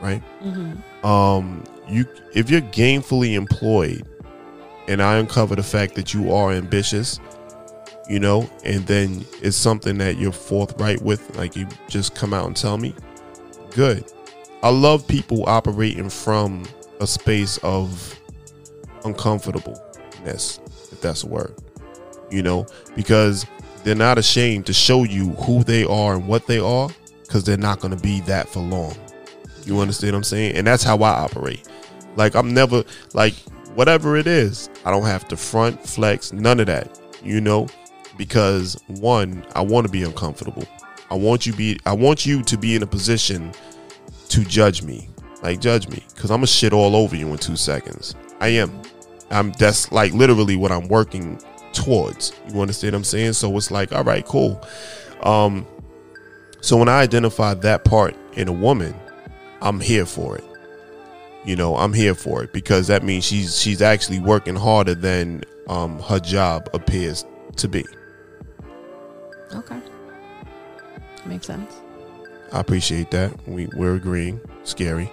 right? 0.00 0.22
Mm-hmm. 0.42 1.06
um 1.06 1.64
you 1.88 2.06
if 2.34 2.48
you're 2.48 2.62
gainfully 2.62 3.34
employed 3.34 4.06
and 4.88 5.02
i 5.02 5.16
uncover 5.16 5.54
the 5.54 5.62
fact 5.62 5.94
that 5.96 6.14
you 6.14 6.32
are 6.32 6.50
ambitious 6.52 7.20
you 8.08 8.18
know 8.18 8.48
and 8.64 8.86
then 8.86 9.24
it's 9.42 9.56
something 9.56 9.98
that 9.98 10.16
you're 10.18 10.32
forthright 10.32 11.00
with 11.02 11.36
like 11.36 11.56
you 11.56 11.66
just 11.88 12.14
come 12.14 12.34
out 12.34 12.46
and 12.46 12.56
tell 12.56 12.78
me 12.78 12.94
good 13.74 14.04
i 14.62 14.68
love 14.68 15.06
people 15.08 15.44
operating 15.48 16.10
from 16.10 16.64
a 17.00 17.06
space 17.06 17.58
of 17.62 18.18
uncomfortableness 19.04 20.60
if 20.92 21.00
that's 21.00 21.24
a 21.24 21.26
word 21.26 21.54
you 22.30 22.42
know 22.42 22.66
because 22.94 23.46
they're 23.82 23.94
not 23.94 24.18
ashamed 24.18 24.64
to 24.66 24.72
show 24.72 25.04
you 25.04 25.30
who 25.30 25.62
they 25.64 25.84
are 25.84 26.14
and 26.14 26.26
what 26.26 26.46
they 26.46 26.58
are 26.58 26.88
because 27.22 27.44
they're 27.44 27.56
not 27.56 27.80
going 27.80 27.94
to 27.94 28.02
be 28.02 28.20
that 28.22 28.48
for 28.48 28.60
long 28.60 28.94
you 29.66 29.80
understand 29.80 30.12
what 30.12 30.18
I'm 30.18 30.24
saying? 30.24 30.56
And 30.56 30.66
that's 30.66 30.82
how 30.82 30.98
I 30.98 31.10
operate. 31.10 31.68
Like 32.16 32.34
I'm 32.34 32.52
never 32.54 32.84
like 33.12 33.34
whatever 33.74 34.16
it 34.16 34.26
is, 34.26 34.70
I 34.84 34.90
don't 34.90 35.04
have 35.04 35.26
to 35.28 35.36
front, 35.36 35.84
flex, 35.86 36.32
none 36.32 36.60
of 36.60 36.66
that. 36.66 37.00
You 37.22 37.40
know, 37.40 37.68
because 38.16 38.80
one, 38.86 39.44
I 39.54 39.60
want 39.60 39.86
to 39.86 39.92
be 39.92 40.02
uncomfortable. 40.02 40.64
I 41.10 41.14
want 41.14 41.46
you 41.46 41.52
be 41.52 41.78
I 41.86 41.92
want 41.92 42.26
you 42.26 42.42
to 42.42 42.56
be 42.56 42.74
in 42.74 42.82
a 42.82 42.86
position 42.86 43.52
to 44.28 44.44
judge 44.44 44.82
me. 44.82 45.08
Like 45.42 45.60
judge 45.60 45.88
me 45.88 46.02
cuz 46.16 46.30
I'm 46.30 46.40
to 46.40 46.46
shit 46.46 46.72
all 46.72 46.96
over 46.96 47.14
you 47.16 47.28
in 47.28 47.38
2 47.38 47.56
seconds. 47.56 48.14
I 48.40 48.48
am. 48.48 48.80
I'm 49.30 49.52
that's 49.52 49.92
like 49.92 50.12
literally 50.12 50.56
what 50.56 50.72
I'm 50.72 50.88
working 50.88 51.40
towards. 51.72 52.32
You 52.48 52.60
understand 52.60 52.92
what 52.92 52.98
I'm 52.98 53.04
saying? 53.04 53.32
So 53.34 53.56
it's 53.56 53.70
like, 53.70 53.92
all 53.92 54.04
right, 54.04 54.24
cool. 54.24 54.60
Um 55.22 55.66
so 56.60 56.78
when 56.78 56.88
I 56.88 57.00
identify 57.00 57.52
that 57.54 57.84
part 57.84 58.16
in 58.32 58.48
a 58.48 58.52
woman, 58.52 58.94
I'm 59.60 59.80
here 59.80 60.06
for 60.06 60.38
it. 60.38 60.44
You 61.44 61.56
know, 61.56 61.76
I'm 61.76 61.92
here 61.92 62.14
for 62.14 62.42
it 62.42 62.54
because 62.54 62.86
that 62.86 63.02
means 63.02 63.24
she's 63.24 63.60
she's 63.60 63.82
actually 63.82 64.18
working 64.18 64.56
harder 64.56 64.94
than 64.94 65.44
um, 65.68 65.98
her 66.00 66.18
job 66.18 66.70
appears 66.72 67.26
to 67.56 67.68
be. 67.68 67.84
Okay. 69.54 69.80
Makes 71.26 71.46
sense. 71.46 71.72
I 72.52 72.60
appreciate 72.60 73.10
that. 73.12 73.32
We 73.48 73.68
we're 73.74 73.94
agreeing. 73.94 74.40
Scary. 74.64 75.10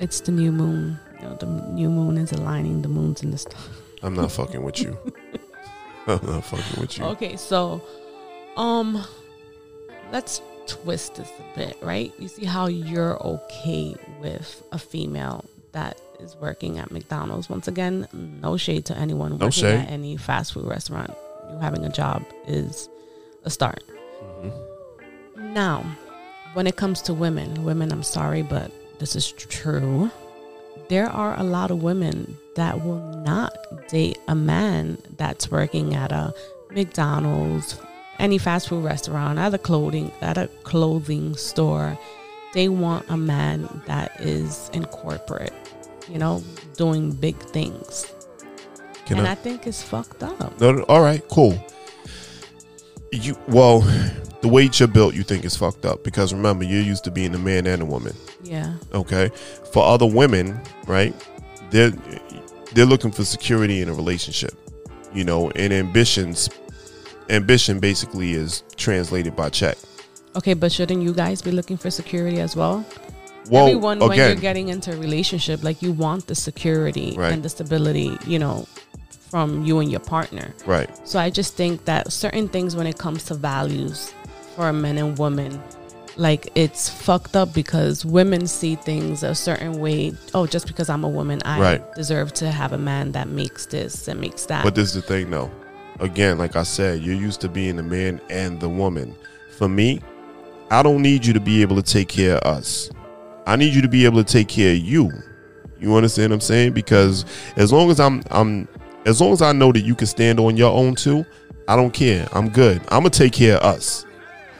It's 0.00 0.20
the 0.20 0.32
new 0.32 0.52
moon. 0.52 0.98
You 1.20 1.28
know, 1.28 1.34
the 1.36 1.46
new 1.46 1.90
moon 1.90 2.18
is 2.18 2.32
aligning 2.32 2.82
the 2.82 2.88
moons 2.88 3.22
and 3.22 3.32
the 3.32 3.38
stars. 3.38 3.56
I'm 4.02 4.14
not 4.14 4.30
fucking 4.32 4.62
with 4.62 4.80
you. 4.80 4.96
I'm 6.06 6.24
not 6.26 6.44
fucking 6.44 6.80
with 6.80 6.98
you. 6.98 7.04
Okay, 7.04 7.36
so 7.36 7.82
um 8.56 9.04
let's 10.12 10.40
twist 10.66 11.16
this 11.16 11.30
a 11.38 11.56
bit, 11.56 11.76
right? 11.82 12.12
You 12.18 12.28
see 12.28 12.44
how 12.44 12.66
you're 12.66 13.20
okay 13.22 13.94
with 14.20 14.62
a 14.72 14.78
female 14.78 15.44
that 15.72 16.00
is 16.20 16.34
working 16.36 16.78
at 16.78 16.90
McDonald's. 16.90 17.48
Once 17.48 17.68
again, 17.68 18.06
no 18.12 18.56
shade 18.56 18.84
to 18.86 18.96
anyone 18.96 19.30
No 19.32 19.36
working 19.46 19.50
shade. 19.50 19.80
at 19.80 19.90
any 19.90 20.16
fast 20.16 20.52
food 20.54 20.66
restaurant. 20.66 21.12
You 21.50 21.58
having 21.58 21.84
a 21.84 21.88
job 21.90 22.24
is 22.46 22.88
a 23.44 23.50
start. 23.50 23.82
Mm-hmm. 24.22 25.52
Now, 25.54 25.84
when 26.54 26.66
it 26.66 26.76
comes 26.76 27.02
to 27.02 27.14
women, 27.14 27.64
women, 27.64 27.92
I'm 27.92 28.02
sorry, 28.02 28.42
but 28.42 28.70
this 28.98 29.14
is 29.14 29.32
true. 29.32 30.10
There 30.88 31.08
are 31.08 31.38
a 31.38 31.42
lot 31.42 31.70
of 31.70 31.82
women 31.82 32.36
that 32.54 32.82
will 32.84 33.00
not 33.24 33.56
date 33.88 34.18
a 34.26 34.34
man 34.34 34.98
that's 35.16 35.50
working 35.50 35.94
at 35.94 36.12
a 36.12 36.34
McDonald's, 36.70 37.80
any 38.18 38.38
fast 38.38 38.68
food 38.68 38.84
restaurant, 38.84 39.38
at 39.38 39.54
a 39.54 39.58
clothing 39.58 40.10
at 40.20 40.38
a 40.38 40.48
clothing 40.64 41.36
store. 41.36 41.98
They 42.54 42.68
want 42.68 43.04
a 43.08 43.16
man 43.16 43.68
that 43.86 44.20
is 44.20 44.70
in 44.72 44.86
corporate, 44.86 45.52
you 46.08 46.18
know, 46.18 46.42
doing 46.76 47.12
big 47.12 47.36
things. 47.36 48.12
Can 49.06 49.18
and 49.18 49.28
I? 49.28 49.32
I 49.32 49.34
think 49.34 49.66
it's 49.66 49.82
fucked 49.82 50.22
up. 50.22 50.60
No, 50.60 50.72
no, 50.72 50.82
all 50.84 51.02
right, 51.02 51.22
cool. 51.28 51.62
You 53.12 53.36
well, 53.48 53.80
the 54.42 54.48
way 54.48 54.68
you're 54.72 54.88
built, 54.88 55.14
you 55.14 55.22
think 55.22 55.44
is 55.44 55.56
fucked 55.56 55.84
up 55.84 56.04
because 56.04 56.32
remember, 56.32 56.64
you're 56.64 56.82
used 56.82 57.04
to 57.04 57.10
being 57.10 57.34
a 57.34 57.38
man 57.38 57.66
and 57.66 57.82
a 57.82 57.84
woman. 57.86 58.14
Yeah. 58.42 58.74
okay 58.94 59.30
for 59.72 59.84
other 59.84 60.06
women 60.06 60.58
right 60.86 61.12
they're 61.70 61.90
they're 62.72 62.86
looking 62.86 63.10
for 63.10 63.24
security 63.24 63.82
in 63.82 63.88
a 63.88 63.92
relationship 63.92 64.52
you 65.12 65.24
know 65.24 65.50
and 65.50 65.72
ambitions 65.72 66.48
ambition 67.28 67.80
basically 67.80 68.32
is 68.32 68.62
translated 68.76 69.34
by 69.36 69.50
check 69.50 69.76
Okay, 70.36 70.54
but 70.54 70.70
shouldn't 70.70 71.02
you 71.02 71.12
guys 71.12 71.42
be 71.42 71.50
looking 71.50 71.76
for 71.76 71.90
security 71.90 72.38
as 72.40 72.54
well? 72.54 72.84
well 73.50 73.66
Everyone, 73.66 73.98
when 73.98 74.16
you're 74.16 74.34
getting 74.36 74.68
into 74.68 74.92
a 74.92 74.96
relationship, 74.96 75.64
like 75.64 75.82
you 75.82 75.90
want 75.92 76.26
the 76.28 76.34
security 76.36 77.16
Right. 77.18 77.32
and 77.32 77.42
the 77.42 77.48
stability, 77.48 78.16
you 78.24 78.38
know, 78.38 78.66
from 79.30 79.64
you 79.64 79.78
and 79.80 79.90
your 79.90 80.00
partner. 80.00 80.54
right 80.66 80.88
So 81.06 81.18
I 81.18 81.30
just 81.30 81.54
think 81.54 81.84
that 81.84 82.12
certain 82.12 82.48
things, 82.48 82.74
when 82.76 82.86
it 82.86 82.98
comes 82.98 83.24
to 83.24 83.34
values 83.34 84.12
for 84.56 84.72
men 84.72 84.98
and 84.98 85.18
women, 85.18 85.62
like 86.16 86.50
it's 86.54 86.88
fucked 86.88 87.36
up 87.36 87.52
because 87.54 88.04
women 88.04 88.46
see 88.46 88.74
things 88.74 89.22
a 89.22 89.34
certain 89.34 89.78
way. 89.78 90.12
Oh, 90.34 90.46
just 90.46 90.66
because 90.66 90.88
I'm 90.88 91.04
a 91.04 91.08
woman, 91.08 91.40
I 91.44 91.60
Right. 91.60 91.94
deserve 91.94 92.32
to 92.34 92.50
have 92.50 92.72
a 92.72 92.78
man 92.78 93.12
that 93.12 93.28
makes 93.28 93.66
this 93.66 94.08
and 94.08 94.20
makes 94.20 94.46
that. 94.46 94.64
but 94.64 94.74
this 94.74 94.88
is 94.88 94.94
the 94.94 95.02
thing 95.02 95.30
though 95.30 95.50
again 96.00 96.38
like 96.38 96.54
i 96.54 96.62
said 96.62 97.02
you're 97.02 97.16
used 97.16 97.40
to 97.40 97.48
being 97.48 97.74
the 97.74 97.82
man 97.82 98.20
and 98.30 98.60
the 98.60 98.68
woman 98.68 99.12
for 99.56 99.68
me 99.68 100.00
i 100.70 100.80
don't 100.80 101.02
need 101.02 101.26
you 101.26 101.32
to 101.32 101.40
be 101.40 101.60
able 101.60 101.74
to 101.74 101.82
take 101.82 102.06
care 102.06 102.36
of 102.36 102.56
us 102.56 102.88
i 103.48 103.56
need 103.56 103.74
you 103.74 103.82
to 103.82 103.88
be 103.88 104.04
able 104.04 104.22
to 104.22 104.32
take 104.32 104.46
care 104.46 104.70
of 104.70 104.78
you 104.78 105.10
you 105.80 105.92
understand 105.96 106.30
what 106.30 106.34
i'm 106.36 106.40
saying 106.40 106.72
because 106.72 107.24
as 107.56 107.72
long 107.72 107.90
as 107.90 107.98
i'm 107.98 108.22
i'm 108.30 108.68
as 109.06 109.20
long 109.20 109.32
as 109.32 109.42
i 109.42 109.52
know 109.52 109.72
that 109.72 109.80
you 109.80 109.94
can 109.94 110.06
stand 110.06 110.38
on 110.40 110.56
your 110.56 110.72
own 110.72 110.94
too 110.94 111.24
i 111.66 111.76
don't 111.76 111.92
care 111.92 112.26
i'm 112.32 112.48
good 112.48 112.80
i'm 112.88 113.00
gonna 113.00 113.10
take 113.10 113.32
care 113.32 113.56
of 113.56 113.76
us 113.76 114.06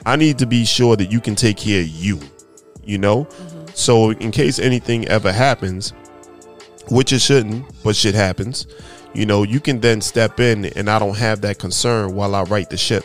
i 0.06 0.16
need 0.16 0.38
to 0.38 0.46
be 0.46 0.64
sure 0.64 0.96
that 0.96 1.10
you 1.10 1.20
can 1.20 1.34
take 1.34 1.56
care 1.56 1.82
of 1.82 1.88
you 1.88 2.18
you 2.84 2.98
know 2.98 3.24
mm-hmm. 3.24 3.66
so 3.74 4.10
in 4.10 4.30
case 4.30 4.58
anything 4.58 5.06
ever 5.08 5.32
happens 5.32 5.92
which 6.90 7.12
it 7.12 7.20
shouldn't, 7.20 7.64
but 7.82 7.96
shit 7.96 8.14
happens. 8.14 8.66
You 9.14 9.26
know, 9.26 9.42
you 9.42 9.60
can 9.60 9.80
then 9.80 10.00
step 10.00 10.40
in 10.40 10.66
and 10.66 10.88
I 10.88 10.98
don't 10.98 11.16
have 11.16 11.40
that 11.42 11.58
concern 11.58 12.14
while 12.14 12.34
I 12.34 12.42
write 12.44 12.70
the 12.70 12.76
ship. 12.76 13.04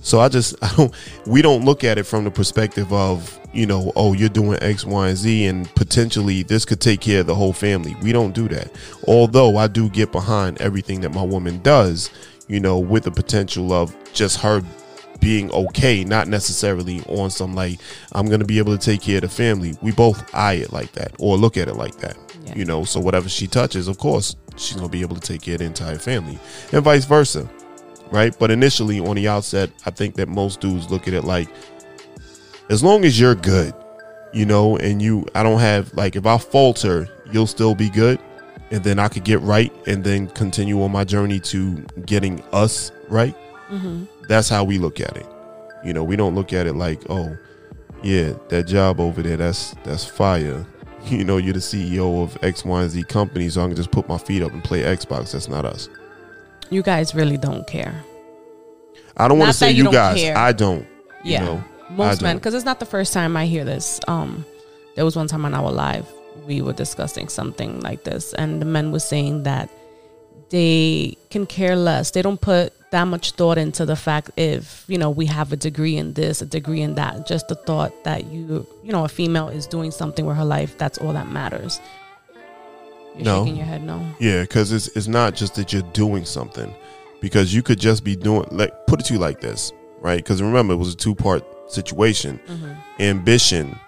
So 0.00 0.20
I 0.20 0.28
just 0.28 0.56
I 0.62 0.74
don't 0.76 0.94
we 1.26 1.42
don't 1.42 1.64
look 1.64 1.84
at 1.84 1.98
it 1.98 2.04
from 2.04 2.24
the 2.24 2.30
perspective 2.30 2.92
of, 2.92 3.38
you 3.52 3.66
know, 3.66 3.92
oh, 3.96 4.12
you're 4.12 4.28
doing 4.28 4.58
X, 4.62 4.84
Y, 4.84 5.08
and 5.08 5.16
Z 5.16 5.46
and 5.46 5.74
potentially 5.74 6.42
this 6.42 6.64
could 6.64 6.80
take 6.80 7.00
care 7.00 7.20
of 7.20 7.26
the 7.26 7.34
whole 7.34 7.52
family. 7.52 7.96
We 8.02 8.12
don't 8.12 8.34
do 8.34 8.48
that. 8.48 8.70
Although 9.08 9.56
I 9.56 9.66
do 9.66 9.88
get 9.88 10.12
behind 10.12 10.60
everything 10.60 11.00
that 11.00 11.10
my 11.10 11.22
woman 11.22 11.58
does, 11.62 12.10
you 12.48 12.60
know, 12.60 12.78
with 12.78 13.04
the 13.04 13.10
potential 13.10 13.72
of 13.72 13.94
just 14.12 14.38
her 14.40 14.62
being 15.20 15.50
okay, 15.52 16.02
not 16.04 16.28
necessarily 16.28 17.02
on 17.08 17.30
some 17.30 17.54
like 17.54 17.78
I'm 18.12 18.26
gonna 18.26 18.44
be 18.44 18.58
able 18.58 18.76
to 18.76 18.84
take 18.84 19.02
care 19.02 19.16
of 19.16 19.22
the 19.22 19.28
family. 19.28 19.76
We 19.82 19.92
both 19.92 20.34
eye 20.34 20.54
it 20.54 20.72
like 20.72 20.92
that 20.92 21.12
or 21.18 21.36
look 21.36 21.56
at 21.56 21.68
it 21.68 21.74
like 21.74 21.96
that. 21.98 22.16
Yeah. 22.44 22.54
You 22.56 22.64
know, 22.64 22.84
so 22.84 23.00
whatever 23.00 23.28
she 23.28 23.46
touches, 23.46 23.86
of 23.86 23.98
course, 23.98 24.36
she's 24.56 24.76
gonna 24.76 24.88
be 24.88 25.02
able 25.02 25.16
to 25.16 25.20
take 25.20 25.42
care 25.42 25.54
of 25.54 25.60
the 25.60 25.66
entire 25.66 25.98
family. 25.98 26.38
And 26.72 26.82
vice 26.82 27.04
versa. 27.04 27.48
Right? 28.10 28.36
But 28.36 28.50
initially 28.50 28.98
on 28.98 29.14
the 29.14 29.28
outset, 29.28 29.70
I 29.86 29.90
think 29.90 30.16
that 30.16 30.28
most 30.28 30.60
dudes 30.60 30.90
look 30.90 31.06
at 31.06 31.14
it 31.14 31.22
like 31.22 31.48
as 32.70 32.82
long 32.82 33.04
as 33.04 33.20
you're 33.20 33.34
good, 33.34 33.74
you 34.32 34.46
know, 34.46 34.76
and 34.78 35.02
you 35.02 35.26
I 35.34 35.42
don't 35.42 35.60
have 35.60 35.92
like 35.94 36.16
if 36.16 36.24
I 36.24 36.38
falter, 36.38 37.06
you'll 37.30 37.46
still 37.46 37.74
be 37.74 37.90
good. 37.90 38.18
And 38.70 38.82
then 38.84 38.98
I 39.00 39.08
could 39.08 39.24
get 39.24 39.40
right 39.40 39.72
and 39.88 40.04
then 40.04 40.28
continue 40.28 40.80
on 40.82 40.92
my 40.92 41.02
journey 41.04 41.40
to 41.40 41.74
getting 42.06 42.40
us 42.52 42.92
right 43.08 43.34
hmm 43.68 44.04
that's 44.28 44.48
how 44.48 44.62
we 44.62 44.78
look 44.78 45.00
at 45.00 45.16
it. 45.16 45.26
You 45.84 45.92
know, 45.92 46.04
we 46.04 46.14
don't 46.14 46.36
look 46.36 46.52
at 46.52 46.68
it 46.68 46.74
like, 46.74 47.00
oh, 47.10 47.36
yeah, 48.02 48.32
that 48.48 48.68
job 48.68 49.00
over 49.00 49.22
there, 49.22 49.36
that's 49.36 49.74
that's 49.82 50.04
fire. 50.04 50.64
you 51.06 51.24
know, 51.24 51.38
you're 51.38 51.54
the 51.54 51.58
CEO 51.58 52.22
of 52.22 52.38
X, 52.44 52.64
Y, 52.64 52.82
and 52.82 52.90
Z 52.90 53.02
company, 53.04 53.48
so 53.48 53.62
I 53.64 53.66
can 53.66 53.74
just 53.76 53.90
put 53.90 54.08
my 54.08 54.18
feet 54.18 54.42
up 54.42 54.52
and 54.52 54.62
play 54.62 54.82
Xbox. 54.82 55.32
That's 55.32 55.48
not 55.48 55.64
us. 55.64 55.88
You 56.70 56.82
guys 56.82 57.12
really 57.14 57.36
don't 57.38 57.66
care. 57.66 58.04
I 59.16 59.26
don't 59.26 59.38
want 59.38 59.50
to 59.50 59.56
say 59.58 59.72
you 59.72 59.84
you, 59.84 59.90
guys. 59.92 60.16
care. 60.20 60.38
I 60.38 60.52
don't. 60.52 60.86
you 61.24 61.32
Yeah, 61.32 61.44
know, 61.44 61.64
most 61.90 62.22
men, 62.22 62.36
because 62.36 62.54
it's 62.54 62.64
not 62.64 62.80
the 62.80 62.86
first 62.86 63.12
time 63.12 63.36
I 63.36 63.46
hear 63.46 63.64
this. 63.64 64.00
Um, 64.08 64.44
there 64.96 65.04
was 65.04 65.16
one 65.16 65.26
time 65.28 65.44
on 65.44 65.54
our 65.54 65.70
live 65.70 66.06
we 66.46 66.62
were 66.62 66.72
discussing 66.72 67.28
something 67.28 67.80
like 67.80 68.04
this, 68.04 68.32
and 68.34 68.60
the 68.60 68.66
men 68.66 68.92
were 68.92 69.00
saying 69.00 69.42
that 69.44 69.68
they 70.50 71.16
can 71.30 71.46
care 71.46 71.76
less. 71.76 72.10
They 72.10 72.22
don't 72.22 72.40
put 72.40 72.72
that 72.90 73.04
much 73.04 73.32
thought 73.32 73.56
into 73.58 73.86
the 73.86 73.94
fact 73.94 74.30
if 74.36 74.84
you 74.88 74.98
know 74.98 75.10
we 75.10 75.26
have 75.26 75.52
a 75.52 75.56
degree 75.56 75.96
in 75.96 76.12
this, 76.14 76.42
a 76.42 76.46
degree 76.46 76.80
in 76.82 76.94
that. 76.96 77.26
Just 77.26 77.48
the 77.48 77.54
thought 77.54 78.04
that 78.04 78.26
you, 78.26 78.66
you 78.82 78.92
know, 78.92 79.04
a 79.04 79.08
female 79.08 79.48
is 79.48 79.66
doing 79.66 79.90
something 79.90 80.24
with 80.26 80.36
her 80.36 80.44
life. 80.44 80.76
That's 80.78 80.98
all 80.98 81.12
that 81.12 81.28
matters. 81.28 81.80
You're 83.16 83.24
No. 83.24 83.44
shaking 83.44 83.56
your 83.56 83.66
head 83.66 83.82
no. 83.84 84.04
Yeah, 84.18 84.42
because 84.42 84.72
it's 84.72 84.88
it's 84.96 85.08
not 85.08 85.34
just 85.34 85.54
that 85.56 85.72
you're 85.72 85.82
doing 85.92 86.24
something, 86.24 86.72
because 87.20 87.54
you 87.54 87.62
could 87.62 87.78
just 87.78 88.02
be 88.04 88.16
doing 88.16 88.46
like 88.50 88.72
put 88.86 89.00
it 89.00 89.06
to 89.06 89.14
you 89.14 89.18
like 89.20 89.40
this, 89.40 89.72
right? 90.00 90.16
Because 90.18 90.40
remember, 90.42 90.74
it 90.74 90.78
was 90.78 90.94
a 90.94 90.96
two 90.96 91.14
part 91.14 91.44
situation. 91.70 92.40
Ambition, 92.98 93.78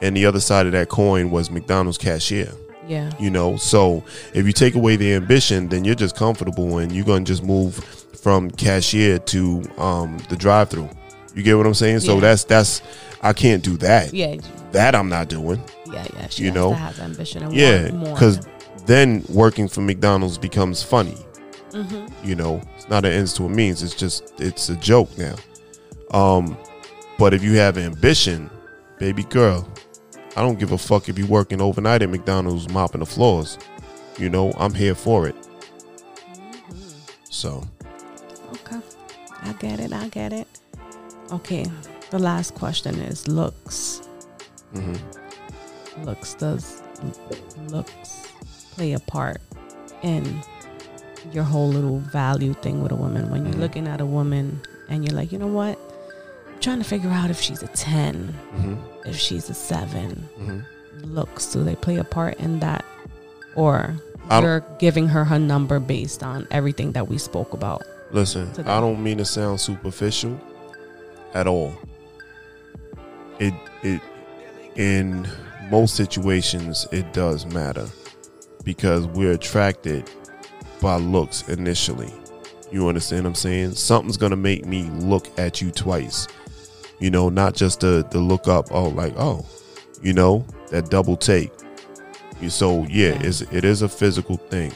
and 0.00 0.16
the 0.16 0.26
other 0.26 0.40
side 0.40 0.66
of 0.66 0.72
that 0.72 0.88
coin 0.88 1.30
was 1.30 1.50
McDonald's 1.50 1.98
cashier. 1.98 2.50
Yeah. 2.86 3.10
You 3.18 3.30
know, 3.30 3.56
so 3.56 4.02
if 4.34 4.46
you 4.46 4.52
take 4.52 4.74
away 4.74 4.96
the 4.96 5.12
ambition, 5.12 5.68
then 5.68 5.84
you're 5.84 5.94
just 5.94 6.16
comfortable 6.16 6.78
and 6.78 6.90
you're 6.90 7.04
gonna 7.04 7.24
just 7.24 7.42
move 7.42 7.76
from 8.22 8.50
cashier 8.50 9.18
to 9.18 9.62
um 9.76 10.18
the 10.30 10.36
drive 10.36 10.70
through. 10.70 10.88
You 11.34 11.42
get 11.42 11.56
what 11.56 11.66
I'm 11.66 11.74
saying? 11.74 12.00
So 12.00 12.18
that's 12.18 12.44
that's 12.44 12.80
I 13.22 13.32
can't 13.34 13.62
do 13.62 13.76
that. 13.78 14.14
Yeah. 14.14 14.36
That 14.72 14.94
I'm 14.94 15.08
not 15.08 15.28
doing. 15.28 15.62
Yeah. 15.86 16.06
Yeah. 16.14 16.28
She 16.28 16.44
You 16.44 16.48
has 16.48 16.54
know? 16.54 16.68
to 16.70 16.76
have 16.76 16.98
ambition 17.00 17.42
and 17.42 17.54
Yeah, 17.54 17.90
because 17.90 18.46
then 18.86 19.22
working 19.28 19.68
for 19.68 19.82
McDonald's 19.82 20.38
becomes 20.38 20.82
funny. 20.82 21.16
Mm-hmm. 21.72 22.26
You 22.26 22.34
know, 22.36 22.62
it's 22.76 22.88
not 22.88 23.04
an 23.04 23.12
ends 23.12 23.34
to 23.34 23.44
a 23.44 23.48
means. 23.50 23.82
It's 23.82 23.94
just 23.94 24.32
it's 24.40 24.70
a 24.70 24.76
joke 24.76 25.10
now. 25.18 25.34
Um, 26.10 26.56
but 27.18 27.34
if 27.34 27.42
you 27.42 27.54
have 27.54 27.76
ambition, 27.78 28.50
baby 28.98 29.24
girl, 29.24 29.68
I 30.36 30.42
don't 30.42 30.58
give 30.58 30.72
a 30.72 30.78
fuck 30.78 31.08
if 31.08 31.18
you're 31.18 31.26
working 31.26 31.60
overnight 31.60 32.02
at 32.02 32.10
McDonald's 32.10 32.68
mopping 32.68 33.00
the 33.00 33.06
floors. 33.06 33.58
You 34.18 34.28
know, 34.30 34.52
I'm 34.58 34.74
here 34.74 34.94
for 34.94 35.26
it. 35.28 35.36
So 37.30 37.62
Okay. 38.54 38.80
I 39.42 39.52
get 39.54 39.80
it. 39.80 39.92
I 39.92 40.08
get 40.08 40.32
it. 40.32 40.46
Okay. 41.32 41.66
The 42.10 42.18
last 42.18 42.54
question 42.54 42.96
is 42.96 43.28
looks. 43.28 44.02
mhm. 44.74 44.98
Looks 46.04 46.34
does 46.34 46.82
looks 47.68 48.26
play 48.74 48.92
a 48.92 48.98
part 49.00 49.40
in 50.02 50.42
your 51.32 51.44
whole 51.44 51.68
little 51.68 51.98
value 51.98 52.54
thing 52.54 52.82
with 52.82 52.92
a 52.92 52.96
woman. 52.96 53.30
When 53.30 53.44
you're 53.44 53.54
Mhm. 53.54 53.60
looking 53.60 53.86
at 53.88 54.00
a 54.00 54.06
woman 54.06 54.60
and 54.88 55.04
you're 55.04 55.16
like, 55.16 55.32
you 55.32 55.38
know 55.38 55.46
what? 55.48 55.78
I'm 56.58 56.62
trying 56.62 56.78
to 56.78 56.84
figure 56.84 57.10
out 57.10 57.30
if 57.30 57.40
she's 57.40 57.62
a 57.62 57.68
ten, 57.68 58.34
Mhm. 58.56 58.78
if 59.06 59.16
she's 59.16 59.48
a 59.48 59.54
seven. 59.54 60.28
Mhm. 60.40 60.64
Looks, 61.04 61.46
do 61.52 61.62
they 61.62 61.76
play 61.76 61.98
a 61.98 62.04
part 62.04 62.36
in 62.40 62.58
that? 62.58 62.84
Or 63.54 63.94
I 64.28 64.40
don't- 64.40 64.42
you're 64.42 64.64
giving 64.80 65.06
her 65.06 65.24
her 65.24 65.38
number 65.38 65.78
based 65.78 66.24
on 66.24 66.48
everything 66.50 66.90
that 66.92 67.06
we 67.08 67.16
spoke 67.16 67.52
about. 67.52 67.84
Listen, 68.10 68.50
today. 68.54 68.68
I 68.72 68.80
don't 68.80 69.00
mean 69.04 69.18
to 69.18 69.24
sound 69.24 69.60
superficial 69.60 70.36
at 71.32 71.46
all. 71.46 71.74
It 73.38 73.54
it 73.84 74.00
in 74.74 75.28
most 75.70 75.94
situations 75.94 76.88
it 76.90 77.12
does 77.12 77.46
matter 77.46 77.86
because 78.64 79.06
we're 79.06 79.30
attracted 79.32 80.10
by 80.82 80.96
looks 80.96 81.44
initially. 81.48 82.12
You 82.72 82.88
understand 82.88 83.22
what 83.22 83.28
I'm 83.28 83.34
saying? 83.36 83.74
Something's 83.74 84.16
gonna 84.16 84.34
make 84.34 84.66
me 84.66 84.90
look 84.98 85.28
at 85.38 85.62
you 85.62 85.70
twice. 85.70 86.26
You 87.00 87.10
know, 87.10 87.28
not 87.28 87.54
just 87.54 87.80
the 87.80 88.06
the 88.10 88.18
look 88.18 88.48
up, 88.48 88.68
oh 88.72 88.88
like, 88.88 89.14
oh, 89.16 89.46
you 90.02 90.12
know, 90.12 90.44
that 90.70 90.90
double 90.90 91.16
take. 91.16 91.52
So 92.48 92.84
yeah, 92.84 93.14
Yeah. 93.14 93.22
it's 93.22 93.40
it 93.42 93.64
is 93.64 93.82
a 93.82 93.88
physical 93.88 94.36
thing. 94.36 94.72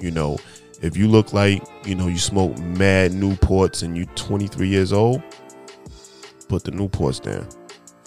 You 0.00 0.10
know, 0.10 0.38
if 0.82 0.96
you 0.96 1.08
look 1.08 1.32
like 1.32 1.62
you 1.84 1.94
know 1.94 2.08
you 2.08 2.18
smoke 2.18 2.56
mad 2.58 3.12
Newports 3.12 3.82
and 3.82 3.96
you're 3.96 4.06
23 4.14 4.68
years 4.68 4.92
old, 4.92 5.22
put 6.48 6.64
the 6.64 6.70
Newports 6.72 7.20
down. 7.22 7.46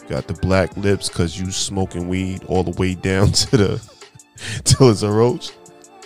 Got 0.08 0.28
the 0.28 0.34
black 0.36 0.76
lips 0.78 1.10
because 1.10 1.38
you 1.40 1.52
smoking 1.52 2.08
weed 2.08 2.44
all 2.46 2.64
the 2.64 2.72
way 2.80 2.96
down 2.96 3.32
to 3.34 3.58
the 3.58 3.92
till 4.64 4.90
it's 4.90 5.02
a 5.02 5.12
roach. 5.12 5.52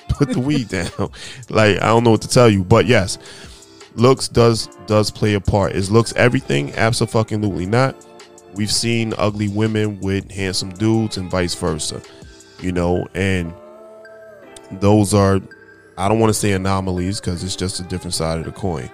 Put 0.09 0.30
the 0.30 0.39
weed 0.39 0.70
down. 0.70 0.89
Like 1.49 1.78
I 1.78 1.88
don't 1.88 2.03
know 2.03 2.12
what 2.12 2.22
to 2.24 2.28
tell 2.28 2.49
you, 2.49 2.64
but 2.64 2.86
yes, 2.86 3.18
looks 3.96 4.28
does 4.28 4.68
does 4.88 5.12
play 5.12 5.34
a 5.34 5.42
part. 5.42 5.74
Is 5.74 5.92
looks 5.92 6.14
everything? 6.16 6.74
Absolutely 6.76 7.66
not. 7.66 7.96
We've 8.54 8.72
seen 8.72 9.14
ugly 9.18 9.48
women 9.48 10.00
with 10.02 10.30
handsome 10.32 10.72
dudes 10.72 11.18
and 11.18 11.30
vice 11.30 11.56
versa. 11.56 12.02
You 12.60 12.72
know, 12.72 13.08
and 13.14 13.54
those 14.72 15.14
are 15.14 15.42
I 15.98 16.08
don't 16.08 16.20
want 16.20 16.30
to 16.32 16.39
say 16.39 16.54
anomalies 16.54 17.20
because 17.20 17.44
it's 17.44 17.56
just 17.56 17.80
a 17.80 17.84
different 17.84 18.14
side 18.14 18.39
of 18.39 18.46
the 18.46 18.52
coin. 18.52 18.89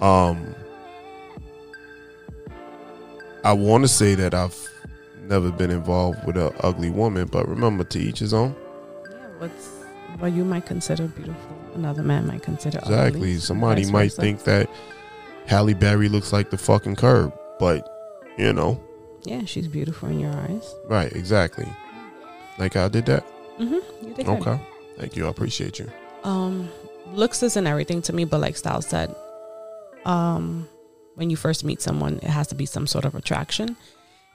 Um, 0.00 0.54
I 3.44 3.52
want 3.52 3.84
to 3.84 3.88
say 3.88 4.14
that 4.14 4.34
I've 4.34 4.56
never 5.22 5.50
been 5.50 5.70
involved 5.70 6.24
with 6.26 6.36
an 6.36 6.52
ugly 6.60 6.90
woman, 6.90 7.26
but 7.26 7.48
remember, 7.48 7.84
to 7.84 7.98
each 7.98 8.18
his 8.18 8.34
own. 8.34 8.54
Yeah, 9.10 9.16
what's 9.38 9.68
what 10.18 10.32
you 10.32 10.44
might 10.44 10.66
consider 10.66 11.06
beautiful, 11.08 11.57
another 11.74 12.02
man 12.02 12.26
might 12.26 12.42
consider 12.42 12.78
Exactly. 12.78 13.38
Somebody 13.38 13.82
vice 13.84 13.92
might 13.92 14.10
versa. 14.12 14.20
think 14.22 14.44
that 14.44 14.70
Halle 15.46 15.74
Berry 15.74 16.08
looks 16.08 16.32
like 16.32 16.50
the 16.50 16.58
fucking 16.58 16.96
curb, 16.96 17.32
but 17.58 17.88
you 18.36 18.52
know, 18.52 18.80
yeah, 19.24 19.44
she's 19.44 19.68
beautiful 19.68 20.08
in 20.08 20.20
your 20.20 20.32
eyes. 20.32 20.74
right? 20.86 21.12
Exactly. 21.12 21.66
Like 22.58 22.76
I 22.76 22.88
did 22.88 23.06
that. 23.06 23.26
Mm-hmm. 23.58 24.06
You 24.06 24.14
did. 24.14 24.28
Okay. 24.28 24.60
Thank 24.98 25.16
you. 25.16 25.26
I 25.26 25.30
appreciate 25.30 25.78
you. 25.78 25.90
Um, 26.24 26.68
looks 27.12 27.42
isn't 27.42 27.66
everything 27.66 28.02
to 28.02 28.12
me, 28.12 28.24
but 28.24 28.40
like 28.40 28.56
Style 28.56 28.82
said, 28.82 29.14
um, 30.04 30.68
when 31.14 31.30
you 31.30 31.36
first 31.36 31.64
meet 31.64 31.80
someone, 31.82 32.16
it 32.16 32.24
has 32.30 32.46
to 32.48 32.54
be 32.54 32.66
some 32.66 32.86
sort 32.86 33.04
of 33.04 33.14
attraction. 33.14 33.76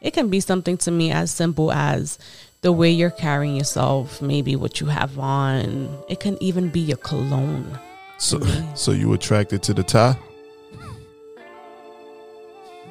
It 0.01 0.11
can 0.13 0.29
be 0.29 0.39
something 0.39 0.77
to 0.79 0.91
me 0.91 1.11
as 1.11 1.31
simple 1.31 1.71
as 1.71 2.19
the 2.63 2.71
way 2.71 2.89
you're 2.89 3.11
carrying 3.11 3.55
yourself, 3.55 4.21
maybe 4.21 4.55
what 4.55 4.79
you 4.81 4.87
have 4.87 5.19
on. 5.19 5.89
It 6.09 6.19
can 6.19 6.41
even 6.41 6.69
be 6.69 6.79
your 6.79 6.97
cologne. 6.97 7.77
So, 8.17 8.39
so 8.73 8.91
you 8.91 9.13
attracted 9.13 9.61
to 9.63 9.73
the 9.73 9.83
tie? 9.83 10.17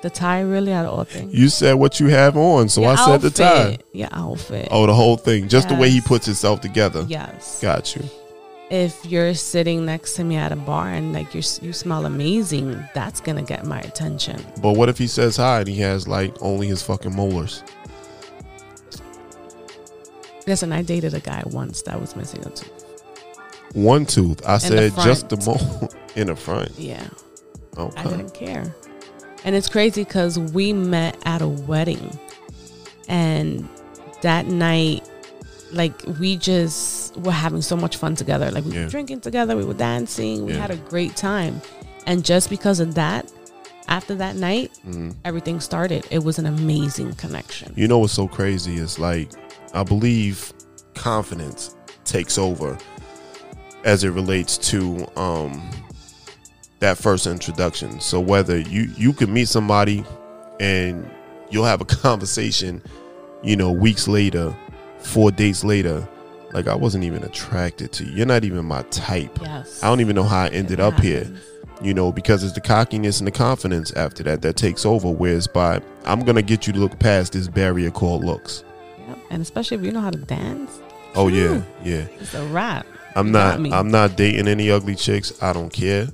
The 0.02 0.10
tie, 0.10 0.40
really, 0.40 0.72
out 0.72 0.84
of 0.84 0.92
all 0.98 1.04
things. 1.04 1.32
You 1.32 1.48
said 1.48 1.74
what 1.74 2.00
you 2.00 2.08
have 2.08 2.36
on, 2.36 2.68
so 2.68 2.80
Your 2.82 2.90
I 2.90 2.94
said 2.96 3.20
the 3.20 3.30
tie. 3.30 3.78
Your 3.92 4.08
outfit. 4.10 4.68
Oh, 4.70 4.84
the 4.86 4.94
whole 4.94 5.16
thing, 5.16 5.48
just 5.48 5.68
the 5.68 5.76
way 5.76 5.90
he 5.90 6.00
puts 6.00 6.26
himself 6.26 6.60
together. 6.60 7.04
yes. 7.08 7.60
Got 7.62 7.94
you. 7.94 8.02
if 8.68 9.04
you're 9.06 9.34
sitting 9.34 9.84
next 9.86 10.14
to 10.14 10.24
me 10.24 10.34
at 10.36 10.50
a 10.50 10.56
bar 10.56 10.88
and 10.88 11.12
like 11.12 11.34
you 11.34 11.42
you 11.60 11.72
smell 11.72 12.04
amazing, 12.06 12.82
that's 12.94 13.20
gonna 13.20 13.42
get 13.42 13.64
my 13.64 13.80
attention. 13.80 14.44
But 14.60 14.72
what 14.72 14.88
if 14.88 14.98
he 14.98 15.06
says 15.06 15.36
hi 15.36 15.60
and 15.60 15.68
he 15.68 15.78
has 15.80 16.08
like 16.08 16.34
only 16.40 16.66
his 16.66 16.82
fucking 16.82 17.14
molars? 17.14 17.62
Listen, 20.46 20.72
I 20.72 20.82
dated 20.82 21.14
a 21.14 21.20
guy 21.20 21.42
once 21.46 21.82
that 21.82 22.00
was 22.00 22.16
missing 22.16 22.40
a 22.44 22.50
tooth. 22.50 22.70
One 23.74 24.04
tooth. 24.04 24.44
I 24.46 24.54
the 24.54 24.60
said 24.60 24.92
just 24.96 25.28
the 25.28 25.36
mole 25.46 25.90
in 26.16 26.26
the 26.26 26.36
front. 26.36 26.72
Yeah, 26.78 27.06
Okay. 27.78 28.00
I 28.00 28.04
didn't 28.04 28.34
care. 28.34 28.74
And 29.44 29.56
it's 29.56 29.68
crazy 29.68 30.04
because 30.04 30.38
we 30.38 30.72
met 30.72 31.16
at 31.24 31.42
a 31.42 31.48
wedding, 31.48 32.16
and 33.08 33.68
that 34.22 34.46
night, 34.46 35.08
like 35.72 35.94
we 36.20 36.36
just 36.36 37.16
were 37.18 37.32
having 37.32 37.62
so 37.62 37.76
much 37.76 37.96
fun 37.96 38.14
together. 38.14 38.50
Like 38.50 38.64
we 38.64 38.72
Yeah. 38.72 38.84
were 38.84 38.90
drinking 38.90 39.20
together, 39.20 39.56
we 39.56 39.64
were 39.64 39.74
dancing, 39.74 40.44
we 40.44 40.52
Yeah. 40.52 40.60
had 40.60 40.70
a 40.70 40.76
great 40.76 41.16
time, 41.16 41.60
and 42.06 42.24
just 42.24 42.50
because 42.50 42.78
of 42.78 42.94
that, 42.94 43.30
after 43.88 44.14
that 44.16 44.36
night, 44.36 44.70
Mhm. 44.86 45.14
everything 45.24 45.60
started. 45.60 46.06
It 46.10 46.22
was 46.22 46.38
an 46.38 46.46
amazing 46.46 47.14
connection. 47.14 47.72
You 47.74 47.88
know 47.88 47.98
what's 47.98 48.12
so 48.12 48.28
crazy 48.28 48.76
is 48.76 48.98
like 48.98 49.30
I 49.74 49.82
believe 49.84 50.52
confidence 50.94 51.74
takes 52.04 52.38
over 52.38 52.76
as 53.84 54.04
it 54.04 54.10
relates 54.10 54.58
to 54.58 55.06
um 55.18 55.70
that 56.80 56.98
first 56.98 57.26
introduction. 57.26 58.00
So 58.00 58.20
whether 58.20 58.58
you 58.58 58.90
you 58.96 59.12
could 59.12 59.28
meet 59.28 59.48
somebody 59.48 60.04
and 60.60 61.08
you'll 61.50 61.64
have 61.64 61.80
a 61.80 61.84
conversation, 62.02 62.82
you 63.42 63.56
know, 63.56 63.70
weeks 63.70 64.08
later, 64.08 64.54
four 64.98 65.30
dates 65.30 65.64
later, 65.64 66.06
like 66.52 66.66
I 66.66 66.74
wasn't 66.74 67.04
even 67.04 67.22
attracted 67.24 67.92
to 67.92 68.04
you. 68.04 68.12
You're 68.12 68.26
not 68.26 68.44
even 68.44 68.64
my 68.64 68.82
type. 68.90 69.38
Yes, 69.40 69.82
I 69.82 69.88
don't 69.88 70.00
even 70.00 70.14
know 70.16 70.24
how 70.24 70.42
I 70.44 70.48
ended 70.48 70.80
up 70.80 70.98
here. 71.00 71.26
you 71.80 71.92
know, 71.94 72.12
because 72.12 72.44
it's 72.44 72.52
the 72.52 72.60
cockiness 72.60 73.18
and 73.18 73.26
the 73.26 73.32
confidence 73.32 73.92
after 73.94 74.22
that 74.24 74.42
that 74.42 74.56
takes 74.56 74.84
over. 74.86 75.08
Whereas 75.10 75.46
by 75.46 75.80
I'm 76.04 76.20
gonna 76.20 76.42
get 76.42 76.66
you 76.66 76.72
to 76.74 76.78
look 76.78 76.98
past 76.98 77.32
this 77.32 77.48
barrier 77.48 77.90
called 77.90 78.22
looks. 78.24 78.64
And 79.32 79.40
especially 79.42 79.78
if 79.78 79.82
you 79.82 79.90
know 79.92 80.00
how 80.00 80.10
to 80.10 80.18
dance, 80.18 80.78
Oh 81.14 81.28
yeah, 81.28 81.62
yeah. 81.82 82.06
it's 82.20 82.34
a 82.34 82.44
wrap. 82.46 82.86
I'm 83.16 83.26
You 83.26 83.32
not. 83.32 83.60
me. 83.60 83.72
I'm 83.72 83.90
not 83.90 84.16
dating 84.16 84.46
any 84.46 84.70
ugly 84.70 84.94
chicks. 84.94 85.42
I 85.42 85.52
don't 85.52 85.70
care. 85.72 86.06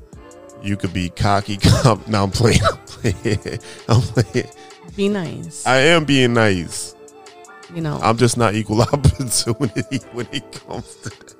You 0.62 0.76
could 0.76 0.92
be 0.92 1.08
cocky. 1.10 1.56
Com- 1.58 2.02
no, 2.08 2.22
I'm 2.24 2.30
playing. 2.30 2.60
I'm 2.64 2.78
playing. 2.86 3.58
I'm 3.88 4.00
playing. 4.00 4.48
Be 4.96 5.08
nice. 5.08 5.66
I 5.66 5.76
am 5.78 6.04
being 6.04 6.32
nice. 6.34 6.94
you 7.74 7.80
know, 7.80 7.98
I'm 8.02 8.16
just 8.16 8.36
not 8.36 8.54
equal 8.54 8.82
opportunity 8.92 9.98
when 10.12 10.26
it 10.32 10.50
comes 10.52 10.94
to 10.96 11.10
that. 11.10 11.34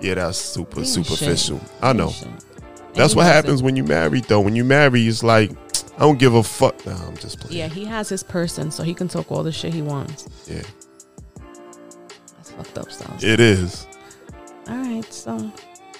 Yeah, 0.00 0.14
that's 0.14 0.38
super 0.38 0.84
superficial. 0.84 1.58
shit. 1.58 1.68
I 1.82 1.92
know. 1.92 2.06
ain't 2.06 2.14
shit. 2.14 2.28
And 2.28 2.96
That's 2.96 3.14
what 3.14 3.26
happens 3.26 3.60
it. 3.60 3.64
when 3.64 3.76
you 3.76 3.84
married, 3.84 4.24
though. 4.24 4.40
When 4.40 4.56
you 4.56 4.64
marry, 4.64 5.06
it's 5.06 5.22
like 5.22 5.50
I 5.96 6.00
don't 6.00 6.18
give 6.18 6.34
a 6.34 6.42
fuck. 6.42 6.84
Nah, 6.86 7.06
I'm 7.06 7.16
just 7.18 7.40
playing. 7.40 7.58
Yeah, 7.58 7.68
he 7.68 7.84
has 7.84 8.08
his 8.08 8.22
person, 8.22 8.70
so 8.70 8.82
he 8.82 8.94
can 8.94 9.08
talk 9.08 9.30
all 9.30 9.42
the 9.42 9.52
shit 9.52 9.74
he 9.74 9.82
wants. 9.82 10.26
Yeah, 10.48 10.62
That's 12.56 12.68
fucked 12.68 12.78
up 12.78 12.90
stuff. 12.92 13.22
it 13.24 13.40
is, 13.40 13.86
All 14.68 14.76
right, 14.76 15.12
so 15.12 15.50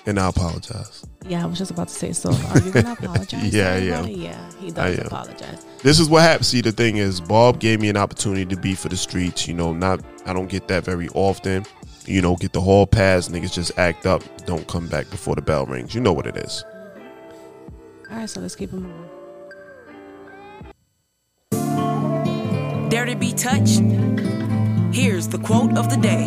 and 0.07 0.19
I 0.19 0.29
apologize. 0.29 1.05
yeah, 1.29 1.43
I 1.43 1.47
was 1.47 1.59
just 1.59 1.71
about 1.71 1.89
to 1.89 1.95
say. 1.95 2.13
So, 2.13 2.31
are 2.33 2.59
you 2.61 2.73
gonna 2.73 2.93
apologize? 3.01 3.55
yeah, 3.55 3.77
Yeah, 3.77 3.99
I 3.99 4.03
am. 4.03 4.09
Yeah, 4.09 4.51
he 4.59 4.69
I 4.69 4.71
does 4.95 4.99
apologize. 5.07 5.67
This 5.83 6.01
is 6.01 6.09
what 6.09 6.23
happened. 6.23 6.47
See, 6.47 6.63
the 6.63 6.73
thing 6.73 6.97
is, 6.97 7.21
Bob 7.21 7.61
gave 7.61 7.81
me 7.81 7.89
an 7.91 7.97
opportunity 7.99 8.47
to 8.47 8.57
be 8.57 8.75
for 8.75 8.89
the 8.89 8.97
streets. 8.97 9.47
You 9.47 9.55
know, 9.55 9.73
not 9.75 10.01
I 10.25 10.33
don't 10.33 10.49
get 10.49 10.69
that 10.69 10.85
very 10.85 11.09
often. 11.15 11.65
You 12.07 12.23
know, 12.23 12.35
get 12.37 12.53
the 12.55 12.61
hall 12.63 12.87
pass, 12.87 13.29
niggas 13.29 13.53
just 13.53 13.79
act 13.79 14.07
up, 14.07 14.23
don't 14.47 14.67
come 14.67 14.89
back 14.89 15.09
before 15.11 15.35
the 15.35 15.43
bell 15.43 15.67
rings. 15.67 15.95
You 15.95 16.01
know 16.01 16.15
what 16.15 16.27
it 16.27 16.37
is. 16.39 16.65
All 18.11 18.17
right, 18.17 18.29
so 18.29 18.41
let's 18.41 18.57
keep 18.57 18.73
it 18.73 18.77
moving. 18.77 19.09
Dare 22.89 23.05
to 23.05 23.15
be 23.17 23.33
touched? 23.33 23.83
Here's 24.93 25.29
the 25.29 25.39
quote 25.39 25.79
of 25.79 25.89
the 25.89 25.97
day. 25.97 26.27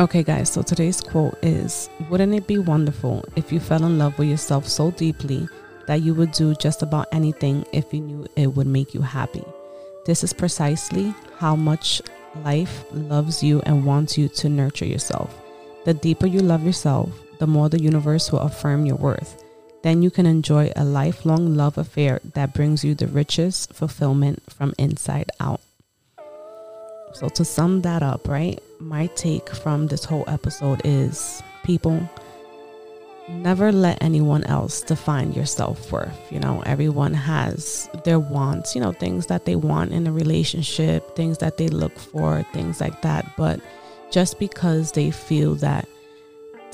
Okay, 0.00 0.22
guys, 0.22 0.50
so 0.50 0.62
today's 0.62 1.02
quote 1.02 1.36
is 1.42 1.90
Wouldn't 2.08 2.32
it 2.32 2.46
be 2.46 2.56
wonderful 2.56 3.22
if 3.36 3.52
you 3.52 3.60
fell 3.60 3.84
in 3.84 3.98
love 3.98 4.18
with 4.18 4.28
yourself 4.28 4.66
so 4.66 4.92
deeply 4.92 5.46
that 5.86 6.00
you 6.00 6.14
would 6.14 6.32
do 6.32 6.54
just 6.54 6.82
about 6.82 7.08
anything 7.12 7.66
if 7.74 7.92
you 7.92 8.00
knew 8.00 8.26
it 8.34 8.46
would 8.46 8.66
make 8.66 8.94
you 8.94 9.02
happy? 9.02 9.44
This 10.06 10.24
is 10.24 10.32
precisely 10.32 11.14
how 11.36 11.54
much 11.54 12.00
life 12.44 12.86
loves 12.92 13.42
you 13.42 13.60
and 13.66 13.84
wants 13.84 14.16
you 14.16 14.30
to 14.30 14.48
nurture 14.48 14.86
yourself. 14.86 15.38
The 15.84 15.92
deeper 15.92 16.26
you 16.26 16.40
love 16.40 16.64
yourself, 16.64 17.10
the 17.40 17.46
more 17.46 17.68
the 17.68 17.82
universe 17.82 18.32
will 18.32 18.40
affirm 18.40 18.86
your 18.86 18.96
worth. 18.96 19.43
Then 19.84 20.00
you 20.00 20.10
can 20.10 20.24
enjoy 20.24 20.72
a 20.74 20.82
lifelong 20.82 21.56
love 21.56 21.76
affair 21.76 22.18
that 22.32 22.54
brings 22.54 22.82
you 22.82 22.94
the 22.94 23.06
richest 23.06 23.74
fulfillment 23.74 24.42
from 24.50 24.72
inside 24.78 25.30
out. 25.40 25.60
So, 27.12 27.28
to 27.28 27.44
sum 27.44 27.82
that 27.82 28.02
up, 28.02 28.26
right, 28.26 28.58
my 28.80 29.08
take 29.08 29.50
from 29.50 29.88
this 29.88 30.06
whole 30.06 30.24
episode 30.26 30.80
is 30.84 31.42
people 31.64 32.00
never 33.28 33.72
let 33.72 34.02
anyone 34.02 34.44
else 34.44 34.80
define 34.80 35.34
your 35.34 35.44
self 35.44 35.92
worth. 35.92 36.32
You 36.32 36.40
know, 36.40 36.62
everyone 36.64 37.12
has 37.12 37.90
their 38.04 38.18
wants, 38.18 38.74
you 38.74 38.80
know, 38.80 38.92
things 38.92 39.26
that 39.26 39.44
they 39.44 39.54
want 39.54 39.92
in 39.92 40.06
a 40.06 40.12
relationship, 40.12 41.14
things 41.14 41.36
that 41.38 41.58
they 41.58 41.68
look 41.68 41.98
for, 41.98 42.42
things 42.54 42.80
like 42.80 43.02
that. 43.02 43.36
But 43.36 43.60
just 44.10 44.38
because 44.38 44.92
they 44.92 45.10
feel 45.10 45.56
that 45.56 45.86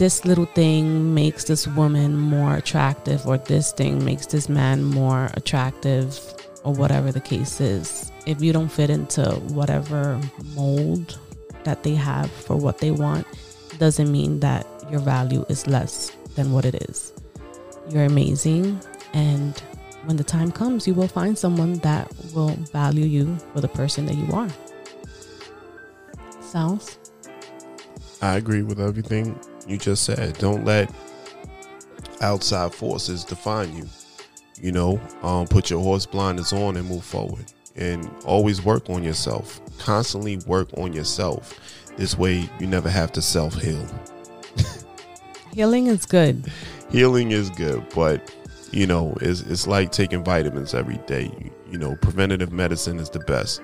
this 0.01 0.25
little 0.25 0.47
thing 0.47 1.13
makes 1.13 1.45
this 1.45 1.69
woman 1.69 2.17
more 2.17 2.57
attractive, 2.57 3.27
or 3.27 3.37
this 3.37 3.71
thing 3.71 4.03
makes 4.03 4.25
this 4.25 4.49
man 4.49 4.83
more 4.83 5.29
attractive, 5.35 6.19
or 6.65 6.73
whatever 6.73 7.13
the 7.13 7.21
case 7.21 7.61
is, 7.61 8.11
if 8.25 8.41
you 8.41 8.51
don't 8.51 8.71
fit 8.71 8.89
into 8.89 9.23
whatever 9.53 10.19
mold 10.55 11.19
that 11.65 11.83
they 11.83 11.95
have 11.95 12.31
for 12.31 12.57
what 12.57 12.79
they 12.79 12.91
want, 12.91 13.27
doesn't 13.77 14.11
mean 14.11 14.41
that 14.41 14.67
your 14.91 15.01
value 15.01 15.45
is 15.51 15.67
less 15.67 16.17
than 16.35 16.51
what 16.51 16.65
it 16.65 16.77
is. 16.89 17.13
You're 17.91 18.07
amazing, 18.07 18.81
and 19.13 19.59
when 20.07 20.17
the 20.17 20.25
time 20.25 20.51
comes, 20.51 20.87
you 20.87 20.95
will 20.95 21.09
find 21.09 21.37
someone 21.37 21.75
that 21.81 22.11
will 22.33 22.57
value 22.73 23.05
you 23.05 23.37
for 23.53 23.61
the 23.61 23.69
person 23.69 24.07
that 24.07 24.17
you 24.17 24.33
are. 24.33 24.49
Sounds? 26.41 26.97
I 28.23 28.37
agree 28.37 28.63
with 28.63 28.81
everything 28.81 29.39
you 29.67 29.77
just 29.79 30.05
said. 30.05 30.37
Don't 30.39 30.65
let 30.65 30.93
outside 32.21 32.75
forces 32.75 33.25
define 33.25 33.77
you. 33.77 33.89
You 34.61 34.73
know, 34.73 35.01
um, 35.23 35.47
put 35.47 35.71
your 35.71 35.81
horse 35.81 36.07
blinders 36.07 36.53
on 36.53 36.77
and 36.77 36.89
move 36.89 37.05
forward. 37.05 37.45
And 37.77 38.11
always 38.25 38.63
work 38.63 38.91
on 38.91 39.03
yourself. 39.03 39.61
Constantly 39.79 40.39
work 40.47 40.69
on 40.77 40.93
yourself. 40.93 41.59
This 41.97 42.19
way, 42.19 42.49
you 42.59 42.67
never 42.67 42.91
have 42.91 43.13
to 43.13 43.23
self 43.23 43.55
heal. 43.55 43.87
Healing 45.55 45.87
is 45.87 46.05
good. 46.05 46.51
Healing 46.91 47.31
is 47.31 47.51
good, 47.51 47.85
but 47.95 48.35
you 48.73 48.87
know, 48.87 49.17
it's, 49.21 49.41
it's 49.43 49.67
like 49.67 49.93
taking 49.93 50.23
vitamins 50.23 50.75
every 50.75 50.99
day. 51.07 51.31
You, 51.41 51.51
you 51.73 51.79
know, 51.79 51.97
preventative 51.97 52.53
medicine 52.53 52.99
is 52.99 53.11
the 53.11 53.21
best. 53.21 53.61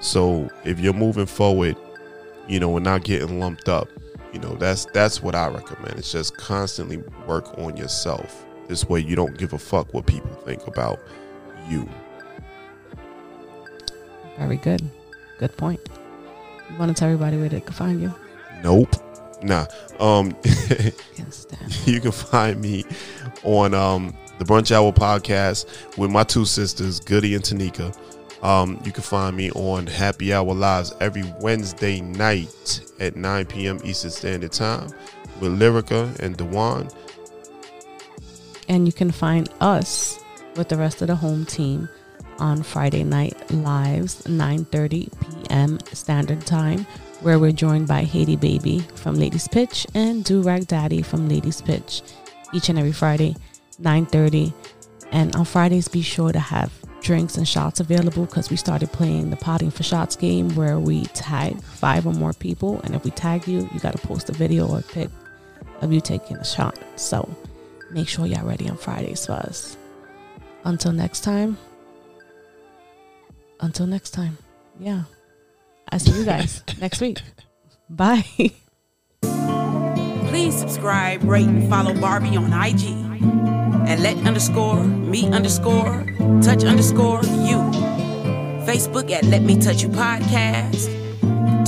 So 0.00 0.48
if 0.64 0.80
you're 0.80 0.92
moving 0.92 1.26
forward, 1.26 1.76
you 2.48 2.58
know, 2.60 2.76
and 2.76 2.84
not 2.84 3.04
getting 3.04 3.38
lumped 3.38 3.68
up, 3.68 3.88
you 4.32 4.40
know, 4.40 4.54
that's 4.54 4.86
that's 4.86 5.22
what 5.22 5.34
I 5.34 5.48
recommend. 5.48 5.98
It's 5.98 6.12
just 6.12 6.36
constantly 6.36 6.98
work 7.26 7.58
on 7.58 7.76
yourself. 7.76 8.44
This 8.68 8.88
way 8.88 9.00
you 9.00 9.16
don't 9.16 9.36
give 9.36 9.52
a 9.52 9.58
fuck 9.58 9.92
what 9.92 10.06
people 10.06 10.30
think 10.46 10.66
about 10.66 11.00
you. 11.68 11.88
Very 14.38 14.56
good. 14.56 14.82
Good 15.38 15.56
point. 15.56 15.80
You 16.70 16.78
want 16.78 16.94
to 16.94 16.98
tell 16.98 17.08
everybody 17.08 17.36
where 17.36 17.48
they 17.48 17.60
can 17.60 17.72
find 17.72 18.00
you? 18.00 18.14
Nope. 18.62 18.94
Nah. 19.42 19.66
Um 20.00 20.34
you 21.84 22.00
can 22.00 22.12
find 22.12 22.60
me 22.60 22.84
on 23.42 23.74
um 23.74 24.14
the 24.38 24.44
Brunch 24.44 24.72
Hour 24.72 24.92
podcast 24.92 25.66
with 25.98 26.10
my 26.10 26.24
two 26.24 26.44
sisters, 26.44 26.98
Goody 27.00 27.34
and 27.34 27.44
Tanika. 27.44 27.96
Um, 28.42 28.80
you 28.84 28.90
can 28.90 29.04
find 29.04 29.36
me 29.36 29.50
on 29.52 29.86
Happy 29.86 30.32
Hour 30.32 30.52
Lives 30.52 30.92
every 31.00 31.22
Wednesday 31.40 32.00
night 32.00 32.80
at 32.98 33.14
9 33.14 33.46
p.m. 33.46 33.78
Eastern 33.84 34.10
Standard 34.10 34.52
Time 34.52 34.90
with 35.40 35.58
Lyrica 35.58 36.18
and 36.18 36.36
Dewan. 36.36 36.88
And 38.68 38.86
you 38.86 38.92
can 38.92 39.10
find 39.10 39.48
us 39.60 40.18
with 40.56 40.68
the 40.68 40.76
rest 40.76 41.02
of 41.02 41.08
the 41.08 41.16
home 41.16 41.44
team 41.44 41.88
on 42.38 42.62
Friday 42.62 43.04
night 43.04 43.36
lives 43.52 44.22
9:30 44.22 45.10
p.m. 45.20 45.78
standard 45.92 46.44
time 46.44 46.86
where 47.20 47.38
we're 47.38 47.52
joined 47.52 47.86
by 47.86 48.02
Haiti 48.02 48.36
Baby 48.36 48.80
from 48.96 49.14
Ladies 49.14 49.46
Pitch 49.46 49.86
and 49.94 50.24
Do 50.24 50.42
Rag 50.42 50.66
Daddy 50.66 51.02
from 51.02 51.28
Ladies 51.28 51.60
Pitch 51.60 52.02
each 52.52 52.68
and 52.68 52.78
every 52.78 52.92
Friday 52.92 53.36
9:30 53.80 54.52
and 55.12 55.36
on 55.36 55.44
Fridays 55.44 55.88
be 55.88 56.02
sure 56.02 56.32
to 56.32 56.40
have 56.40 56.72
drinks 57.02 57.36
and 57.36 57.46
shots 57.46 57.80
available 57.80 58.24
because 58.26 58.50
we 58.50 58.56
started 58.56 58.90
playing 58.92 59.30
the 59.30 59.36
potting 59.36 59.70
for 59.70 59.82
shots 59.82 60.16
game 60.16 60.54
where 60.54 60.78
we 60.78 61.04
tag 61.06 61.60
five 61.62 62.06
or 62.06 62.12
more 62.12 62.32
people 62.32 62.80
and 62.82 62.94
if 62.94 63.04
we 63.04 63.10
tag 63.10 63.46
you 63.46 63.68
you 63.72 63.80
got 63.80 63.92
to 63.92 64.06
post 64.06 64.30
a 64.30 64.32
video 64.32 64.66
or 64.66 64.78
a 64.78 64.82
pic 64.82 65.10
of 65.80 65.92
you 65.92 66.00
taking 66.00 66.36
a 66.36 66.44
shot 66.44 66.78
so 66.96 67.28
make 67.92 68.08
sure 68.08 68.26
y'all 68.26 68.46
ready 68.46 68.68
on 68.68 68.76
Fridays 68.76 69.26
for 69.26 69.32
us. 69.32 69.76
Until 70.64 70.92
next 70.92 71.20
time. 71.20 71.58
Until 73.60 73.86
next 73.86 74.10
time. 74.10 74.38
Yeah. 74.78 75.02
I 75.88 75.98
see 75.98 76.18
you 76.18 76.24
guys 76.24 76.62
next 76.80 77.00
week. 77.00 77.20
Bye. 77.88 78.24
Please 79.22 80.56
subscribe, 80.58 81.22
rate, 81.24 81.46
and 81.46 81.68
follow 81.68 81.94
Barbie 81.94 82.36
on 82.36 82.52
IG. 82.52 83.61
And 83.86 84.02
let 84.02 84.16
underscore 84.26 84.82
me 84.84 85.28
underscore 85.30 86.04
touch 86.42 86.64
underscore 86.64 87.22
you. 87.24 87.58
Facebook 88.66 89.10
at 89.10 89.24
Let 89.24 89.42
Me 89.42 89.58
Touch 89.58 89.82
You 89.82 89.88
Podcast. 89.88 90.86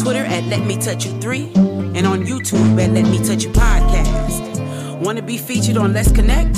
Twitter 0.02 0.24
at 0.24 0.44
Let 0.44 0.66
Me 0.66 0.76
Touch 0.76 1.06
You 1.06 1.12
3. 1.20 1.52
And 1.94 2.06
on 2.06 2.24
YouTube 2.24 2.82
at 2.82 2.92
Let 2.92 3.04
Me 3.04 3.18
Touch 3.18 3.44
You 3.44 3.50
Podcast. 3.50 5.00
Want 5.00 5.18
to 5.18 5.22
be 5.22 5.36
featured 5.36 5.76
on 5.76 5.92
Let's 5.92 6.10
Connect? 6.12 6.56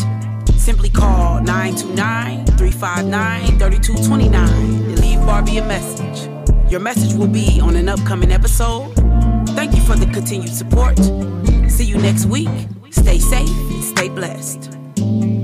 Simply 0.57 0.89
call 0.91 1.43
929 1.43 2.47
359 2.47 3.59
3229 3.59 4.49
and 4.49 5.01
leave 5.01 5.19
Barbie 5.21 5.59
a 5.59 5.67
message. 5.67 6.31
Your 6.71 6.81
message 6.81 7.15
will 7.15 7.29
be 7.29 7.61
on 7.61 7.77
an 7.77 7.89
upcoming 7.89 8.33
episode. 8.33 8.93
Thank 9.51 9.75
you 9.75 9.83
for 9.83 9.97
the 9.97 10.07
continued 10.13 10.53
support. 10.53 10.99
See 11.71 11.85
you 11.85 11.99
next 11.99 12.27
week. 12.27 12.49
Stay 12.91 13.19
safe 13.19 13.49
and 13.49 13.85
stay 13.85 14.09
blessed. 14.09 15.36